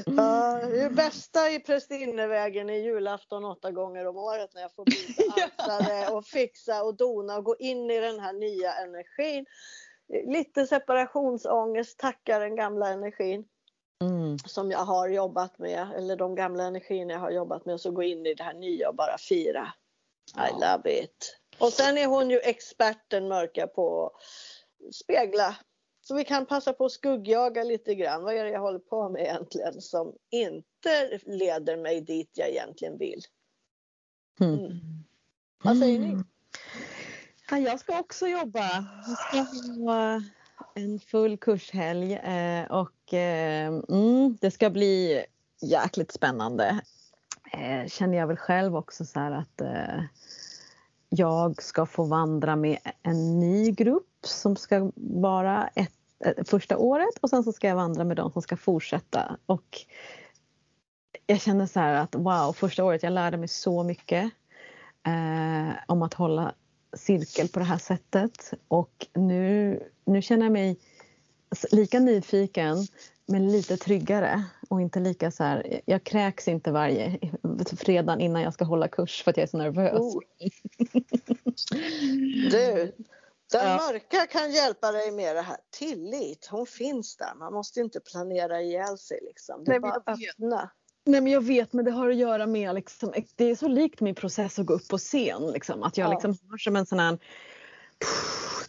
[0.05, 6.11] ja, det bästa i Prästinnevägen är julafton åtta gånger om året när jag får byta
[6.15, 9.45] och fixa och dona och gå in i den här nya energin.
[10.33, 13.45] Lite separationsångest, tacka den gamla energin
[14.01, 14.37] Mm.
[14.37, 17.91] som jag har jobbat med eller de gamla energierna jag har jobbat med och så
[17.91, 19.73] gå in i det här nya och bara fira.
[20.35, 21.37] I love it.
[21.59, 25.57] Och sen är hon ju experten mörka på att spegla.
[26.01, 28.23] Så vi kan passa på att skuggjaga lite grann.
[28.23, 32.97] Vad är det jag håller på med egentligen som inte leder mig dit jag egentligen
[32.97, 33.21] vill?
[34.39, 34.59] Mm.
[34.59, 34.79] Mm.
[35.63, 36.23] Vad säger ni?
[37.51, 38.85] Ja, jag ska också jobba.
[39.33, 40.21] Jag ska
[40.75, 45.25] en full kurshelg eh, och eh, mm, det ska bli
[45.61, 46.81] jäkligt spännande.
[47.53, 50.03] Eh, känner jag väl själv också så här att eh,
[51.09, 55.91] jag ska få vandra med en ny grupp som ska vara ett,
[56.25, 59.37] eh, första året och sen så ska jag vandra med de som ska fortsätta.
[59.45, 59.85] Och
[61.25, 64.23] jag känner så här att wow, första året jag lärde mig så mycket
[65.07, 66.53] eh, om att hålla
[66.93, 70.79] cirkel på det här sättet och nu, nu känner jag mig
[71.71, 72.77] lika nyfiken
[73.25, 77.19] men lite tryggare och inte lika så här, jag kräks inte varje
[77.77, 79.99] fredag innan jag ska hålla kurs för att jag är så nervös.
[79.99, 80.19] Oh.
[82.51, 82.93] Du,
[83.51, 83.77] den Ja.
[83.91, 85.57] mörka kan hjälpa dig med det här.
[85.69, 87.35] Tillit, hon finns där.
[87.35, 89.63] Man måste inte planera ihjäl sig liksom.
[89.63, 90.29] Det är Nej, bara vet.
[90.29, 90.71] öppna.
[91.07, 94.01] Nej men jag vet men det har att göra med liksom, det är så likt
[94.01, 95.51] min process att gå upp på scen.
[95.51, 96.11] Liksom, att jag Ja.
[96.11, 97.17] liksom har som en sån här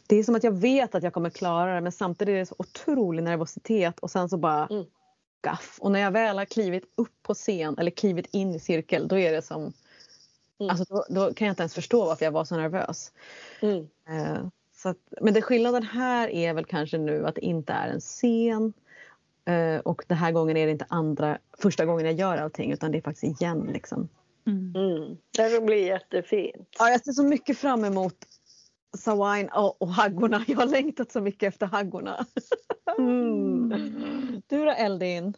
[0.07, 2.47] det är som att jag vet att jag kommer klara det men samtidigt är det
[2.47, 4.85] så otrolig nervositet och sen så bara Mm.
[5.43, 5.79] gaff.
[5.81, 9.19] Och när jag väl har klivit upp på scen eller klivit in i cirkel då
[9.19, 9.73] är det som
[10.61, 10.71] Mm.
[10.71, 13.13] Alltså då, då kan jag inte ens förstå varför jag var så nervös.
[13.63, 13.89] Mm.
[14.09, 14.47] Eh,
[14.77, 18.01] så att, men det skillnaden här är väl kanske nu att det inte är en
[18.01, 18.73] scen.
[19.49, 22.93] Eh, och den här gången är det inte andra, första gången jag gör allting utan
[22.93, 23.71] det är faktiskt igen.
[23.73, 24.09] Liksom.
[24.47, 25.17] Mm.
[25.37, 26.69] Det blir jättefint.
[26.79, 28.15] Ja, jag ser så mycket fram emot
[28.97, 30.45] Sawain och, och haggorna.
[30.47, 32.27] Jag har längtat så mycket efter haggorna.
[32.99, 33.69] Mm.
[34.47, 35.35] Du då Eldin?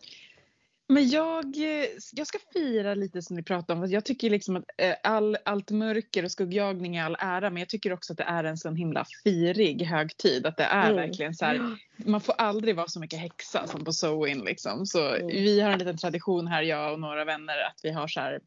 [0.91, 3.91] Men jag, eh, jag ska fira lite som ni pratade om.
[3.91, 7.69] Jag tycker liksom att eh, all, allt mörker och skuggjagning är all ära men jag
[7.69, 10.47] tycker också att det är en sån himla firig högtid.
[10.47, 10.97] Att det är Mm.
[10.97, 14.87] verkligen så här, man får aldrig vara så mycket häxa som på Sewin liksom.
[14.87, 15.27] Så Mm.
[15.27, 18.41] vi har en liten tradition här jag och några vänner att vi har så här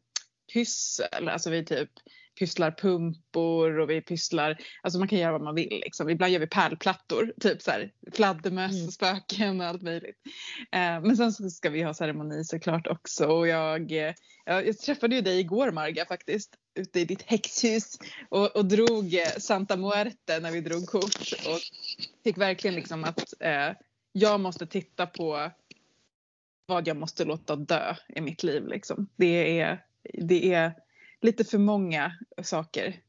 [0.52, 1.90] pyssel, alltså vi typ
[2.38, 6.10] pysslar pumpor och vi pysslar, alltså man kan göra vad man vill liksom.
[6.10, 8.90] Ibland gör vi pärlplattor, typ så här fladdermöss Mm.
[8.90, 10.16] spöken och allt möjligt.
[10.72, 14.14] Eh, men sen så ska vi ha ceremoni såklart också och jag, eh,
[14.44, 17.98] jag, jag träffade ju dig igår Marga faktiskt ute i ditt häxhus
[18.28, 21.60] och, och drog eh, Santa Muerte när vi drog kort och
[22.24, 23.70] fick verkligen liksom att eh,
[24.12, 25.50] jag måste titta på
[26.66, 29.08] vad jag måste låta dö i mitt liv liksom.
[29.16, 30.74] Det är, det är
[31.20, 32.12] lite för många
[32.42, 33.00] saker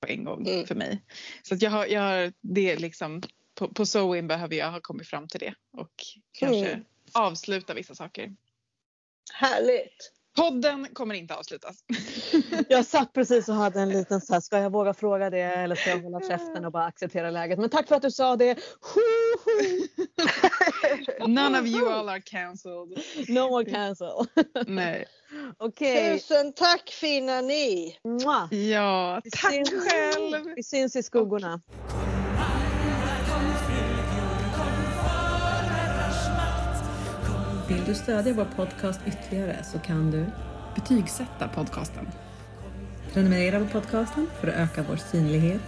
[0.00, 0.66] på en gång Mm.
[0.66, 1.02] för mig.
[1.42, 3.22] Så jag har, jag har det liksom
[3.54, 5.92] på, på Sewin behöver jag ha kommit fram till det och
[6.32, 6.84] kanske Mm.
[7.12, 8.36] avsluta vissa saker.
[9.32, 10.12] Härligt.
[10.36, 11.84] Podden kommer inte avslutas.
[12.68, 15.74] Jag satt precis och hade en liten så här, ska jag våga fråga det eller
[15.74, 17.58] ska jag hålla käften och bara acceptera läget?
[17.58, 18.58] Men tack för att du sa det.
[21.26, 22.98] None of you all are cancelled.
[23.28, 24.26] No more cancel.
[24.66, 25.04] Nej.
[25.58, 26.18] Okej.
[26.20, 27.96] Tusen tack fina ni!
[28.50, 30.44] Ja, Vi tack syns- själv.
[30.56, 31.60] Vi syns i skuggorna.
[37.68, 40.26] Vill du stödja vår podcast ytterligare så kan du
[40.74, 42.08] Betygsätta podcasten.
[43.12, 45.60] prenumerera på podcasten för att öka vår synlighet.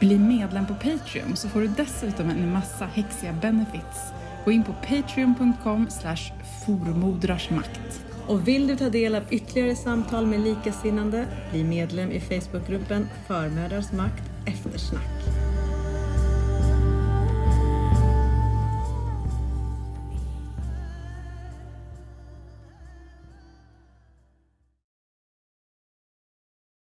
[0.00, 3.98] Bli medlem på Patreon så får du dessutom en massa häxiga benefits.
[4.44, 6.32] Gå in på patreon.com slash
[6.66, 7.80] formodrarsmakt.
[8.28, 13.92] Och vill du ta del av ytterligare samtal med likasinnande, bli medlem i Facebookgruppen Förmödrars
[13.92, 15.35] makt eftersnack.